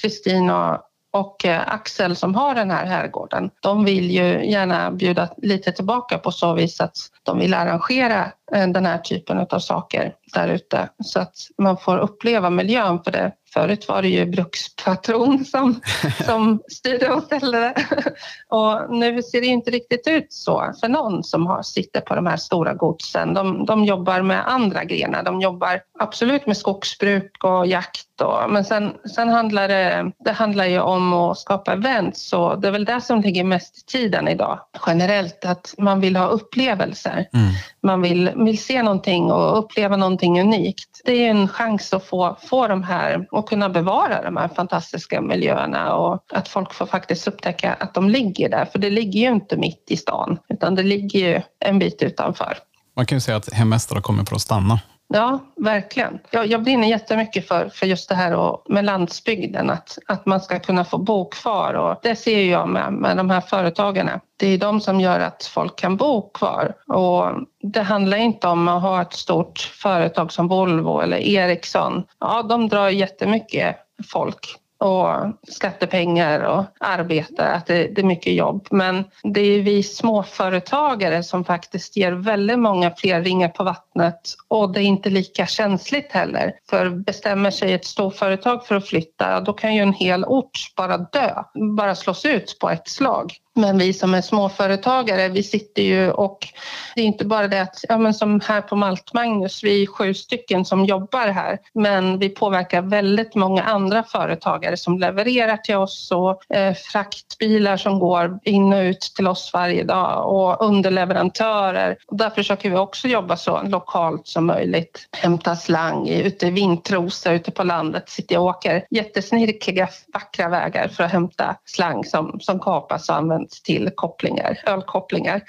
Kristin 0.00 0.50
och 0.50 0.86
och 1.16 1.44
eh, 1.44 1.74
Axel 1.74 2.16
som 2.16 2.34
har 2.34 2.54
den 2.54 2.70
här 2.70 2.86
herrgården, 2.86 3.50
de 3.60 3.84
vill 3.84 4.10
ju 4.10 4.50
gärna 4.50 4.90
bjuda 4.90 5.28
lite 5.36 5.72
tillbaka 5.72 6.18
på 6.18 6.30
så 6.32 6.54
vis 6.54 6.80
att 6.80 6.96
de 7.22 7.38
vill 7.38 7.54
arrangera 7.54 8.32
den 8.52 8.86
här 8.86 8.98
typen 8.98 9.46
av 9.50 9.58
saker 9.58 10.14
där 10.34 10.48
ute 10.48 10.88
så 11.04 11.20
att 11.20 11.34
man 11.58 11.78
får 11.78 11.98
uppleva 11.98 12.50
miljön 12.50 13.02
för 13.04 13.10
det 13.10 13.32
Förut 13.56 13.88
var 13.88 14.02
det 14.02 14.08
ju 14.08 14.26
brukspatron 14.26 15.44
som, 15.44 15.80
som 16.24 16.62
styrde 16.68 17.10
och 17.10 17.22
ställde 17.22 17.74
Och 18.48 18.94
nu 18.94 19.22
ser 19.22 19.40
det 19.40 19.46
inte 19.46 19.70
riktigt 19.70 20.08
ut 20.08 20.32
så 20.32 20.72
för 20.80 20.88
någon 20.88 21.24
som 21.24 21.46
har, 21.46 21.62
sitter 21.62 22.00
på 22.00 22.14
de 22.14 22.26
här 22.26 22.36
stora 22.36 22.74
godsen. 22.74 23.34
De, 23.34 23.66
de 23.66 23.84
jobbar 23.84 24.22
med 24.22 24.48
andra 24.48 24.84
grenar. 24.84 25.22
De 25.22 25.40
jobbar 25.40 25.80
absolut 25.98 26.46
med 26.46 26.56
skogsbruk 26.56 27.44
och 27.44 27.66
jakt. 27.66 28.20
Och, 28.20 28.50
men 28.50 28.64
sen, 28.64 28.92
sen 29.14 29.28
handlar 29.28 29.68
det, 29.68 30.12
det 30.24 30.32
handlar 30.32 30.64
ju 30.64 30.80
om 30.80 31.12
att 31.12 31.38
skapa 31.38 31.72
events 31.72 32.28
så 32.28 32.54
det 32.54 32.68
är 32.68 32.72
väl 32.72 32.84
det 32.84 33.00
som 33.00 33.20
ligger 33.20 33.44
mest 33.44 33.78
i 33.78 33.80
tiden 33.92 34.28
idag. 34.28 34.60
Generellt 34.86 35.44
att 35.44 35.74
man 35.78 36.00
vill 36.00 36.16
ha 36.16 36.26
upplevelser. 36.26 37.28
Mm. 37.32 37.52
Man 37.82 38.02
vill, 38.02 38.32
vill 38.44 38.58
se 38.58 38.82
någonting 38.82 39.32
och 39.32 39.58
uppleva 39.58 39.96
någonting 39.96 40.40
unikt. 40.40 41.00
Det 41.04 41.12
är 41.12 41.30
en 41.30 41.48
chans 41.48 41.92
att 41.92 42.06
få, 42.06 42.36
få 42.42 42.68
de 42.68 42.82
här 42.82 43.26
och 43.30 43.48
kunna 43.48 43.68
bevara 43.68 44.22
de 44.22 44.36
här 44.36 44.48
fantastiska 44.48 45.20
miljöerna 45.20 45.94
och 45.94 46.24
att 46.32 46.48
folk 46.48 46.74
får 46.74 46.86
faktiskt 46.86 47.28
upptäcka 47.28 47.72
att 47.72 47.94
de 47.94 48.08
ligger 48.08 48.48
där. 48.48 48.64
För 48.64 48.78
det 48.78 48.90
ligger 48.90 49.20
ju 49.20 49.32
inte 49.32 49.56
mitt 49.56 49.84
i 49.88 49.96
stan 49.96 50.38
utan 50.48 50.74
det 50.74 50.82
ligger 50.82 51.18
ju 51.18 51.42
en 51.60 51.78
bit 51.78 52.02
utanför. 52.02 52.58
Man 52.96 53.06
kan 53.06 53.16
ju 53.16 53.20
säga 53.20 53.36
att 53.36 53.52
hemmästare 53.52 54.00
kommer 54.00 54.24
för 54.24 54.34
att 54.34 54.42
stanna. 54.42 54.80
Ja, 55.08 55.40
verkligen. 55.56 56.18
Jag, 56.30 56.46
jag 56.46 56.62
brinner 56.62 56.88
jättemycket 56.88 57.48
för, 57.48 57.68
för 57.68 57.86
just 57.86 58.08
det 58.08 58.14
här 58.14 58.34
och 58.34 58.62
med 58.68 58.84
landsbygden, 58.84 59.70
att, 59.70 59.98
att 60.06 60.26
man 60.26 60.40
ska 60.40 60.58
kunna 60.58 60.84
få 60.84 60.98
bo 60.98 61.28
kvar. 61.28 61.74
Och 61.74 61.96
det 62.02 62.16
ser 62.16 62.44
jag 62.44 62.68
med, 62.68 62.92
med 62.92 63.16
de 63.16 63.30
här 63.30 63.40
företagarna. 63.40 64.20
Det 64.36 64.46
är 64.46 64.58
de 64.58 64.80
som 64.80 65.00
gör 65.00 65.20
att 65.20 65.44
folk 65.44 65.78
kan 65.78 65.96
bo 65.96 66.30
kvar. 66.30 66.74
Och 66.86 67.32
det 67.62 67.82
handlar 67.82 68.16
inte 68.16 68.48
om 68.48 68.68
att 68.68 68.82
ha 68.82 69.02
ett 69.02 69.12
stort 69.12 69.58
företag 69.58 70.32
som 70.32 70.48
Volvo 70.48 71.00
eller 71.00 71.16
Ericsson. 71.16 72.04
Ja, 72.20 72.42
de 72.42 72.68
drar 72.68 72.88
jättemycket 72.88 73.76
folk 74.12 74.58
och 74.78 75.08
skattepengar 75.48 76.40
och 76.40 76.64
arbete, 76.80 77.46
att 77.46 77.66
det, 77.66 77.88
det, 77.88 78.00
är 78.00 78.06
mycket 78.06 78.34
jobb. 78.34 78.66
Men 78.70 79.04
det 79.22 79.40
är 79.40 79.62
vi 79.62 79.82
småföretagare 79.82 81.22
som 81.22 81.44
faktiskt 81.44 81.96
ger 81.96 82.12
väldigt 82.12 82.58
många 82.58 82.90
fler 82.90 83.22
ringar 83.22 83.48
på 83.48 83.64
vattnet 83.64 84.20
och 84.48 84.72
det 84.72 84.80
är 84.80 84.84
inte 84.84 85.10
lika 85.10 85.46
känsligt 85.46 86.12
heller. 86.12 86.52
För 86.70 86.88
bestämmer 86.90 87.50
sig 87.50 87.72
ett 87.72 87.84
storföretag 87.84 88.66
för 88.66 88.74
att 88.74 88.86
flytta, 88.86 89.40
då 89.40 89.52
kan 89.52 89.74
ju 89.74 89.82
en 89.82 89.92
hel 89.92 90.24
ort 90.24 90.72
bara 90.76 90.98
dö, 90.98 91.42
bara 91.76 91.94
slås 91.94 92.24
ut 92.24 92.56
på 92.60 92.70
ett 92.70 92.88
slag. 92.88 93.32
Men 93.58 93.78
vi 93.78 93.92
som 93.92 94.14
är 94.14 94.20
småföretagare, 94.20 95.28
vi 95.28 95.42
sitter 95.42 95.82
ju 95.82 96.10
och 96.10 96.48
det 96.94 97.00
är 97.00 97.04
inte 97.04 97.24
bara 97.24 97.48
det 97.48 97.62
att, 97.62 97.84
ja 97.88 97.98
men 97.98 98.14
som 98.14 98.40
här 98.40 98.60
på 98.60 98.76
Malt-Magnus, 98.76 99.64
vi 99.64 99.82
är 99.82 99.86
sju 99.86 100.14
stycken 100.14 100.64
som 100.64 100.84
jobbar 100.84 101.28
här, 101.28 101.58
men 101.74 102.18
vi 102.18 102.28
påverkar 102.28 102.82
väldigt 102.82 103.34
många 103.34 103.62
andra 103.62 104.02
företagare 104.02 104.76
som 104.76 104.98
levererar 104.98 105.56
till 105.56 105.76
oss 105.76 106.12
och 106.12 106.56
eh, 106.56 106.74
fraktbilar 106.74 107.76
som 107.76 107.98
går 107.98 108.38
in 108.44 108.72
och 108.72 108.80
ut 108.80 109.00
till 109.00 109.26
oss 109.26 109.50
varje 109.54 109.84
dag 109.84 110.32
och 110.34 110.66
underleverantörer. 110.66 111.96
Och 112.06 112.16
där 112.16 112.30
försöker 112.30 112.70
vi 112.70 112.76
också 112.76 113.08
jobba 113.08 113.36
så 113.36 113.62
lokalt 113.62 114.26
som 114.26 114.46
möjligt. 114.46 115.08
Hämta 115.12 115.56
slang 115.56 116.08
ute 116.08 116.46
i 116.46 116.50
Vintrosa 116.50 117.32
ute 117.32 117.50
på 117.50 117.62
landet, 117.62 118.08
sitter 118.08 118.38
och 118.38 118.44
åker 118.44 118.84
jättesnirkliga 118.90 119.88
vackra 120.12 120.48
vägar 120.48 120.88
för 120.88 121.04
att 121.04 121.12
hämta 121.12 121.56
slang 121.64 122.04
som, 122.04 122.40
som 122.40 122.60
kapas 122.60 123.08
och 123.08 123.16
används 123.16 123.45
används 123.46 123.62
till 123.62 123.90
kopplingar, 123.94 124.58
ölkopplingar. 124.66 125.42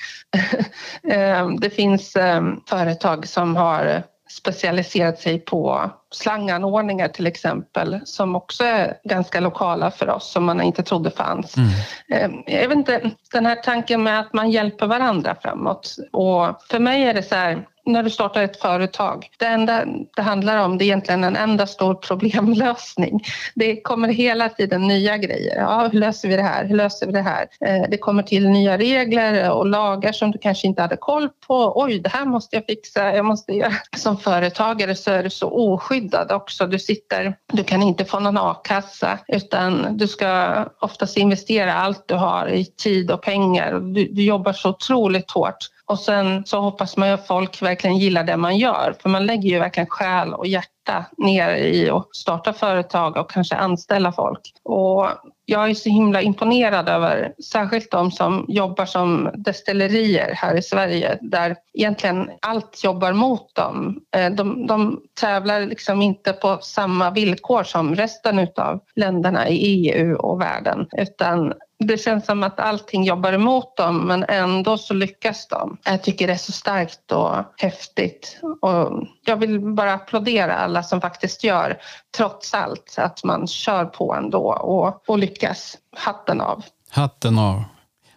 Ehm, 1.10 1.60
det 1.60 1.70
finns 1.70 2.16
ehm, 2.16 2.62
företag 2.70 3.28
som 3.28 3.56
har 3.56 4.04
specialiserat 4.30 5.20
sig 5.20 5.40
på 5.40 5.92
slanganordningar 6.12 7.08
till 7.08 7.28
exempel 7.28 8.00
som 8.06 8.36
också 8.36 8.64
är 8.64 8.98
ganska 9.04 9.40
lokala 9.40 9.92
för 9.92 10.10
oss 10.10 10.32
som 10.32 10.46
man 10.46 10.62
inte 10.62 10.84
trodde 10.84 11.12
fanns. 11.12 11.58
Mm. 11.58 11.70
Ehm, 12.14 12.44
jag 12.46 12.70
vet 12.70 12.78
inte, 12.78 13.12
den 13.34 13.46
här 13.46 13.56
tanken 13.56 14.04
med 14.04 14.20
att 14.20 14.34
man 14.34 14.52
hjälper 14.52 14.88
varandra 14.88 15.36
framåt 15.42 15.96
och 16.14 16.62
för 16.70 16.80
mig 16.80 17.04
är 17.04 17.14
det 17.14 17.24
så 17.24 17.36
här 17.36 17.66
när 17.88 18.04
du 18.04 18.10
startar 18.10 18.44
ett 18.44 18.62
företag. 18.62 19.30
Det 19.38 19.46
enda 19.46 19.86
det 20.16 20.22
handlar 20.22 20.58
om 20.58 20.78
det 20.78 20.84
är 20.84 20.86
egentligen 20.86 21.24
en 21.24 21.36
enda 21.36 21.68
stor 21.68 21.94
problemlösning. 21.96 23.24
Det 23.56 23.82
kommer 23.82 24.08
hela 24.08 24.50
tiden 24.50 24.88
nya 24.88 25.18
grejer. 25.18 25.56
Ja, 25.58 25.90
hur 25.92 26.00
löser 26.00 26.30
vi 26.30 26.36
det 26.36 26.42
här? 26.42 26.66
Hur 26.66 26.76
löser 26.76 27.06
vi 27.06 27.12
det 27.12 27.22
här? 27.22 27.48
Eh, 27.66 27.90
det 27.90 27.98
kommer 27.98 28.24
till 28.24 28.50
nya 28.50 28.78
regler 28.78 29.52
och 29.52 29.66
lagar 29.66 30.12
som 30.12 30.32
du 30.32 30.38
kanske 30.38 30.68
inte 30.68 30.82
hade 30.82 30.98
koll 30.98 31.30
på. 31.48 31.74
Oj, 31.76 32.00
det 32.00 32.10
här 32.10 32.26
måste 32.26 32.56
jag 32.56 32.66
fixa. 32.66 33.16
Jag 33.16 33.26
måste 33.26 33.54
göra. 33.54 33.74
Som 33.98 34.18
företagare 34.18 34.96
så 34.96 35.12
är 35.12 35.24
du 35.24 35.30
så 35.30 35.50
oskyddad 35.50 36.32
också. 36.32 36.68
Du 36.68 36.80
sitter, 36.80 37.36
du 37.54 37.64
kan 37.64 37.84
inte 37.84 38.06
få 38.06 38.20
någon 38.20 38.38
a-kassa 38.38 39.20
utan 39.28 39.98
du 39.98 40.08
ska 40.08 40.66
oftast 40.80 41.18
investera 41.18 41.74
allt 41.74 42.08
du 42.08 42.16
har 42.16 42.48
i 42.48 42.66
tid 42.66 43.12
och 43.12 43.22
pengar. 43.22 43.74
Du, 43.74 44.08
du 44.08 44.24
jobbar 44.24 44.54
så 44.54 44.70
otroligt 44.70 45.32
hårt 45.32 45.77
och 45.88 46.00
sen 46.00 46.46
så 46.46 46.60
hoppas 46.60 46.98
man 46.98 47.08
ju 47.08 47.14
att 47.14 47.28
folk 47.28 47.62
verkligen 47.62 47.98
gillar 47.98 48.24
det 48.24 48.38
man 48.38 48.58
gör. 48.58 48.96
För 49.02 49.10
man 49.10 49.26
lägger 49.26 49.50
ju 49.50 49.60
verkligen 49.60 49.88
själ 49.88 50.34
och 50.34 50.48
hjärta 50.48 50.70
ner 51.18 51.56
i 51.56 51.90
att 51.90 52.16
starta 52.16 52.54
företag 52.54 53.18
och 53.18 53.32
kanske 53.32 53.56
anställa 53.56 54.12
folk. 54.12 54.54
Och 54.64 55.08
jag 55.50 55.70
är 55.70 55.74
så 55.74 55.90
himla 55.90 56.22
imponerad 56.22 56.90
över 56.90 57.34
särskilt 57.52 57.92
de 57.92 58.12
som 58.12 58.46
jobbar 58.48 58.86
som 58.86 59.30
destillerier 59.34 60.34
här 60.36 60.56
i 60.56 60.62
Sverige 60.62 61.18
där 61.22 61.56
egentligen 61.74 62.30
allt 62.42 62.84
jobbar 62.84 63.14
mot 63.14 63.56
dem. 63.56 64.02
Eh, 64.16 64.32
de, 64.32 64.68
de 64.68 65.02
tävlar 65.20 65.62
liksom 65.62 66.02
inte 66.02 66.34
på 66.34 66.58
samma 66.62 67.12
villkor 67.12 67.64
som 67.64 67.96
resten 67.96 68.48
av 68.56 68.80
länderna 68.96 69.50
i 69.50 69.56
EU 69.56 70.16
och 70.16 70.42
världen 70.42 70.88
utan 70.98 71.54
det 71.80 71.98
känns 71.98 72.26
som 72.26 72.44
att 72.44 72.60
allting 72.60 73.04
jobbar 73.04 73.34
emot 73.34 73.78
dem 73.78 74.08
men 74.08 74.26
ändå 74.28 74.78
så 74.78 74.94
lyckas 74.94 75.48
de. 75.48 75.78
Jag 75.86 76.04
tycker 76.04 76.28
det 76.28 76.34
är 76.34 76.38
så 76.38 76.52
starkt 76.52 77.12
och 77.12 77.36
häftigt 77.58 78.40
och 78.62 79.08
jag 79.26 79.36
vill 79.38 79.60
bara 79.60 79.94
applådera 79.94 80.54
alla 80.54 80.77
som 80.84 81.02
faktiskt 81.02 81.44
gör, 81.44 81.78
trots 82.18 82.54
allt, 82.54 82.96
att 82.98 83.24
man 83.24 83.48
kör 83.48 83.86
på 83.86 84.14
ändå 84.14 84.54
och, 84.54 85.10
och 85.10 85.18
lyckas. 85.18 85.78
Hatten 85.96 86.42
av. 86.42 86.64
Hatten 86.90 87.40
av. 87.40 87.64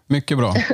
Mycket 0.06 0.38
bra. 0.38 0.54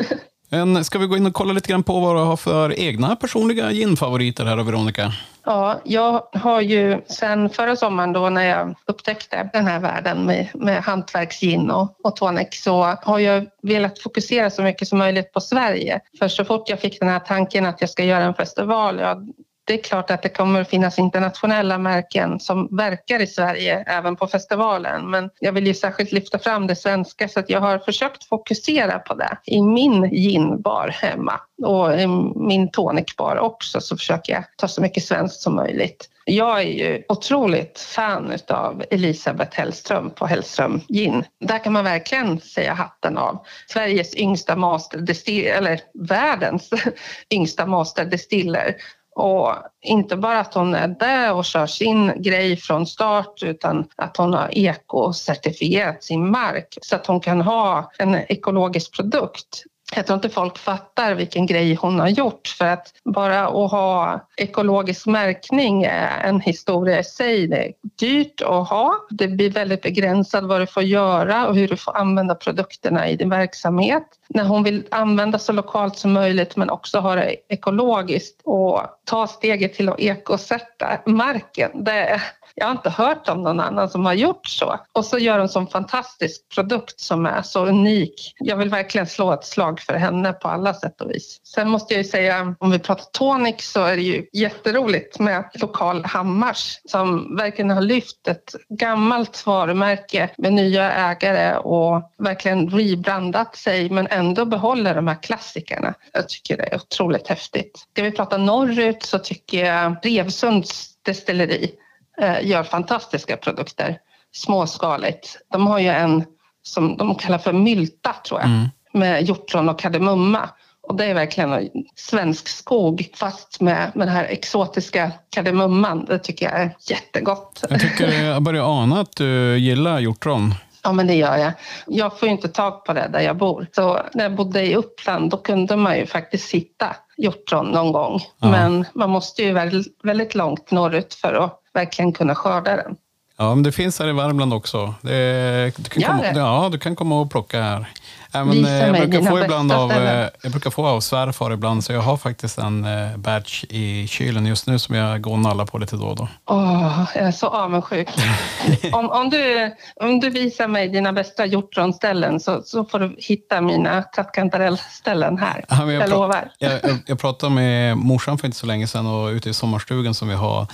Men 0.48 0.84
ska 0.84 0.98
vi 0.98 1.06
gå 1.06 1.16
in 1.16 1.26
och 1.26 1.34
kolla 1.34 1.52
lite 1.52 1.68
grann 1.68 1.82
på 1.82 2.00
vad 2.00 2.16
du 2.16 2.20
har 2.20 2.36
för 2.36 2.80
egna 2.80 3.16
personliga 3.16 3.70
ginfavoriter 3.70 4.44
här 4.44 4.56
Veronica? 4.56 5.12
Ja, 5.44 5.80
jag 5.84 6.22
har 6.32 6.60
ju 6.60 7.00
sen 7.08 7.50
förra 7.50 7.76
sommaren 7.76 8.12
då 8.12 8.30
när 8.30 8.44
jag 8.44 8.74
upptäckte 8.86 9.50
den 9.52 9.66
här 9.66 9.80
världen 9.80 10.26
med, 10.26 10.48
med 10.54 10.82
hantverksgin 10.82 11.70
och, 11.70 11.96
och 12.04 12.16
tonic 12.16 12.48
så 12.50 12.82
har 12.82 13.18
jag 13.18 13.46
velat 13.62 13.98
fokusera 13.98 14.50
så 14.50 14.62
mycket 14.62 14.88
som 14.88 14.98
möjligt 14.98 15.32
på 15.32 15.40
Sverige. 15.40 16.00
För 16.18 16.28
så 16.28 16.44
fort 16.44 16.68
jag 16.68 16.80
fick 16.80 17.00
den 17.00 17.08
här 17.08 17.18
tanken 17.18 17.66
att 17.66 17.80
jag 17.80 17.90
ska 17.90 18.04
göra 18.04 18.24
en 18.24 18.34
festival, 18.34 18.98
ja, 18.98 19.20
det 19.66 19.74
är 19.74 19.82
klart 19.82 20.10
att 20.10 20.22
det 20.22 20.28
kommer 20.28 20.60
att 20.60 20.68
finnas 20.68 20.98
internationella 20.98 21.78
märken 21.78 22.40
som 22.40 22.76
verkar 22.76 23.20
i 23.20 23.26
Sverige 23.26 23.84
även 23.86 24.16
på 24.16 24.26
festivalen. 24.26 25.10
Men 25.10 25.30
jag 25.40 25.52
vill 25.52 25.66
ju 25.66 25.74
särskilt 25.74 26.12
lyfta 26.12 26.38
fram 26.38 26.66
det 26.66 26.76
svenska 26.76 27.28
så 27.28 27.40
att 27.40 27.50
jag 27.50 27.60
har 27.60 27.78
försökt 27.78 28.24
fokusera 28.24 28.98
på 28.98 29.14
det 29.14 29.38
i 29.44 29.62
min 29.62 30.04
ginbar 30.04 30.88
hemma 30.88 31.40
och 31.62 32.00
i 32.00 32.06
min 32.36 32.70
tonicbar 32.70 33.36
också 33.36 33.80
så 33.80 33.96
försöker 33.96 34.32
jag 34.32 34.44
ta 34.56 34.68
så 34.68 34.80
mycket 34.80 35.04
svenskt 35.04 35.40
som 35.40 35.56
möjligt. 35.56 36.08
Jag 36.28 36.58
är 36.58 36.66
ju 36.66 37.02
otroligt 37.08 37.78
fan 37.78 38.38
av 38.48 38.84
Elisabeth 38.90 39.56
Hellström 39.56 40.10
på 40.10 40.26
Hellström 40.26 40.80
Gin. 40.88 41.24
Där 41.40 41.64
kan 41.64 41.72
man 41.72 41.84
verkligen 41.84 42.40
säga 42.40 42.74
hatten 42.74 43.18
av. 43.18 43.46
Sveriges 43.68 44.16
yngsta 44.16 44.56
master 44.56 45.28
eller 45.28 45.80
världens 46.08 46.70
yngsta 47.30 47.66
master 47.66 48.04
distiller 48.04 48.76
och 49.16 49.54
inte 49.82 50.16
bara 50.16 50.40
att 50.40 50.54
hon 50.54 50.74
är 50.74 50.88
där 50.88 51.34
och 51.34 51.44
kör 51.44 51.66
sin 51.66 52.22
grej 52.22 52.56
från 52.56 52.86
start 52.86 53.42
utan 53.42 53.86
att 53.96 54.16
hon 54.16 54.34
har 54.34 54.58
ekocertifierat 54.58 56.04
sin 56.04 56.30
mark 56.30 56.78
så 56.82 56.96
att 56.96 57.06
hon 57.06 57.20
kan 57.20 57.40
ha 57.40 57.90
en 57.98 58.14
ekologisk 58.14 58.96
produkt 58.96 59.64
jag 59.94 60.06
tror 60.06 60.14
inte 60.14 60.28
folk 60.28 60.58
fattar 60.58 61.14
vilken 61.14 61.46
grej 61.46 61.74
hon 61.74 62.00
har 62.00 62.08
gjort 62.08 62.48
för 62.48 62.64
att 62.64 62.92
bara 63.04 63.46
att 63.46 63.70
ha 63.70 64.20
ekologisk 64.36 65.06
märkning 65.06 65.82
är 65.82 66.20
en 66.24 66.40
historia 66.40 67.00
i 67.00 67.04
sig. 67.04 67.46
Det 67.46 67.56
är 67.56 67.72
dyrt 67.98 68.40
att 68.40 68.68
ha. 68.68 68.94
Det 69.10 69.28
blir 69.28 69.50
väldigt 69.50 69.82
begränsat 69.82 70.44
vad 70.44 70.60
du 70.60 70.66
får 70.66 70.82
göra 70.82 71.48
och 71.48 71.54
hur 71.54 71.68
du 71.68 71.76
får 71.76 71.96
använda 71.96 72.34
produkterna 72.34 73.08
i 73.08 73.16
din 73.16 73.30
verksamhet. 73.30 74.06
När 74.28 74.44
hon 74.44 74.62
vill 74.62 74.86
använda 74.90 75.38
så 75.38 75.52
lokalt 75.52 75.98
som 75.98 76.12
möjligt 76.12 76.56
men 76.56 76.70
också 76.70 76.98
ha 76.98 77.14
det 77.14 77.36
ekologiskt 77.48 78.40
och 78.44 78.80
ta 79.04 79.26
steget 79.26 79.74
till 79.74 79.88
att 79.88 80.00
ekosätta 80.00 81.00
marken. 81.06 81.84
Det, 81.84 82.22
jag 82.54 82.66
har 82.66 82.72
inte 82.72 82.90
hört 82.90 83.28
om 83.28 83.42
någon 83.42 83.60
annan 83.60 83.88
som 83.88 84.06
har 84.06 84.14
gjort 84.14 84.46
så. 84.46 84.80
Och 84.92 85.04
så 85.04 85.18
gör 85.18 85.38
hon 85.38 85.48
en 85.56 85.66
fantastisk 85.66 86.48
produkt 86.54 87.00
som 87.00 87.26
är 87.26 87.42
så 87.42 87.66
unik. 87.66 88.34
Jag 88.38 88.56
vill 88.56 88.68
verkligen 88.68 89.06
slå 89.06 89.32
ett 89.32 89.44
slag 89.44 89.80
för 89.80 89.94
henne 89.94 90.32
på 90.32 90.48
alla 90.48 90.74
sätt 90.74 91.00
och 91.00 91.10
vis. 91.10 91.40
Sen 91.44 91.68
måste 91.68 91.94
jag 91.94 92.02
ju 92.02 92.08
säga, 92.08 92.54
om 92.58 92.70
vi 92.70 92.78
pratar 92.78 93.04
tonic 93.12 93.72
så 93.72 93.84
är 93.84 93.96
det 93.96 94.02
ju 94.02 94.26
jätteroligt 94.32 95.18
med 95.18 95.50
Lokal 95.54 96.04
Hammars 96.04 96.80
som 96.84 97.36
verkligen 97.36 97.70
har 97.70 97.80
lyft 97.80 98.28
ett 98.28 98.54
gammalt 98.68 99.46
varumärke 99.46 100.30
med 100.38 100.52
nya 100.52 100.92
ägare 100.92 101.56
och 101.56 102.12
verkligen 102.18 102.70
rebrandat 102.70 103.56
sig 103.56 103.90
men 103.90 104.06
ändå 104.16 104.44
behåller 104.44 104.94
de 104.94 105.06
här 105.06 105.22
klassikerna. 105.22 105.94
Jag 106.12 106.28
tycker 106.28 106.56
det 106.56 106.62
är 106.62 106.76
otroligt 106.76 107.28
häftigt. 107.28 107.86
Ska 107.92 108.02
vi 108.02 108.10
prata 108.10 108.36
norrut 108.36 109.02
så 109.02 109.18
tycker 109.18 109.64
jag 109.64 109.96
Revsunds 110.02 111.02
destilleri 111.02 111.72
Eh, 112.18 112.46
gör 112.46 112.62
fantastiska 112.62 113.36
produkter 113.36 113.98
småskaligt. 114.32 115.36
De 115.52 115.66
har 115.66 115.78
ju 115.78 115.88
en 115.88 116.24
som 116.62 116.96
de 116.96 117.14
kallar 117.14 117.38
för 117.38 117.52
mylta 117.52 118.14
tror 118.28 118.40
jag 118.40 118.48
mm. 118.48 118.68
med 118.92 119.22
hjortron 119.22 119.68
och 119.68 119.78
kardemumma. 119.78 120.48
Och 120.88 120.96
det 120.96 121.04
är 121.04 121.14
verkligen 121.14 121.68
svensk 121.96 122.48
skog 122.48 123.08
fast 123.14 123.60
med, 123.60 123.92
med 123.94 124.08
den 124.08 124.14
här 124.14 124.24
exotiska 124.24 125.12
kardemumman. 125.30 126.04
Det 126.04 126.18
tycker 126.18 126.46
jag 126.46 126.60
är 126.60 126.76
jättegott. 126.90 127.64
Jag 127.70 127.80
tycker 127.80 128.24
jag 128.24 128.42
börjar 128.42 128.82
ana 128.82 129.00
att 129.00 129.16
du 129.16 129.58
gillar 129.58 129.98
hjortron. 129.98 130.54
Ja, 130.86 130.92
men 130.92 131.06
det 131.06 131.14
gör 131.14 131.36
jag. 131.36 131.52
Jag 131.86 132.18
får 132.18 132.28
ju 132.28 132.32
inte 132.32 132.48
tag 132.48 132.84
på 132.84 132.92
det 132.92 133.08
där 133.12 133.20
jag 133.20 133.36
bor. 133.36 133.66
Så 133.72 134.00
när 134.12 134.24
jag 134.24 134.34
bodde 134.34 134.62
i 134.62 134.76
Uppland 134.76 135.30
då 135.30 135.36
kunde 135.36 135.76
man 135.76 135.98
ju 135.98 136.06
faktiskt 136.06 136.54
hitta 136.54 136.96
hjortron 137.16 137.66
någon 137.66 137.92
gång. 137.92 138.20
Ja. 138.40 138.50
Men 138.50 138.84
man 138.94 139.10
måste 139.10 139.42
ju 139.42 139.52
väldigt, 139.52 139.98
väldigt 140.02 140.34
långt 140.34 140.70
norrut 140.70 141.14
för 141.14 141.32
att 141.34 141.60
verkligen 141.74 142.12
kunna 142.12 142.34
skörda 142.34 142.76
den. 142.76 142.96
Ja, 143.38 143.54
men 143.54 143.62
det 143.62 143.72
finns 143.72 143.98
här 143.98 144.08
i 144.08 144.12
Värmland 144.12 144.54
också. 144.54 144.94
Det, 145.00 145.72
du, 145.76 145.90
kan 145.90 146.02
komma, 146.02 146.32
ja, 146.34 146.68
du 146.72 146.78
kan 146.78 146.96
komma 146.96 147.20
och 147.20 147.30
plocka 147.30 147.62
här. 147.62 147.86
Men, 148.32 148.50
Visa 148.50 148.70
jag, 148.70 148.92
mig 148.92 149.06
brukar 149.06 149.30
få 149.30 149.44
ibland 149.44 149.72
av, 149.72 149.92
eh, 149.92 150.28
jag 150.42 150.52
brukar 150.52 150.70
få 150.70 150.86
av 150.86 151.00
svärfar 151.00 151.52
ibland, 151.52 151.84
så 151.84 151.92
jag 151.92 152.00
har 152.00 152.16
faktiskt 152.16 152.58
en 152.58 152.84
eh, 152.84 153.16
batch 153.16 153.64
i 153.68 154.06
kylen 154.08 154.46
just 154.46 154.66
nu 154.66 154.78
som 154.78 154.94
jag 154.94 155.20
går 155.20 155.32
och 155.32 155.38
nallar 155.38 155.66
på 155.66 155.78
lite 155.78 155.96
då 155.96 156.06
och 156.06 156.16
då. 156.16 156.28
Åh, 156.46 157.04
jag 157.14 157.24
är 157.24 157.32
så 157.32 157.46
avundsjuk. 157.46 158.08
om, 158.92 159.10
om, 159.10 159.30
du, 159.30 159.74
om 159.96 160.20
du 160.20 160.30
visar 160.30 160.68
mig 160.68 160.88
dina 160.88 161.12
bästa 161.12 161.46
hjortronställen 161.46 162.40
så, 162.40 162.62
så 162.62 162.84
får 162.84 162.98
du 162.98 163.16
hitta 163.18 163.60
mina 163.60 164.02
trattkantarellställen 164.02 165.38
här. 165.38 165.64
Ja, 165.68 165.92
jag, 165.92 166.02
jag 166.02 166.10
lovar. 166.10 166.50
Jag, 166.58 166.72
jag, 166.72 166.98
jag 167.06 167.18
pratade 167.18 167.54
med 167.54 167.96
morsan 167.96 168.38
för 168.38 168.46
inte 168.46 168.58
så 168.58 168.66
länge 168.66 168.86
sedan 168.86 169.06
och 169.06 169.28
ute 169.28 169.50
i 169.50 169.54
sommarstugan 169.54 170.14
som 170.14 170.28
vi 170.28 170.34
har 170.34 170.66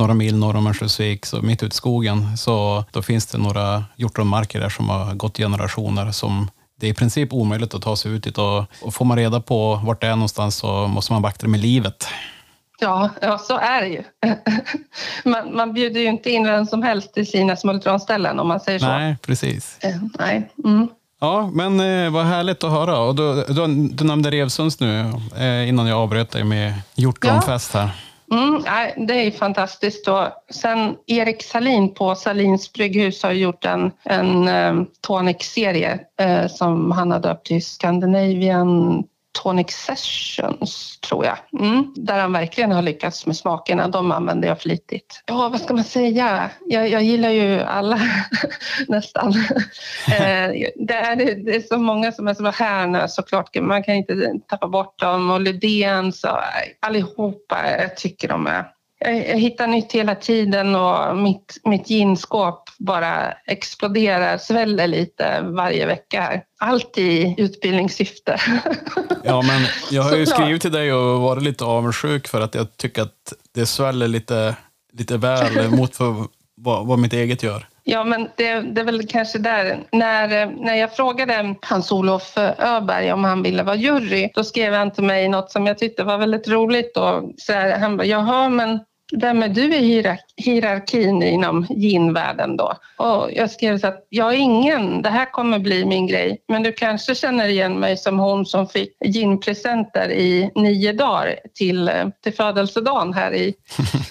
några 0.00 0.14
mil 0.14 0.36
norr 0.36 0.56
om 0.56 0.66
Örnsköldsvik, 0.66 1.26
så 1.26 1.42
mitt 1.42 1.62
ute 1.62 1.74
i 1.74 1.76
skogen, 1.76 2.36
så 2.36 2.84
då 2.92 3.02
finns 3.02 3.26
det 3.26 3.38
några 3.38 3.84
hjortronmarker 3.96 4.60
där 4.60 4.68
som 4.68 4.88
har 4.88 5.14
gått 5.14 5.36
generationer 5.36 6.12
som 6.12 6.50
det 6.80 6.86
är 6.86 6.90
i 6.90 6.94
princip 6.94 7.32
omöjligt 7.32 7.74
att 7.74 7.82
ta 7.82 7.96
sig 7.96 8.12
ut 8.12 8.24
dit 8.24 8.38
och, 8.38 8.64
och 8.82 8.94
får 8.94 9.04
man 9.04 9.16
reda 9.16 9.40
på 9.40 9.80
vart 9.84 10.00
det 10.00 10.06
är 10.06 10.16
någonstans 10.16 10.56
så 10.56 10.86
måste 10.86 11.12
man 11.12 11.22
vakta 11.22 11.46
det 11.46 11.50
med 11.50 11.60
livet. 11.60 12.06
Ja, 12.80 13.10
ja, 13.20 13.38
så 13.38 13.58
är 13.58 13.80
det 13.80 13.88
ju. 13.88 14.02
man, 15.30 15.56
man 15.56 15.72
bjuder 15.72 16.00
ju 16.00 16.06
inte 16.06 16.30
in 16.30 16.44
vem 16.44 16.66
som 16.66 16.82
helst 16.82 17.14
till 17.14 17.26
sina 17.26 17.56
smultronställen 17.56 18.40
om 18.40 18.48
man 18.48 18.60
säger 18.60 18.78
så. 18.78 18.86
Nej, 18.86 19.16
precis. 19.22 19.78
Eh, 19.80 19.96
nej. 20.18 20.50
Mm. 20.64 20.88
Ja, 21.20 21.50
men 21.52 21.80
eh, 21.80 22.10
vad 22.10 22.24
härligt 22.24 22.64
att 22.64 22.70
höra. 22.70 22.98
Och 22.98 23.14
du, 23.14 23.44
du, 23.48 23.88
du 23.88 24.04
nämnde 24.04 24.30
Revsunds 24.30 24.80
nu 24.80 25.12
eh, 25.36 25.68
innan 25.68 25.86
jag 25.86 25.98
avbröt 25.98 26.30
dig 26.30 26.44
med 26.44 26.74
hjortronfest 26.94 27.74
här. 27.74 27.90
Mm, 28.32 28.62
det 29.06 29.14
är 29.14 29.30
fantastiskt. 29.30 30.04
Då. 30.04 30.32
sen 30.50 30.96
Erik 31.06 31.42
Salin 31.42 31.94
på 31.94 32.14
Salins 32.14 32.72
brygghus 32.72 33.22
har 33.22 33.32
gjort 33.32 33.64
en, 33.64 33.92
en 34.04 34.48
um, 34.48 34.86
tonic-serie 35.00 36.00
eh, 36.20 36.46
som 36.46 36.90
han 36.90 37.10
har 37.10 37.20
döpt 37.20 37.46
till 37.46 37.64
Scandinavian 37.64 39.04
Tonic 39.32 39.70
Sessions, 39.70 41.00
tror 41.00 41.24
jag. 41.24 41.38
Mm, 41.60 41.92
där 41.96 42.20
han 42.20 42.32
verkligen 42.32 42.72
har 42.72 42.82
lyckats 42.82 43.26
med 43.26 43.36
smakerna. 43.36 43.88
De 43.88 44.12
använder 44.12 44.48
jag 44.48 44.60
flitigt. 44.60 45.22
Ja, 45.26 45.48
vad 45.48 45.60
ska 45.60 45.74
man 45.74 45.84
säga? 45.84 46.50
Jag, 46.66 46.88
jag 46.88 47.02
gillar 47.02 47.30
ju 47.30 47.60
alla 47.60 48.00
nästan. 48.88 49.30
eh, 50.08 50.50
det, 50.76 50.94
är, 50.94 51.16
det 51.44 51.56
är 51.56 51.60
så 51.60 51.78
många 51.78 52.12
som 52.12 52.28
är 52.28 52.34
så 52.34 52.50
här 52.50 52.86
nu 52.86 53.04
såklart. 53.08 53.56
Man 53.60 53.82
kan 53.82 53.94
inte 53.94 54.32
tappa 54.48 54.68
bort 54.68 55.00
dem. 55.00 55.30
Och 55.30 55.40
Lydéns 55.40 56.24
och 56.24 56.38
allihopa, 56.80 57.70
jag 57.80 57.96
tycker 57.96 58.28
de 58.28 58.46
är 58.46 58.64
jag, 59.00 59.28
jag 59.28 59.38
hittar 59.38 59.66
nytt 59.66 59.92
hela 59.92 60.14
tiden 60.14 60.74
och 60.74 61.16
mitt, 61.16 61.60
mitt 61.64 61.90
ginskåp 61.90 62.70
bara 62.78 63.32
exploderar, 63.46 64.38
sväller 64.38 64.86
lite 64.86 65.40
varje 65.42 65.86
vecka. 65.86 66.20
Här. 66.20 66.42
Allt 66.58 66.98
i 66.98 67.34
utbildningssyfte. 67.38 68.40
Ja, 69.24 69.42
men 69.42 69.62
jag 69.90 70.02
har 70.02 70.16
ju 70.16 70.26
skrivit 70.26 70.62
till 70.62 70.72
dig 70.72 70.92
och 70.92 71.20
varit 71.20 71.42
lite 71.42 71.64
avundsjuk 71.64 72.28
för 72.28 72.40
att 72.40 72.54
jag 72.54 72.76
tycker 72.76 73.02
att 73.02 73.32
det 73.54 73.66
sväller 73.66 74.08
lite, 74.08 74.56
lite 74.92 75.16
väl 75.16 75.70
mot 75.76 75.96
för 75.96 76.14
vad, 76.56 76.86
vad 76.86 76.98
mitt 76.98 77.12
eget 77.12 77.42
gör. 77.42 77.66
Ja, 77.84 78.04
men 78.04 78.28
det, 78.36 78.60
det, 78.60 78.80
är 78.80 78.84
väl 78.84 79.06
kanske 79.06 79.38
där. 79.38 79.80
När, 79.92 80.46
när 80.64 80.74
jag 80.74 80.96
frågade 80.96 81.54
Hans-Olof 81.62 82.38
Öberg 82.58 83.12
om 83.12 83.24
han 83.24 83.42
ville 83.42 83.62
vara 83.62 83.76
jury, 83.76 84.30
då 84.34 84.44
skrev 84.44 84.74
han 84.74 84.90
till 84.90 85.04
mig 85.04 85.28
något 85.28 85.50
som 85.50 85.66
jag 85.66 85.78
tyckte 85.78 86.04
var 86.04 86.18
väldigt 86.18 86.48
roligt. 86.48 86.96
Och 86.96 87.32
så 87.36 87.52
här, 87.52 87.78
han 87.78 87.96
bara, 87.96 88.06
jaha, 88.06 88.48
men 88.48 88.80
vem 89.12 89.42
är 89.42 89.48
du 89.48 89.74
i 89.74 89.78
hierarkin 89.78 90.29
inom 91.22 91.66
ginvärlden 91.70 92.56
då? 92.56 92.72
Och 92.96 93.30
jag 93.32 93.50
skrev 93.50 93.78
så 93.78 93.86
att 93.86 94.06
jag 94.08 94.34
är 94.34 94.38
ingen, 94.38 95.02
det 95.02 95.08
här 95.08 95.32
kommer 95.32 95.58
bli 95.58 95.84
min 95.84 96.06
grej. 96.06 96.38
Men 96.48 96.62
du 96.62 96.72
kanske 96.72 97.14
känner 97.14 97.48
igen 97.48 97.80
mig 97.80 97.96
som 97.96 98.18
hon 98.18 98.46
som 98.46 98.66
fick 98.68 98.96
ginpresenter 99.04 100.10
i 100.10 100.50
nio 100.54 100.92
dagar 100.92 101.34
till, 101.54 101.90
till 102.22 102.34
födelsedagen 102.34 103.14
här 103.14 103.34
i, 103.34 103.54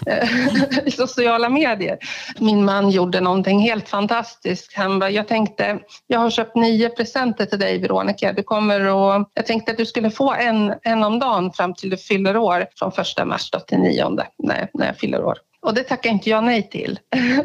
i 0.86 0.92
sociala 0.92 1.50
medier. 1.50 1.98
Min 2.40 2.66
man 2.66 2.90
gjorde 2.90 3.22
någonting 3.22 3.60
helt 3.60 3.90
fantastiskt. 3.90 4.74
Han 4.76 5.00
bara, 5.00 5.10
jag 5.10 5.28
tänkte, 5.28 5.80
jag 6.08 6.20
har 6.20 6.30
köpt 6.30 6.56
nio 6.56 6.90
presenter 6.90 7.46
till 7.46 7.60
dig 7.60 7.80
Veronica. 7.80 8.34
Du 8.34 8.44
kommer 8.44 8.86
och, 8.86 9.30
jag 9.34 9.46
tänkte 9.46 9.72
att 9.72 9.78
du 9.78 9.86
skulle 9.86 10.12
få 10.12 10.34
en, 10.34 10.74
en 10.84 11.04
om 11.04 11.20
dagen 11.20 11.52
fram 11.54 11.74
till 11.74 11.90
du 11.90 11.98
fyller 11.98 12.38
år 12.38 12.66
från 12.76 12.92
första 12.92 13.26
mars 13.26 13.52
till 13.68 13.80
nionde. 13.80 14.28
Nej, 14.38 14.70
nej 14.74 14.88
jag 14.88 14.98
fyller 14.98 15.24
år. 15.24 15.38
Och 15.62 15.74
det 15.74 15.84
tackar 15.84 16.10
inte 16.10 16.30
jag 16.30 16.44
nej 16.44 16.70
till. 16.70 17.00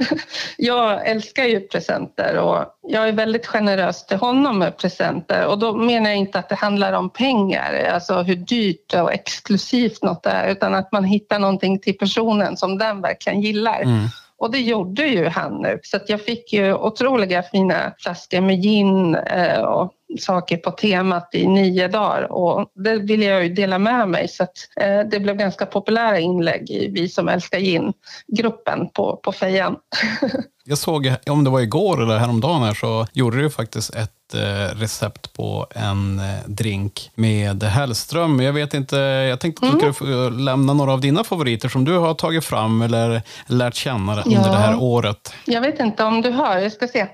jag 0.56 1.06
älskar 1.06 1.44
ju 1.44 1.60
presenter 1.60 2.38
och 2.38 2.64
jag 2.82 3.08
är 3.08 3.12
väldigt 3.12 3.46
generös 3.46 4.06
till 4.06 4.16
honom 4.16 4.58
med 4.58 4.76
presenter 4.76 5.46
och 5.46 5.58
då 5.58 5.76
menar 5.76 6.10
jag 6.10 6.18
inte 6.18 6.38
att 6.38 6.48
det 6.48 6.54
handlar 6.54 6.92
om 6.92 7.10
pengar, 7.10 7.90
alltså 7.92 8.22
hur 8.22 8.36
dyrt 8.36 8.94
och 8.94 9.12
exklusivt 9.12 10.02
något 10.02 10.26
är, 10.26 10.48
utan 10.48 10.74
att 10.74 10.92
man 10.92 11.04
hittar 11.04 11.38
någonting 11.38 11.78
till 11.78 11.98
personen 11.98 12.56
som 12.56 12.78
den 12.78 13.00
verkligen 13.00 13.40
gillar. 13.40 13.82
Mm. 13.82 14.08
Och 14.36 14.50
det 14.50 14.60
gjorde 14.60 15.06
ju 15.06 15.28
han 15.28 15.62
nu. 15.62 15.78
Så 15.82 15.98
jag 16.06 16.22
fick 16.24 16.52
ju 16.52 16.74
otroliga 16.74 17.42
fina 17.42 17.92
flaskor 17.98 18.40
med 18.40 18.62
gin 18.62 19.14
eh, 19.14 19.60
och 19.60 19.92
saker 20.18 20.56
på 20.56 20.70
temat 20.70 21.28
i 21.32 21.46
nio 21.46 21.88
dagar 21.88 22.32
och 22.32 22.70
det 22.74 22.98
ville 22.98 23.24
jag 23.24 23.42
ju 23.42 23.54
dela 23.54 23.78
med 23.78 24.08
mig 24.08 24.28
så 24.28 24.42
att 24.42 24.68
eh, 24.80 25.00
det 25.10 25.20
blev 25.20 25.36
ganska 25.36 25.66
populära 25.66 26.18
inlägg 26.18 26.70
i 26.70 26.88
Vi 26.88 27.08
som 27.08 27.28
älskar 27.28 27.58
gin-gruppen 27.58 28.88
på, 28.92 29.20
på 29.22 29.32
fejan. 29.32 29.76
jag 30.64 30.78
såg, 30.78 31.14
om 31.26 31.44
det 31.44 31.50
var 31.50 31.60
igår 31.60 32.02
eller 32.02 32.18
häromdagen 32.18 32.62
här, 32.62 32.74
så 32.74 33.06
gjorde 33.12 33.42
du 33.42 33.50
faktiskt 33.50 33.94
ett 33.94 34.34
eh, 34.34 34.78
recept 34.78 35.32
på 35.32 35.66
en 35.70 36.18
eh, 36.18 36.24
drink 36.46 37.10
med 37.14 37.62
Hellström. 37.62 38.40
Jag 38.40 38.52
vet 38.52 38.74
inte, 38.74 38.96
jag 38.96 39.40
tänkte 39.40 39.66
att 39.66 39.72
du 39.72 39.80
mm. 39.80 39.94
skulle 39.94 40.30
lämna 40.30 40.72
några 40.72 40.92
av 40.92 41.00
dina 41.00 41.24
favoriter 41.24 41.68
som 41.68 41.84
du 41.84 41.98
har 41.98 42.14
tagit 42.14 42.44
fram 42.44 42.82
eller 42.82 43.22
lärt 43.46 43.74
känna 43.74 44.22
under 44.22 44.38
ja. 44.38 44.42
det 44.42 44.58
här 44.58 44.82
året. 44.82 45.34
Jag 45.44 45.60
vet 45.60 45.80
inte 45.80 46.04
om 46.04 46.20
du 46.20 46.30
hör, 46.30 46.58
jag 46.58 46.72
ska 46.72 46.88
se. 46.88 47.06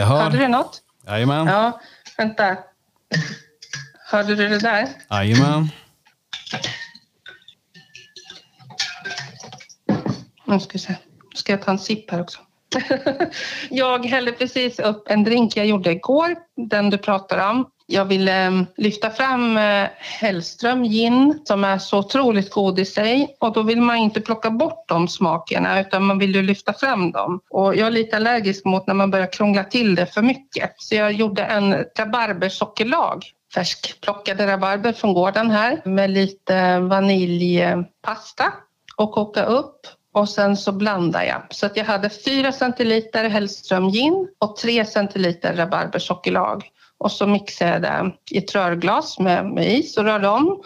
Jaha. 0.00 0.22
Hörde 0.22 0.38
du 0.38 0.48
något? 0.48 0.82
Jajamän. 1.06 1.46
Ja, 1.46 1.80
vänta. 2.16 2.56
Hörde 4.06 4.34
du 4.34 4.48
det 4.48 4.58
där? 4.58 4.88
Jajamän. 5.10 5.68
Nu 10.44 10.60
ska 10.60 10.72
vi 10.72 10.78
se. 10.78 10.92
Nu 11.32 11.36
ska 11.36 11.52
jag 11.52 11.62
ta 11.62 11.70
en 11.70 11.78
sipp 11.78 12.10
här 12.10 12.20
också. 12.20 12.38
jag 13.70 14.06
hällde 14.06 14.32
precis 14.32 14.78
upp 14.78 15.08
en 15.08 15.24
drink 15.24 15.56
jag 15.56 15.66
gjorde 15.66 15.90
igår, 15.90 16.36
den 16.56 16.90
du 16.90 16.98
pratar 16.98 17.50
om. 17.50 17.70
Jag 17.92 18.04
ville 18.04 18.46
eh, 18.46 18.62
lyfta 18.76 19.10
fram 19.10 19.56
eh, 19.56 19.88
Hellström 19.98 20.84
gin 20.84 21.40
som 21.44 21.64
är 21.64 21.78
så 21.78 21.98
otroligt 21.98 22.50
god 22.50 22.78
i 22.78 22.84
sig 22.84 23.36
och 23.40 23.52
då 23.52 23.62
vill 23.62 23.80
man 23.80 23.96
inte 23.96 24.20
plocka 24.20 24.50
bort 24.50 24.84
de 24.88 25.08
smakerna 25.08 25.80
utan 25.80 26.04
man 26.04 26.18
vill 26.18 26.34
ju 26.34 26.42
lyfta 26.42 26.72
fram 26.72 27.12
dem. 27.12 27.40
Och 27.50 27.76
jag 27.76 27.86
är 27.86 27.90
lite 27.90 28.16
allergisk 28.16 28.64
mot 28.64 28.86
när 28.86 28.94
man 28.94 29.10
börjar 29.10 29.32
krångla 29.32 29.64
till 29.64 29.94
det 29.94 30.06
för 30.06 30.22
mycket. 30.22 30.72
Så 30.76 30.94
jag 30.94 31.12
gjorde 31.12 31.42
en 31.42 31.84
rabarbersockerlag 31.98 33.24
färskplockade 33.54 34.46
rabarber 34.46 34.92
från 34.92 35.14
gården 35.14 35.50
här 35.50 35.82
med 35.84 36.10
lite 36.10 36.78
vaniljpasta 36.78 38.52
och 38.96 39.12
koka 39.12 39.44
upp 39.44 39.86
och 40.12 40.28
sen 40.28 40.56
så 40.56 40.72
blandar 40.72 41.22
jag. 41.22 41.42
Så 41.50 41.66
att 41.66 41.76
jag 41.76 41.84
hade 41.84 42.10
4 42.10 42.52
centiliter 42.52 43.28
Hellström 43.28 43.90
gin 43.90 44.28
och 44.38 44.56
3 44.56 44.84
centiliter 44.84 45.56
rabarbersockerlag. 45.56 46.64
Och 47.00 47.12
så 47.12 47.26
mixade 47.26 47.70
jag 47.70 47.82
det 47.82 48.12
i 48.30 48.38
ett 48.38 48.54
rörglas 48.54 49.18
med, 49.18 49.46
med 49.46 49.72
is 49.72 49.96
och 49.96 50.04
rörde 50.04 50.28
om 50.28 50.62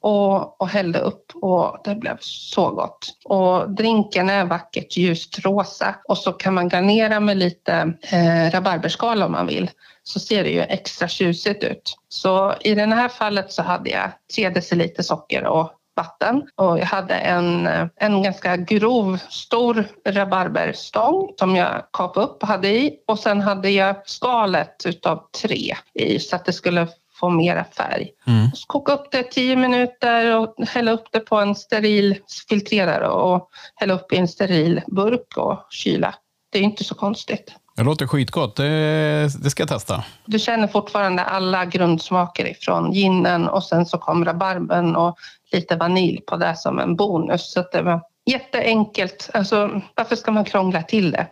och, 0.00 0.60
och 0.60 0.68
hällde 0.68 0.98
upp 0.98 1.32
och 1.34 1.78
det 1.84 1.94
blev 1.94 2.16
så 2.20 2.70
gott. 2.70 3.16
Och 3.24 3.70
drinken 3.70 4.30
är 4.30 4.44
vackert 4.44 4.96
ljust 4.96 5.38
rosa 5.38 5.94
och 6.08 6.18
så 6.18 6.32
kan 6.32 6.54
man 6.54 6.68
garnera 6.68 7.20
med 7.20 7.36
lite 7.36 7.92
eh, 8.12 8.50
rabarberskal 8.50 9.22
om 9.22 9.32
man 9.32 9.46
vill 9.46 9.70
så 10.02 10.20
ser 10.20 10.44
det 10.44 10.50
ju 10.50 10.60
extra 10.60 11.08
tjusigt 11.08 11.64
ut. 11.64 11.96
Så 12.08 12.54
i 12.60 12.74
det 12.74 12.86
här 12.86 13.08
fallet 13.08 13.52
så 13.52 13.62
hade 13.62 13.90
jag 13.90 14.10
3 14.34 14.48
deciliter 14.48 15.02
socker 15.02 15.44
och 15.44 15.72
vatten 15.96 16.42
och 16.54 16.78
jag 16.78 16.86
hade 16.86 17.14
en, 17.14 17.68
en 17.96 18.22
ganska 18.22 18.56
grov, 18.56 19.18
stor 19.28 19.88
rabarberstång 20.08 21.32
som 21.38 21.56
jag 21.56 21.82
kapade 21.92 22.26
upp 22.26 22.42
och 22.42 22.48
hade 22.48 22.68
i 22.68 22.92
och 23.06 23.18
sen 23.18 23.40
hade 23.40 23.70
jag 23.70 23.96
skalet 24.08 24.82
utav 24.86 25.22
tre 25.42 25.76
i 25.94 26.18
så 26.18 26.36
att 26.36 26.44
det 26.44 26.52
skulle 26.52 26.88
få 27.20 27.30
mera 27.30 27.64
färg. 27.64 28.10
Mm. 28.26 28.50
Så 28.54 28.66
koka 28.66 28.92
upp 28.92 29.10
det 29.10 29.22
10 29.22 29.56
minuter 29.56 30.36
och 30.36 30.54
hälla 30.68 30.90
upp 30.90 31.06
det 31.12 31.20
på 31.20 31.36
en 31.36 31.54
steril 31.54 32.18
filtrerare 32.48 33.08
och 33.08 33.48
hälla 33.74 33.94
upp 33.94 34.12
i 34.12 34.16
en 34.16 34.28
steril 34.28 34.80
burk 34.86 35.36
och 35.36 35.66
kyla. 35.70 36.14
Det 36.52 36.58
är 36.58 36.62
inte 36.62 36.84
så 36.84 36.94
konstigt. 36.94 37.54
Det 37.76 37.82
låter 37.82 38.06
skitgott. 38.06 38.56
Det, 38.56 39.42
det 39.42 39.50
ska 39.50 39.60
jag 39.60 39.68
testa. 39.68 40.04
Du 40.24 40.38
känner 40.38 40.68
fortfarande 40.68 41.22
alla 41.22 41.64
grundsmaker 41.64 42.46
ifrån 42.46 42.92
ginen 42.92 43.48
och 43.48 43.64
sen 43.64 43.86
så 43.86 43.98
kom 43.98 44.24
rabarben 44.24 44.96
och 44.96 45.16
lite 45.52 45.76
vanilj 45.76 46.20
på 46.20 46.36
det 46.36 46.56
som 46.56 46.78
en 46.78 46.96
bonus. 46.96 47.52
Så 47.52 47.64
det 47.72 47.82
var 47.82 48.02
jätteenkelt. 48.26 49.30
Alltså, 49.34 49.80
varför 49.94 50.16
ska 50.16 50.30
man 50.30 50.44
krångla 50.44 50.82
till 50.82 51.10
det? 51.10 51.26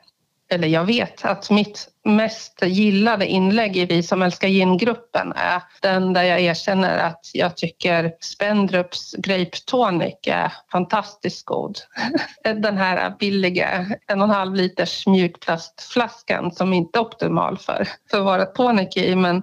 Eller 0.51 0.69
jag 0.69 0.85
vet 0.85 1.25
att 1.25 1.51
mitt 1.51 1.89
mest 2.05 2.62
gillade 2.62 3.27
inlägg 3.27 3.77
i 3.77 3.85
Vi 3.85 4.03
som 4.03 4.23
älskar 4.23 4.49
gin-gruppen 4.49 5.33
är 5.37 5.62
den 5.83 6.12
där 6.12 6.23
jag 6.23 6.41
erkänner 6.41 6.99
att 6.99 7.31
jag 7.33 7.57
tycker 7.57 8.12
Spendrups 8.21 9.15
Grape 9.19 9.57
Tonic 9.67 10.15
är 10.27 10.53
fantastiskt 10.73 11.45
god. 11.45 11.79
Den 12.45 12.77
här 12.77 13.15
billiga 13.19 13.87
en 14.07 14.23
och 14.23 14.29
en 14.29 14.35
halv 14.35 14.55
liters 14.55 15.07
mjukplastflaskan 15.07 16.53
som 16.53 16.73
inte 16.73 16.99
är 16.99 17.03
optimal 17.03 17.59
för, 17.59 17.89
för 18.11 18.19
att 18.19 18.25
vara 18.25 18.45
tonic 18.45 18.97
i 18.97 19.17
men 19.17 19.43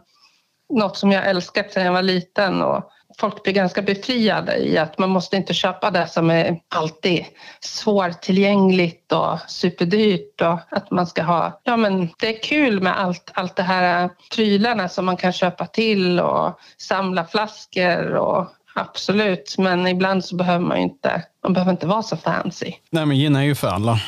något 0.74 0.98
som 0.98 1.12
jag 1.12 1.30
älskat 1.30 1.72
sedan 1.72 1.86
jag 1.86 1.94
var 1.94 2.02
liten 2.02 2.62
och 2.62 2.92
folk 3.22 3.44
blir 3.44 3.54
ganska 3.54 3.82
befriade 3.82 4.58
i 4.58 4.78
att 4.78 4.98
man 4.98 5.10
måste 5.10 5.36
inte 5.36 5.54
köpa 5.54 5.92
det 5.92 6.08
som 6.08 6.30
är 6.30 6.60
alltid 6.70 7.26
svårtillgängligt 7.60 9.12
och 9.12 9.40
superdyrt 9.48 10.42
och 10.42 10.60
att 10.70 10.92
man 10.92 11.08
ska 11.08 11.24
ha, 11.24 11.62
ja 11.64 11.78
men 11.78 12.10
det 12.20 12.36
är 12.36 12.44
kul 12.44 12.82
med 12.82 13.00
allt, 13.00 13.32
allt 13.34 13.56
det 13.56 13.64
här 13.64 14.10
prylarna 14.36 14.90
som 14.90 15.06
man 15.06 15.18
kan 15.18 15.34
köpa 15.34 15.66
till 15.66 16.20
och 16.20 16.60
samla 16.78 17.26
flaskor 17.26 18.16
och 18.16 18.48
Absolut, 18.76 19.56
men 19.58 19.88
ibland 19.88 20.26
så 20.26 20.36
behöver 20.36 20.66
man 20.66 20.78
inte, 20.78 21.24
man 21.44 21.54
behöver 21.54 21.72
inte 21.72 21.88
vara 21.88 22.04
så 22.04 22.18
fancy. 22.18 22.74
Nej, 22.90 23.06
men 23.06 23.18
gin 23.18 23.36
är 23.36 23.42
ju 23.42 23.56
för 23.56 23.68
alla. 23.68 24.00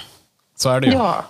Så 0.56 0.70
är 0.70 0.80
det 0.80 0.88
ju. 0.88 0.94
Ja, 0.94 1.26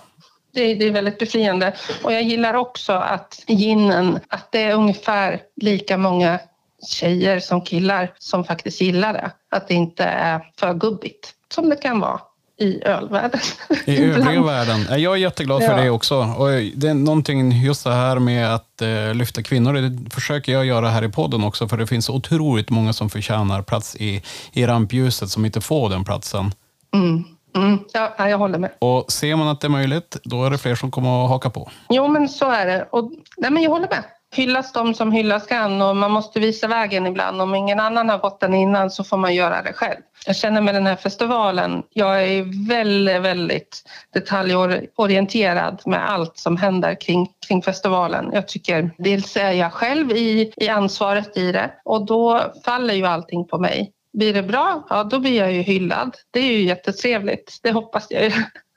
det, 0.52 0.74
det, 0.74 0.84
är 0.84 0.90
väldigt 0.90 1.18
befriande. 1.18 1.74
Och 2.02 2.12
jag 2.12 2.22
gillar 2.22 2.54
också 2.54 2.92
att 2.92 3.44
ginen, 3.46 4.20
att 4.28 4.52
det 4.52 4.62
är 4.62 4.74
ungefär 4.74 5.40
lika 5.56 5.96
många 5.96 6.38
tjejer 6.86 7.40
som 7.40 7.60
killar 7.60 8.12
som 8.18 8.44
faktiskt 8.44 8.80
gillar 8.80 9.12
det. 9.12 9.30
Att 9.50 9.68
det 9.68 9.74
inte 9.74 10.04
är 10.04 10.40
för 10.56 10.74
gubbigt 10.74 11.32
som 11.54 11.68
det 11.68 11.76
kan 11.76 12.00
vara 12.00 12.20
i 12.56 12.84
ölvärlden. 12.84 13.40
I 13.84 14.04
övriga 14.04 14.42
världen. 14.42 15.00
Jag 15.02 15.12
är 15.12 15.16
jätteglad 15.16 15.62
för 15.62 15.70
ja. 15.70 15.82
det 15.82 15.90
också. 15.90 16.16
Och 16.16 16.48
det 16.74 16.88
är 16.88 16.94
någonting 16.94 17.52
just 17.52 17.84
det 17.84 17.92
här 17.92 18.18
med 18.18 18.54
att 18.54 18.82
eh, 18.82 19.14
lyfta 19.14 19.42
kvinnor. 19.42 19.72
Det 19.72 20.10
försöker 20.10 20.52
jag 20.52 20.66
göra 20.66 20.88
här 20.88 21.04
i 21.04 21.08
podden 21.08 21.44
också, 21.44 21.68
för 21.68 21.76
det 21.76 21.86
finns 21.86 22.08
otroligt 22.08 22.70
många 22.70 22.92
som 22.92 23.10
förtjänar 23.10 23.62
plats 23.62 23.96
i, 23.96 24.22
i 24.52 24.66
rampljuset 24.66 25.30
som 25.30 25.44
inte 25.44 25.60
får 25.60 25.90
den 25.90 26.04
platsen. 26.04 26.52
Mm. 26.94 27.24
Mm, 27.56 27.78
ja, 27.92 28.28
jag 28.28 28.38
håller 28.38 28.58
med. 28.58 28.70
Och 28.78 29.12
ser 29.12 29.36
man 29.36 29.48
att 29.48 29.60
det 29.60 29.66
är 29.66 29.70
möjligt, 29.70 30.16
då 30.24 30.44
är 30.44 30.50
det 30.50 30.58
fler 30.58 30.74
som 30.74 30.90
kommer 30.90 31.24
att 31.24 31.30
haka 31.30 31.50
på. 31.50 31.70
Jo, 31.88 32.08
men 32.08 32.28
så 32.28 32.50
är 32.50 32.66
det. 32.66 32.88
Och, 32.90 33.10
nej, 33.36 33.50
men 33.50 33.62
jag 33.62 33.70
håller 33.70 33.88
med 33.88 34.04
hyllas 34.34 34.72
de 34.72 34.94
som 34.94 35.12
hyllas 35.12 35.46
kan 35.46 35.82
och 35.82 35.96
man 35.96 36.10
måste 36.10 36.40
visa 36.40 36.66
vägen 36.66 37.06
ibland. 37.06 37.42
Om 37.42 37.54
ingen 37.54 37.80
annan 37.80 38.08
har 38.08 38.18
gått 38.18 38.40
den 38.40 38.54
innan 38.54 38.90
så 38.90 39.04
får 39.04 39.16
man 39.16 39.34
göra 39.34 39.62
det 39.62 39.72
själv. 39.72 40.00
Jag 40.26 40.36
känner 40.36 40.60
med 40.60 40.74
den 40.74 40.86
här 40.86 40.96
festivalen, 40.96 41.82
jag 41.90 42.22
är 42.24 42.68
väldigt, 42.68 43.22
väldigt 43.22 43.82
detaljorienterad 44.14 45.82
med 45.86 46.10
allt 46.10 46.38
som 46.38 46.56
händer 46.56 47.00
kring, 47.00 47.28
kring 47.48 47.62
festivalen. 47.62 48.30
Jag 48.32 48.48
tycker 48.48 48.90
dels 48.98 49.36
är 49.36 49.52
jag 49.52 49.72
själv 49.72 50.10
i, 50.10 50.52
i 50.56 50.68
ansvaret 50.68 51.36
i 51.36 51.52
det 51.52 51.70
och 51.84 52.06
då 52.06 52.40
faller 52.64 52.94
ju 52.94 53.06
allting 53.06 53.48
på 53.48 53.58
mig. 53.58 53.92
Blir 54.12 54.34
det 54.34 54.42
bra, 54.42 54.86
ja 54.90 55.04
då 55.04 55.18
blir 55.18 55.38
jag 55.38 55.52
ju 55.52 55.60
hyllad. 55.60 56.16
Det 56.30 56.40
är 56.40 56.52
ju 56.52 56.62
jättetrevligt, 56.62 57.58
det 57.62 57.72
hoppas 57.72 58.06
jag 58.10 58.24
ju 58.24 58.32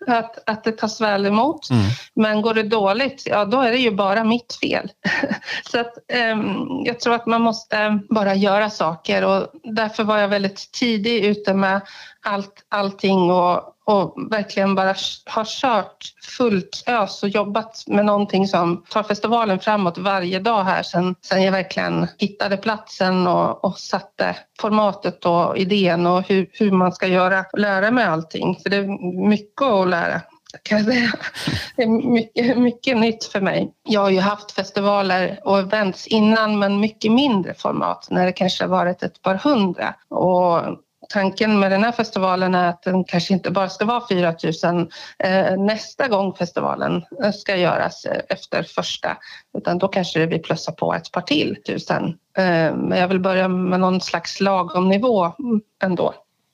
att, 0.08 0.50
att 0.50 0.64
det 0.64 0.72
tas 0.72 1.02
väl 1.02 1.26
emot. 1.26 1.70
Mm. 1.70 1.84
Men 2.14 2.42
går 2.42 2.54
det 2.54 2.64
dåligt, 2.64 3.24
ja 3.26 3.46
då 3.46 3.62
är 3.62 3.72
det 3.72 3.78
ju 3.78 3.92
bara 3.92 4.24
mitt 4.24 4.58
fel. 4.62 4.92
så 5.72 5.80
att, 5.80 5.94
um, 6.34 6.82
jag 6.86 7.00
tror 7.00 7.14
att 7.14 7.26
man 7.26 7.42
måste 7.42 8.00
bara 8.10 8.36
göra 8.36 8.70
saker 8.70 9.24
och 9.24 9.48
därför 9.64 10.04
var 10.04 10.18
jag 10.18 10.28
väldigt 10.28 10.72
tidig 10.72 11.26
ute 11.26 11.54
med 11.54 11.82
allt, 12.22 12.66
allting 12.70 13.32
och, 13.32 13.74
och 13.88 14.16
verkligen 14.32 14.76
bara 14.76 14.96
har 15.26 15.46
kört 15.46 15.98
fullt 16.38 16.84
ös 16.88 17.24
och 17.24 17.30
jobbat 17.30 17.84
med 17.88 18.06
någonting 18.06 18.48
som 18.48 18.84
tar 18.90 19.04
festivalen 19.04 19.60
framåt 19.60 19.98
varje 19.98 20.40
dag 20.40 20.64
här 20.64 20.84
sen, 20.84 21.16
sen 21.22 21.44
jag 21.44 21.52
verkligen 21.52 22.08
hittade 22.18 22.58
platsen 22.58 23.28
och, 23.28 23.66
och 23.66 23.78
satte 23.78 24.36
formatet 24.60 25.26
och 25.26 25.58
idén 25.58 26.08
och 26.08 26.24
hur, 26.28 26.50
hur 26.52 26.72
man 26.72 26.92
ska 26.92 27.08
göra 27.08 27.46
och 27.54 27.60
lära 27.60 27.92
mig 27.92 28.06
allting. 28.06 28.60
För 28.64 28.70
det 28.70 28.78
är 28.78 29.28
mycket 29.30 29.62
att 29.62 29.88
lära 29.88 30.22
kan 30.64 30.78
jag 30.78 30.88
säga. 30.88 31.12
Det 31.76 31.84
är 31.84 32.10
mycket, 32.12 32.58
mycket 32.58 32.98
nytt 32.98 33.24
för 33.24 33.42
mig. 33.42 33.74
Jag 33.84 34.02
har 34.02 34.10
ju 34.10 34.20
haft 34.20 34.52
festivaler 34.52 35.40
och 35.44 35.60
events 35.60 36.08
innan 36.08 36.60
men 36.60 36.80
mycket 36.80 37.12
mindre 37.12 37.54
format 37.54 38.08
när 38.10 38.26
det 38.26 38.32
kanske 38.32 38.64
har 38.64 38.70
varit 38.70 39.04
ett 39.04 39.22
par 39.22 39.36
hundra. 39.36 39.96
Och 40.10 40.62
tanken 41.10 41.60
med 41.60 41.72
den 41.72 41.84
här 41.84 41.92
festivalen 41.92 42.56
är 42.56 42.70
att 42.70 42.84
den 42.84 43.04
kanske 43.04 43.34
inte 43.34 43.52
bara 43.52 43.70
ska 43.70 43.86
vara 43.86 44.08
4 44.10 44.36
000 44.64 44.90
eh, 45.20 45.58
nästa 45.58 46.08
gång 46.08 46.34
festivalen 46.34 47.04
eh, 47.24 47.32
ska 47.32 47.56
göras 47.56 48.06
eh, 48.06 48.22
efter 48.30 48.64
första 48.64 49.18
utan 49.58 49.78
då 49.78 49.88
kanske 49.88 50.20
det 50.20 50.28
blir 50.28 50.40
plussa 50.40 50.72
på 50.72 50.94
ett 50.94 51.12
par 51.12 51.22
till 51.22 51.58
tusen. 51.66 52.08
Eh, 52.38 52.76
men 52.76 52.98
jag 52.98 53.08
vill 53.08 53.20
börja 53.20 53.48
med 53.48 53.80
någon 53.80 54.02
slags 54.02 54.40
lagom 54.42 54.90
nivå 54.90 55.26
mm, 55.40 55.62
ändå 55.84 56.14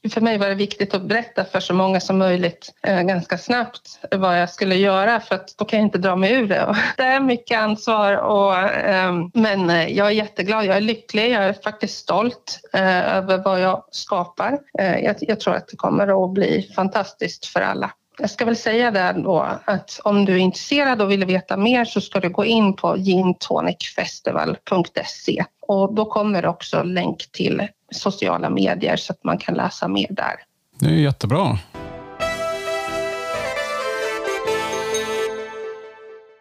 för 0.10 0.22
mig 0.22 0.38
var 0.38 0.50
det 0.50 0.56
viktigt 0.56 0.94
att 0.94 1.02
berätta 1.02 1.46
för 1.46 1.60
så 1.60 1.74
många 1.74 2.00
som 2.00 2.18
möjligt 2.18 2.74
eh, 2.88 3.02
ganska 3.02 3.38
snabbt 3.38 4.00
vad 4.12 4.42
jag 4.42 4.50
skulle 4.50 4.76
göra 4.76 5.20
för 5.20 5.36
att 5.36 5.58
då 5.58 5.66
kan 5.66 5.80
jag 5.80 5.88
inte 5.88 5.98
dra 5.98 6.16
mig 6.16 6.34
ur 6.34 6.48
det. 6.48 6.76
det 6.98 7.04
är 7.04 7.20
mycket 7.20 7.60
ansvar 7.60 8.14
och, 8.14 8.58
ehm, 8.58 9.22
eh, 9.22 9.28
men 9.34 9.70
jag 9.96 10.08
är 10.08 10.12
jätteglad, 10.12 10.66
jag 10.66 10.78
är 10.78 10.82
lycklig, 10.82 11.32
jag 11.32 11.44
är 11.44 11.54
faktiskt 11.54 11.98
stolt 11.98 12.60
eh, 12.74 13.16
över 13.16 13.38
vad 13.38 13.62
jag 13.62 13.84
skapar. 13.92 14.60
Eh, 14.80 15.00
jag, 15.00 15.16
jag, 15.20 15.40
tror 15.40 15.56
att 15.56 15.68
det 15.68 15.78
kommer 15.78 16.26
att 16.26 16.34
bli 16.34 16.72
fantastiskt 16.76 17.46
för 17.46 17.62
alla. 17.62 17.92
Jag 18.18 18.30
ska 18.30 18.46
väl 18.46 18.56
säga 18.56 18.92
det 18.92 19.16
då 19.24 19.48
att 19.66 20.00
om 20.04 20.26
du 20.26 20.34
är 20.34 20.38
intresserad 20.38 21.02
och 21.02 21.12
vill 21.12 21.26
veta 21.26 21.58
mer 21.58 21.86
så 21.86 22.02
ska 22.02 22.20
du 22.20 22.30
gå 22.30 22.46
in 22.46 22.76
på 22.76 22.98
gintonicfestival.se 22.98 25.46
och 25.68 25.94
då 25.94 26.06
kommer 26.06 26.42
det 26.42 26.48
också 26.48 26.84
länk 26.84 27.32
till 27.32 27.68
sociala 27.94 28.50
medier 28.50 28.96
så 28.96 29.14
att 29.14 29.24
man 29.24 29.38
kan 29.38 29.56
läsa 29.56 29.88
mer 29.88 30.08
där. 30.10 30.36
Det 30.80 30.86
är 30.86 30.90
jättebra. 30.90 31.58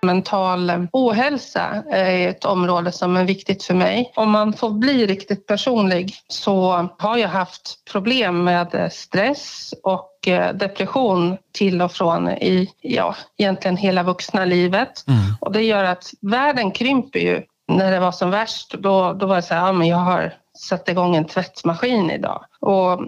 mental 0.06 0.88
ohälsa 0.92 1.82
är 1.90 2.28
ett 2.28 2.44
område 2.44 2.92
som 2.92 3.16
är 3.16 3.24
viktigt 3.24 3.62
för 3.62 3.74
mig. 3.74 4.12
Om 4.16 4.30
man 4.30 4.52
får 4.52 4.70
bli 4.70 5.06
riktigt 5.06 5.46
personlig 5.46 6.14
så 6.28 6.88
har 6.98 7.16
jag 7.16 7.28
haft 7.28 7.84
problem 7.92 8.44
med 8.44 8.92
stress 8.92 9.74
och 9.82 10.28
eh, 10.28 10.54
depression 10.54 11.36
till 11.52 11.82
och 11.82 11.92
från 11.92 12.28
i 12.28 12.68
ja, 12.80 13.16
egentligen 13.38 13.76
hela 13.76 14.02
vuxna 14.02 14.44
livet. 14.44 15.08
Mm. 15.08 15.20
Och 15.40 15.52
det 15.52 15.62
gör 15.62 15.84
att 15.84 16.10
världen 16.20 16.70
krymper 16.70 17.20
ju. 17.20 17.42
När 17.72 17.92
det 17.92 18.00
var 18.00 18.12
som 18.12 18.30
värst, 18.30 18.74
då, 18.78 19.12
då 19.12 19.26
var 19.26 19.36
det 19.36 19.42
så 19.42 19.54
här, 19.54 19.66
ja, 19.66 19.72
men 19.72 19.88
jag 19.88 19.96
har 19.96 20.34
sätta 20.58 20.92
igång 20.92 21.16
en 21.16 21.26
tvättmaskin 21.26 22.10
idag. 22.10 22.44
Och 22.60 23.00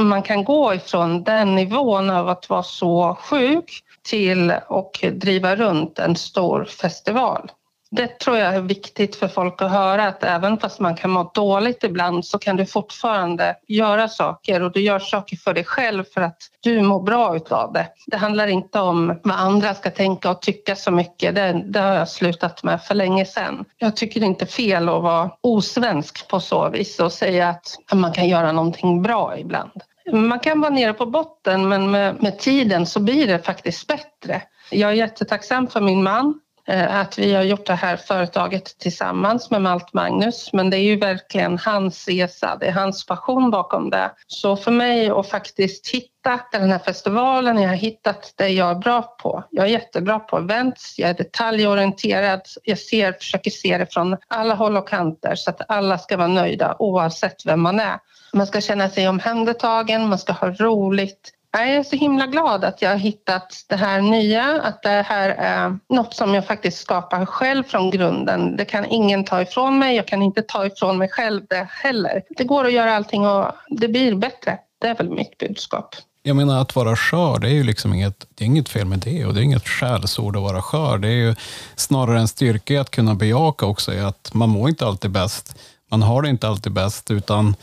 man 0.00 0.22
kan 0.22 0.44
gå 0.44 0.74
ifrån 0.74 1.24
den 1.24 1.54
nivån 1.54 2.10
av 2.10 2.28
att 2.28 2.48
vara 2.48 2.62
så 2.62 3.14
sjuk 3.20 3.84
till 4.02 4.50
att 4.50 5.00
driva 5.12 5.56
runt 5.56 5.98
en 5.98 6.16
stor 6.16 6.64
festival. 6.64 7.50
Det 7.90 8.18
tror 8.18 8.36
jag 8.36 8.54
är 8.54 8.60
viktigt 8.60 9.16
för 9.16 9.28
folk 9.28 9.62
att 9.62 9.70
höra 9.70 10.08
att 10.08 10.24
även 10.24 10.58
fast 10.58 10.80
man 10.80 10.96
kan 10.96 11.10
må 11.10 11.30
dåligt 11.34 11.84
ibland 11.84 12.26
så 12.26 12.38
kan 12.38 12.56
du 12.56 12.66
fortfarande 12.66 13.56
göra 13.68 14.08
saker 14.08 14.62
och 14.62 14.72
du 14.72 14.80
gör 14.80 14.98
saker 14.98 15.36
för 15.36 15.54
dig 15.54 15.64
själv 15.64 16.04
för 16.14 16.20
att 16.20 16.36
du 16.60 16.82
mår 16.82 17.02
bra 17.02 17.36
utav 17.36 17.72
det. 17.72 17.86
Det 18.06 18.16
handlar 18.16 18.46
inte 18.46 18.80
om 18.80 19.20
vad 19.22 19.36
andra 19.36 19.74
ska 19.74 19.90
tänka 19.90 20.30
och 20.30 20.42
tycka 20.42 20.76
så 20.76 20.90
mycket. 20.90 21.34
Det, 21.34 21.62
det 21.66 21.80
har 21.80 21.94
jag 21.94 22.08
slutat 22.08 22.62
med 22.62 22.82
för 22.82 22.94
länge 22.94 23.24
sedan. 23.24 23.64
Jag 23.78 23.96
tycker 23.96 24.20
det 24.20 24.26
är 24.26 24.28
inte 24.28 24.46
fel 24.46 24.88
att 24.88 25.02
vara 25.02 25.30
osvensk 25.40 26.28
på 26.28 26.40
så 26.40 26.68
vis 26.68 27.00
och 27.00 27.12
säga 27.12 27.48
att 27.48 27.78
man 27.92 28.12
kan 28.12 28.28
göra 28.28 28.52
någonting 28.52 29.02
bra 29.02 29.38
ibland. 29.38 29.82
Man 30.12 30.40
kan 30.40 30.60
vara 30.60 30.70
nere 30.70 30.92
på 30.92 31.06
botten 31.06 31.68
men 31.68 31.90
med, 31.90 32.22
med 32.22 32.38
tiden 32.38 32.86
så 32.86 33.00
blir 33.00 33.26
det 33.26 33.38
faktiskt 33.38 33.86
bättre. 33.86 34.42
Jag 34.70 34.90
är 34.90 34.94
jättetacksam 34.94 35.66
för 35.66 35.80
min 35.80 36.02
man 36.02 36.40
Eh, 36.70 37.00
att 37.00 37.18
vi 37.18 37.34
har 37.34 37.42
gjort 37.42 37.66
det 37.66 37.74
här 37.74 37.96
företaget 37.96 38.78
tillsammans 38.78 39.50
med 39.50 39.62
Malt 39.62 39.92
Magnus. 39.92 40.52
Men 40.52 40.70
det 40.70 40.76
är 40.76 40.82
ju 40.82 40.96
verkligen 40.96 41.58
hans 41.58 42.08
resa, 42.08 42.56
det 42.60 42.66
är 42.66 42.72
hans 42.72 43.06
passion 43.06 43.50
bakom 43.50 43.90
det. 43.90 44.10
Så 44.26 44.56
för 44.56 44.70
mig 44.70 45.10
att 45.10 45.28
faktiskt 45.28 45.88
hitta 45.88 46.40
den 46.52 46.70
här 46.70 46.78
festivalen, 46.78 47.58
jag 47.58 47.68
har 47.68 47.76
hittat 47.76 48.32
det 48.36 48.48
jag 48.48 48.70
är 48.70 48.74
bra 48.74 49.02
på. 49.02 49.44
Jag 49.50 49.66
är 49.66 49.70
jättebra 49.70 50.18
på 50.18 50.38
events, 50.38 50.98
jag 50.98 51.10
är 51.10 51.14
detaljorienterad, 51.14 52.40
jag 52.62 52.78
ser, 52.78 53.12
försöker 53.12 53.50
se 53.50 53.78
det 53.78 53.92
från 53.92 54.16
alla 54.28 54.54
håll 54.54 54.76
och 54.76 54.88
kanter 54.88 55.34
så 55.34 55.50
att 55.50 55.70
alla 55.70 55.98
ska 55.98 56.16
vara 56.16 56.28
nöjda 56.28 56.76
oavsett 56.78 57.46
vem 57.46 57.60
man 57.60 57.80
är. 57.80 57.98
Man 58.32 58.46
ska 58.46 58.60
känna 58.60 58.88
sig 58.88 59.08
omhändertagen, 59.08 60.08
man 60.08 60.18
ska 60.18 60.32
ha 60.32 60.50
roligt, 60.50 61.32
jag 61.52 61.68
är 61.68 61.82
så 61.82 61.96
himla 61.96 62.26
glad 62.26 62.64
att 62.64 62.82
jag 62.82 62.90
har 62.90 62.96
hittat 62.96 63.64
det 63.68 63.76
här 63.76 64.00
nya, 64.00 64.62
att 64.62 64.82
det 64.82 65.04
här 65.08 65.28
är 65.30 65.78
något 65.88 66.14
som 66.14 66.34
jag 66.34 66.46
faktiskt 66.46 66.78
skapar 66.78 67.26
själv 67.26 67.64
från 67.64 67.90
grunden. 67.90 68.56
Det 68.56 68.64
kan 68.64 68.84
ingen 68.84 69.24
ta 69.24 69.42
ifrån 69.42 69.78
mig, 69.78 69.96
jag 69.96 70.06
kan 70.06 70.22
inte 70.22 70.42
ta 70.42 70.66
ifrån 70.66 70.98
mig 70.98 71.08
själv 71.08 71.42
det 71.48 71.68
heller. 71.70 72.22
Det 72.36 72.44
går 72.44 72.64
att 72.64 72.72
göra 72.72 72.96
allting 72.96 73.26
och 73.26 73.46
det 73.68 73.88
blir 73.88 74.14
bättre. 74.14 74.58
Det 74.80 74.88
är 74.88 74.94
väl 74.94 75.10
mitt 75.10 75.38
budskap. 75.38 75.94
Jag 76.22 76.36
menar 76.36 76.60
att 76.60 76.76
vara 76.76 76.96
skör, 76.96 77.38
det 77.38 77.48
är 77.48 77.52
ju 77.52 77.64
liksom 77.64 77.94
inget, 77.94 78.26
det 78.34 78.44
är 78.44 78.46
inget 78.46 78.68
fel 78.68 78.86
med 78.86 78.98
det 78.98 79.26
och 79.26 79.34
det 79.34 79.40
är 79.40 79.42
inget 79.42 79.68
skällsord 79.68 80.36
att 80.36 80.42
vara 80.42 80.62
skör. 80.62 80.98
Det 80.98 81.08
är 81.08 81.12
ju 81.12 81.34
snarare 81.76 82.20
en 82.20 82.28
styrka 82.28 82.80
att 82.80 82.90
kunna 82.90 83.14
bejaka 83.14 83.66
också, 83.66 83.92
att 83.92 84.30
man 84.34 84.48
mår 84.48 84.68
inte 84.68 84.86
alltid 84.86 85.10
bäst. 85.10 85.58
Man 85.90 86.02
har 86.02 86.22
det 86.22 86.28
inte 86.28 86.48
alltid 86.48 86.72
bäst, 86.72 87.10
utan 87.10 87.56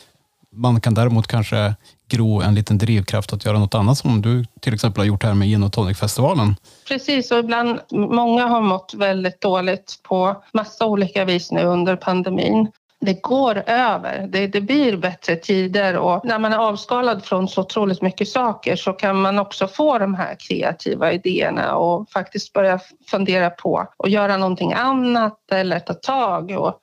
man 0.51 0.81
kan 0.81 0.93
däremot 0.93 1.27
kanske 1.27 1.75
gro 2.09 2.41
en 2.41 2.55
liten 2.55 2.77
drivkraft 2.77 3.33
att 3.33 3.45
göra 3.45 3.59
något 3.59 3.75
annat 3.75 3.97
som 3.97 4.21
du 4.21 4.45
till 4.61 4.73
exempel 4.73 5.01
har 5.01 5.05
gjort 5.05 5.23
här 5.23 5.33
med 5.33 5.47
Gin 5.47 5.63
och 5.63 5.73
Tonic-festivalen. 5.73 6.55
Precis, 6.87 7.31
och 7.31 7.39
ibland, 7.39 7.79
många 7.91 8.47
har 8.47 8.61
mått 8.61 8.93
väldigt 8.93 9.41
dåligt 9.41 9.99
på 10.03 10.43
massa 10.53 10.85
olika 10.85 11.25
vis 11.25 11.51
nu 11.51 11.63
under 11.63 11.95
pandemin. 11.95 12.71
Det 12.99 13.21
går 13.21 13.63
över, 13.67 14.27
det, 14.29 14.47
det 14.47 14.61
blir 14.61 14.97
bättre 14.97 15.35
tider 15.35 15.97
och 15.97 16.25
när 16.25 16.39
man 16.39 16.53
är 16.53 16.57
avskalad 16.57 17.25
från 17.25 17.47
så 17.47 17.61
otroligt 17.61 18.01
mycket 18.01 18.27
saker 18.27 18.75
så 18.75 18.93
kan 18.93 19.21
man 19.21 19.39
också 19.39 19.67
få 19.67 19.99
de 19.99 20.15
här 20.15 20.35
kreativa 20.39 21.11
idéerna 21.11 21.75
och 21.75 22.09
faktiskt 22.09 22.53
börja 22.53 22.79
fundera 23.07 23.49
på 23.49 23.87
att 23.97 24.11
göra 24.11 24.37
någonting 24.37 24.73
annat 24.73 25.51
eller 25.51 25.79
ta 25.79 25.93
tag. 25.93 26.51
Och 26.51 26.79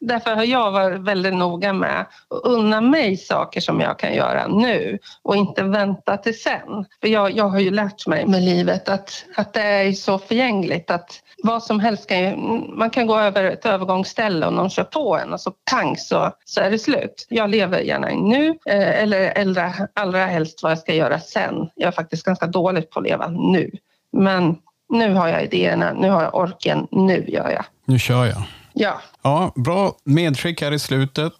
Därför 0.00 0.34
har 0.34 0.44
jag 0.44 0.70
varit 0.70 1.00
väldigt 1.00 1.34
noga 1.34 1.72
med 1.72 2.00
att 2.00 2.44
unna 2.44 2.80
mig 2.80 3.16
saker 3.16 3.60
som 3.60 3.80
jag 3.80 3.98
kan 3.98 4.14
göra 4.14 4.46
nu 4.46 4.98
och 5.22 5.36
inte 5.36 5.62
vänta 5.62 6.16
till 6.16 6.40
sen. 6.40 6.84
För 7.00 7.08
jag, 7.08 7.30
jag 7.30 7.48
har 7.48 7.60
ju 7.60 7.70
lärt 7.70 8.06
mig 8.06 8.26
med 8.26 8.42
livet 8.42 8.88
att, 8.88 9.24
att 9.36 9.52
det 9.52 9.62
är 9.62 9.92
så 9.92 10.18
förgängligt 10.18 10.90
att 10.90 11.22
vad 11.42 11.62
som 11.62 11.80
helst 11.80 12.08
kan 12.08 12.18
ju, 12.20 12.36
man 12.68 12.90
kan 12.90 13.06
gå 13.06 13.18
över 13.18 13.44
ett 13.44 13.66
övergångsställe 13.66 14.46
och 14.46 14.52
någon 14.52 14.70
kör 14.70 14.84
på 14.84 15.18
en 15.18 15.32
och 15.32 15.40
så 15.40 15.52
pang 15.70 15.96
så, 15.96 16.32
så 16.44 16.60
är 16.60 16.70
det 16.70 16.78
slut. 16.78 17.26
Jag 17.28 17.50
lever 17.50 17.80
gärna 17.80 18.08
nu 18.08 18.48
eh, 18.48 19.02
eller 19.02 19.40
allra, 19.40 19.72
allra 19.94 20.26
helst 20.26 20.62
vad 20.62 20.72
jag 20.72 20.78
ska 20.78 20.94
göra 20.94 21.20
sen. 21.20 21.70
Jag 21.74 21.88
är 21.88 21.92
faktiskt 21.92 22.24
ganska 22.24 22.46
dålig 22.46 22.90
på 22.90 22.98
att 22.98 23.06
leva 23.06 23.28
nu. 23.28 23.70
Men 24.12 24.56
nu 24.88 25.14
har 25.14 25.28
jag 25.28 25.44
idéerna, 25.44 25.92
nu 25.92 26.10
har 26.10 26.22
jag 26.22 26.34
orken, 26.34 26.86
nu 26.90 27.24
gör 27.28 27.50
jag. 27.50 27.64
Nu 27.84 27.98
kör 27.98 28.26
jag. 28.26 28.42
Ja. 28.78 29.00
ja. 29.22 29.52
Bra 29.54 29.92
medskick 30.04 30.62
här 30.62 30.72
i 30.72 30.78
slutet. 30.78 31.32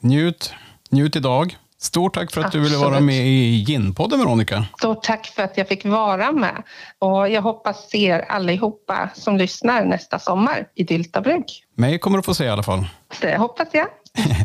Njut, 0.00 0.54
njut 0.90 1.16
idag. 1.16 1.56
Stort 1.78 2.14
tack 2.14 2.32
för 2.32 2.40
att 2.40 2.46
Absolut. 2.46 2.66
du 2.66 2.70
ville 2.70 2.84
vara 2.90 3.00
med 3.00 3.26
i 3.26 3.64
Ginpodden, 3.68 4.18
Veronica. 4.18 4.66
Stort 4.78 5.02
tack 5.02 5.26
för 5.26 5.42
att 5.42 5.56
jag 5.58 5.68
fick 5.68 5.84
vara 5.84 6.32
med. 6.32 6.62
Och 6.98 7.28
jag 7.28 7.42
hoppas 7.42 7.90
se 7.90 8.04
er 8.06 8.20
allihopa 8.20 9.10
som 9.14 9.36
lyssnar 9.36 9.84
nästa 9.84 10.18
sommar 10.18 10.68
i 10.74 10.84
Dyltabruk. 10.84 11.64
Mig 11.74 11.98
kommer 11.98 12.16
du 12.18 12.22
få 12.22 12.34
se 12.34 12.44
i 12.44 12.48
alla 12.48 12.62
fall. 12.62 12.86
Det 13.20 13.36
hoppas 13.36 13.68
jag. 13.72 13.86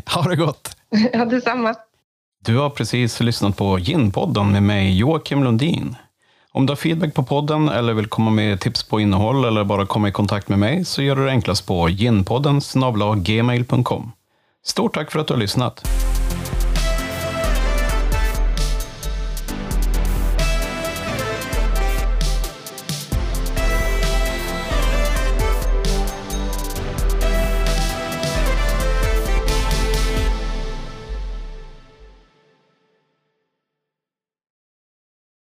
ha 0.14 0.22
det 0.22 0.36
gott. 0.36 0.76
ja, 1.12 1.24
detsamma. 1.24 1.74
Du 2.44 2.56
har 2.58 2.70
precis 2.70 3.20
lyssnat 3.20 3.56
på 3.56 3.78
Ginpodden 3.78 4.52
med 4.52 4.62
mig, 4.62 4.98
Joakim 4.98 5.44
Lundin. 5.44 5.96
Om 6.54 6.66
du 6.66 6.70
har 6.70 6.76
feedback 6.76 7.14
på 7.14 7.22
podden 7.22 7.68
eller 7.68 7.94
vill 7.94 8.06
komma 8.06 8.30
med 8.30 8.60
tips 8.60 8.82
på 8.82 9.00
innehåll 9.00 9.44
eller 9.44 9.64
bara 9.64 9.86
komma 9.86 10.08
i 10.08 10.12
kontakt 10.12 10.48
med 10.48 10.58
mig 10.58 10.84
så 10.84 11.02
gör 11.02 11.16
du 11.16 11.24
det 11.24 11.30
enklast 11.30 11.66
på 11.66 11.88
ginpodden 11.88 12.60
gmail.com. 13.16 14.12
Stort 14.64 14.94
tack 14.94 15.12
för 15.12 15.18
att 15.18 15.26
du 15.26 15.34
har 15.34 15.40
lyssnat! 15.40 15.88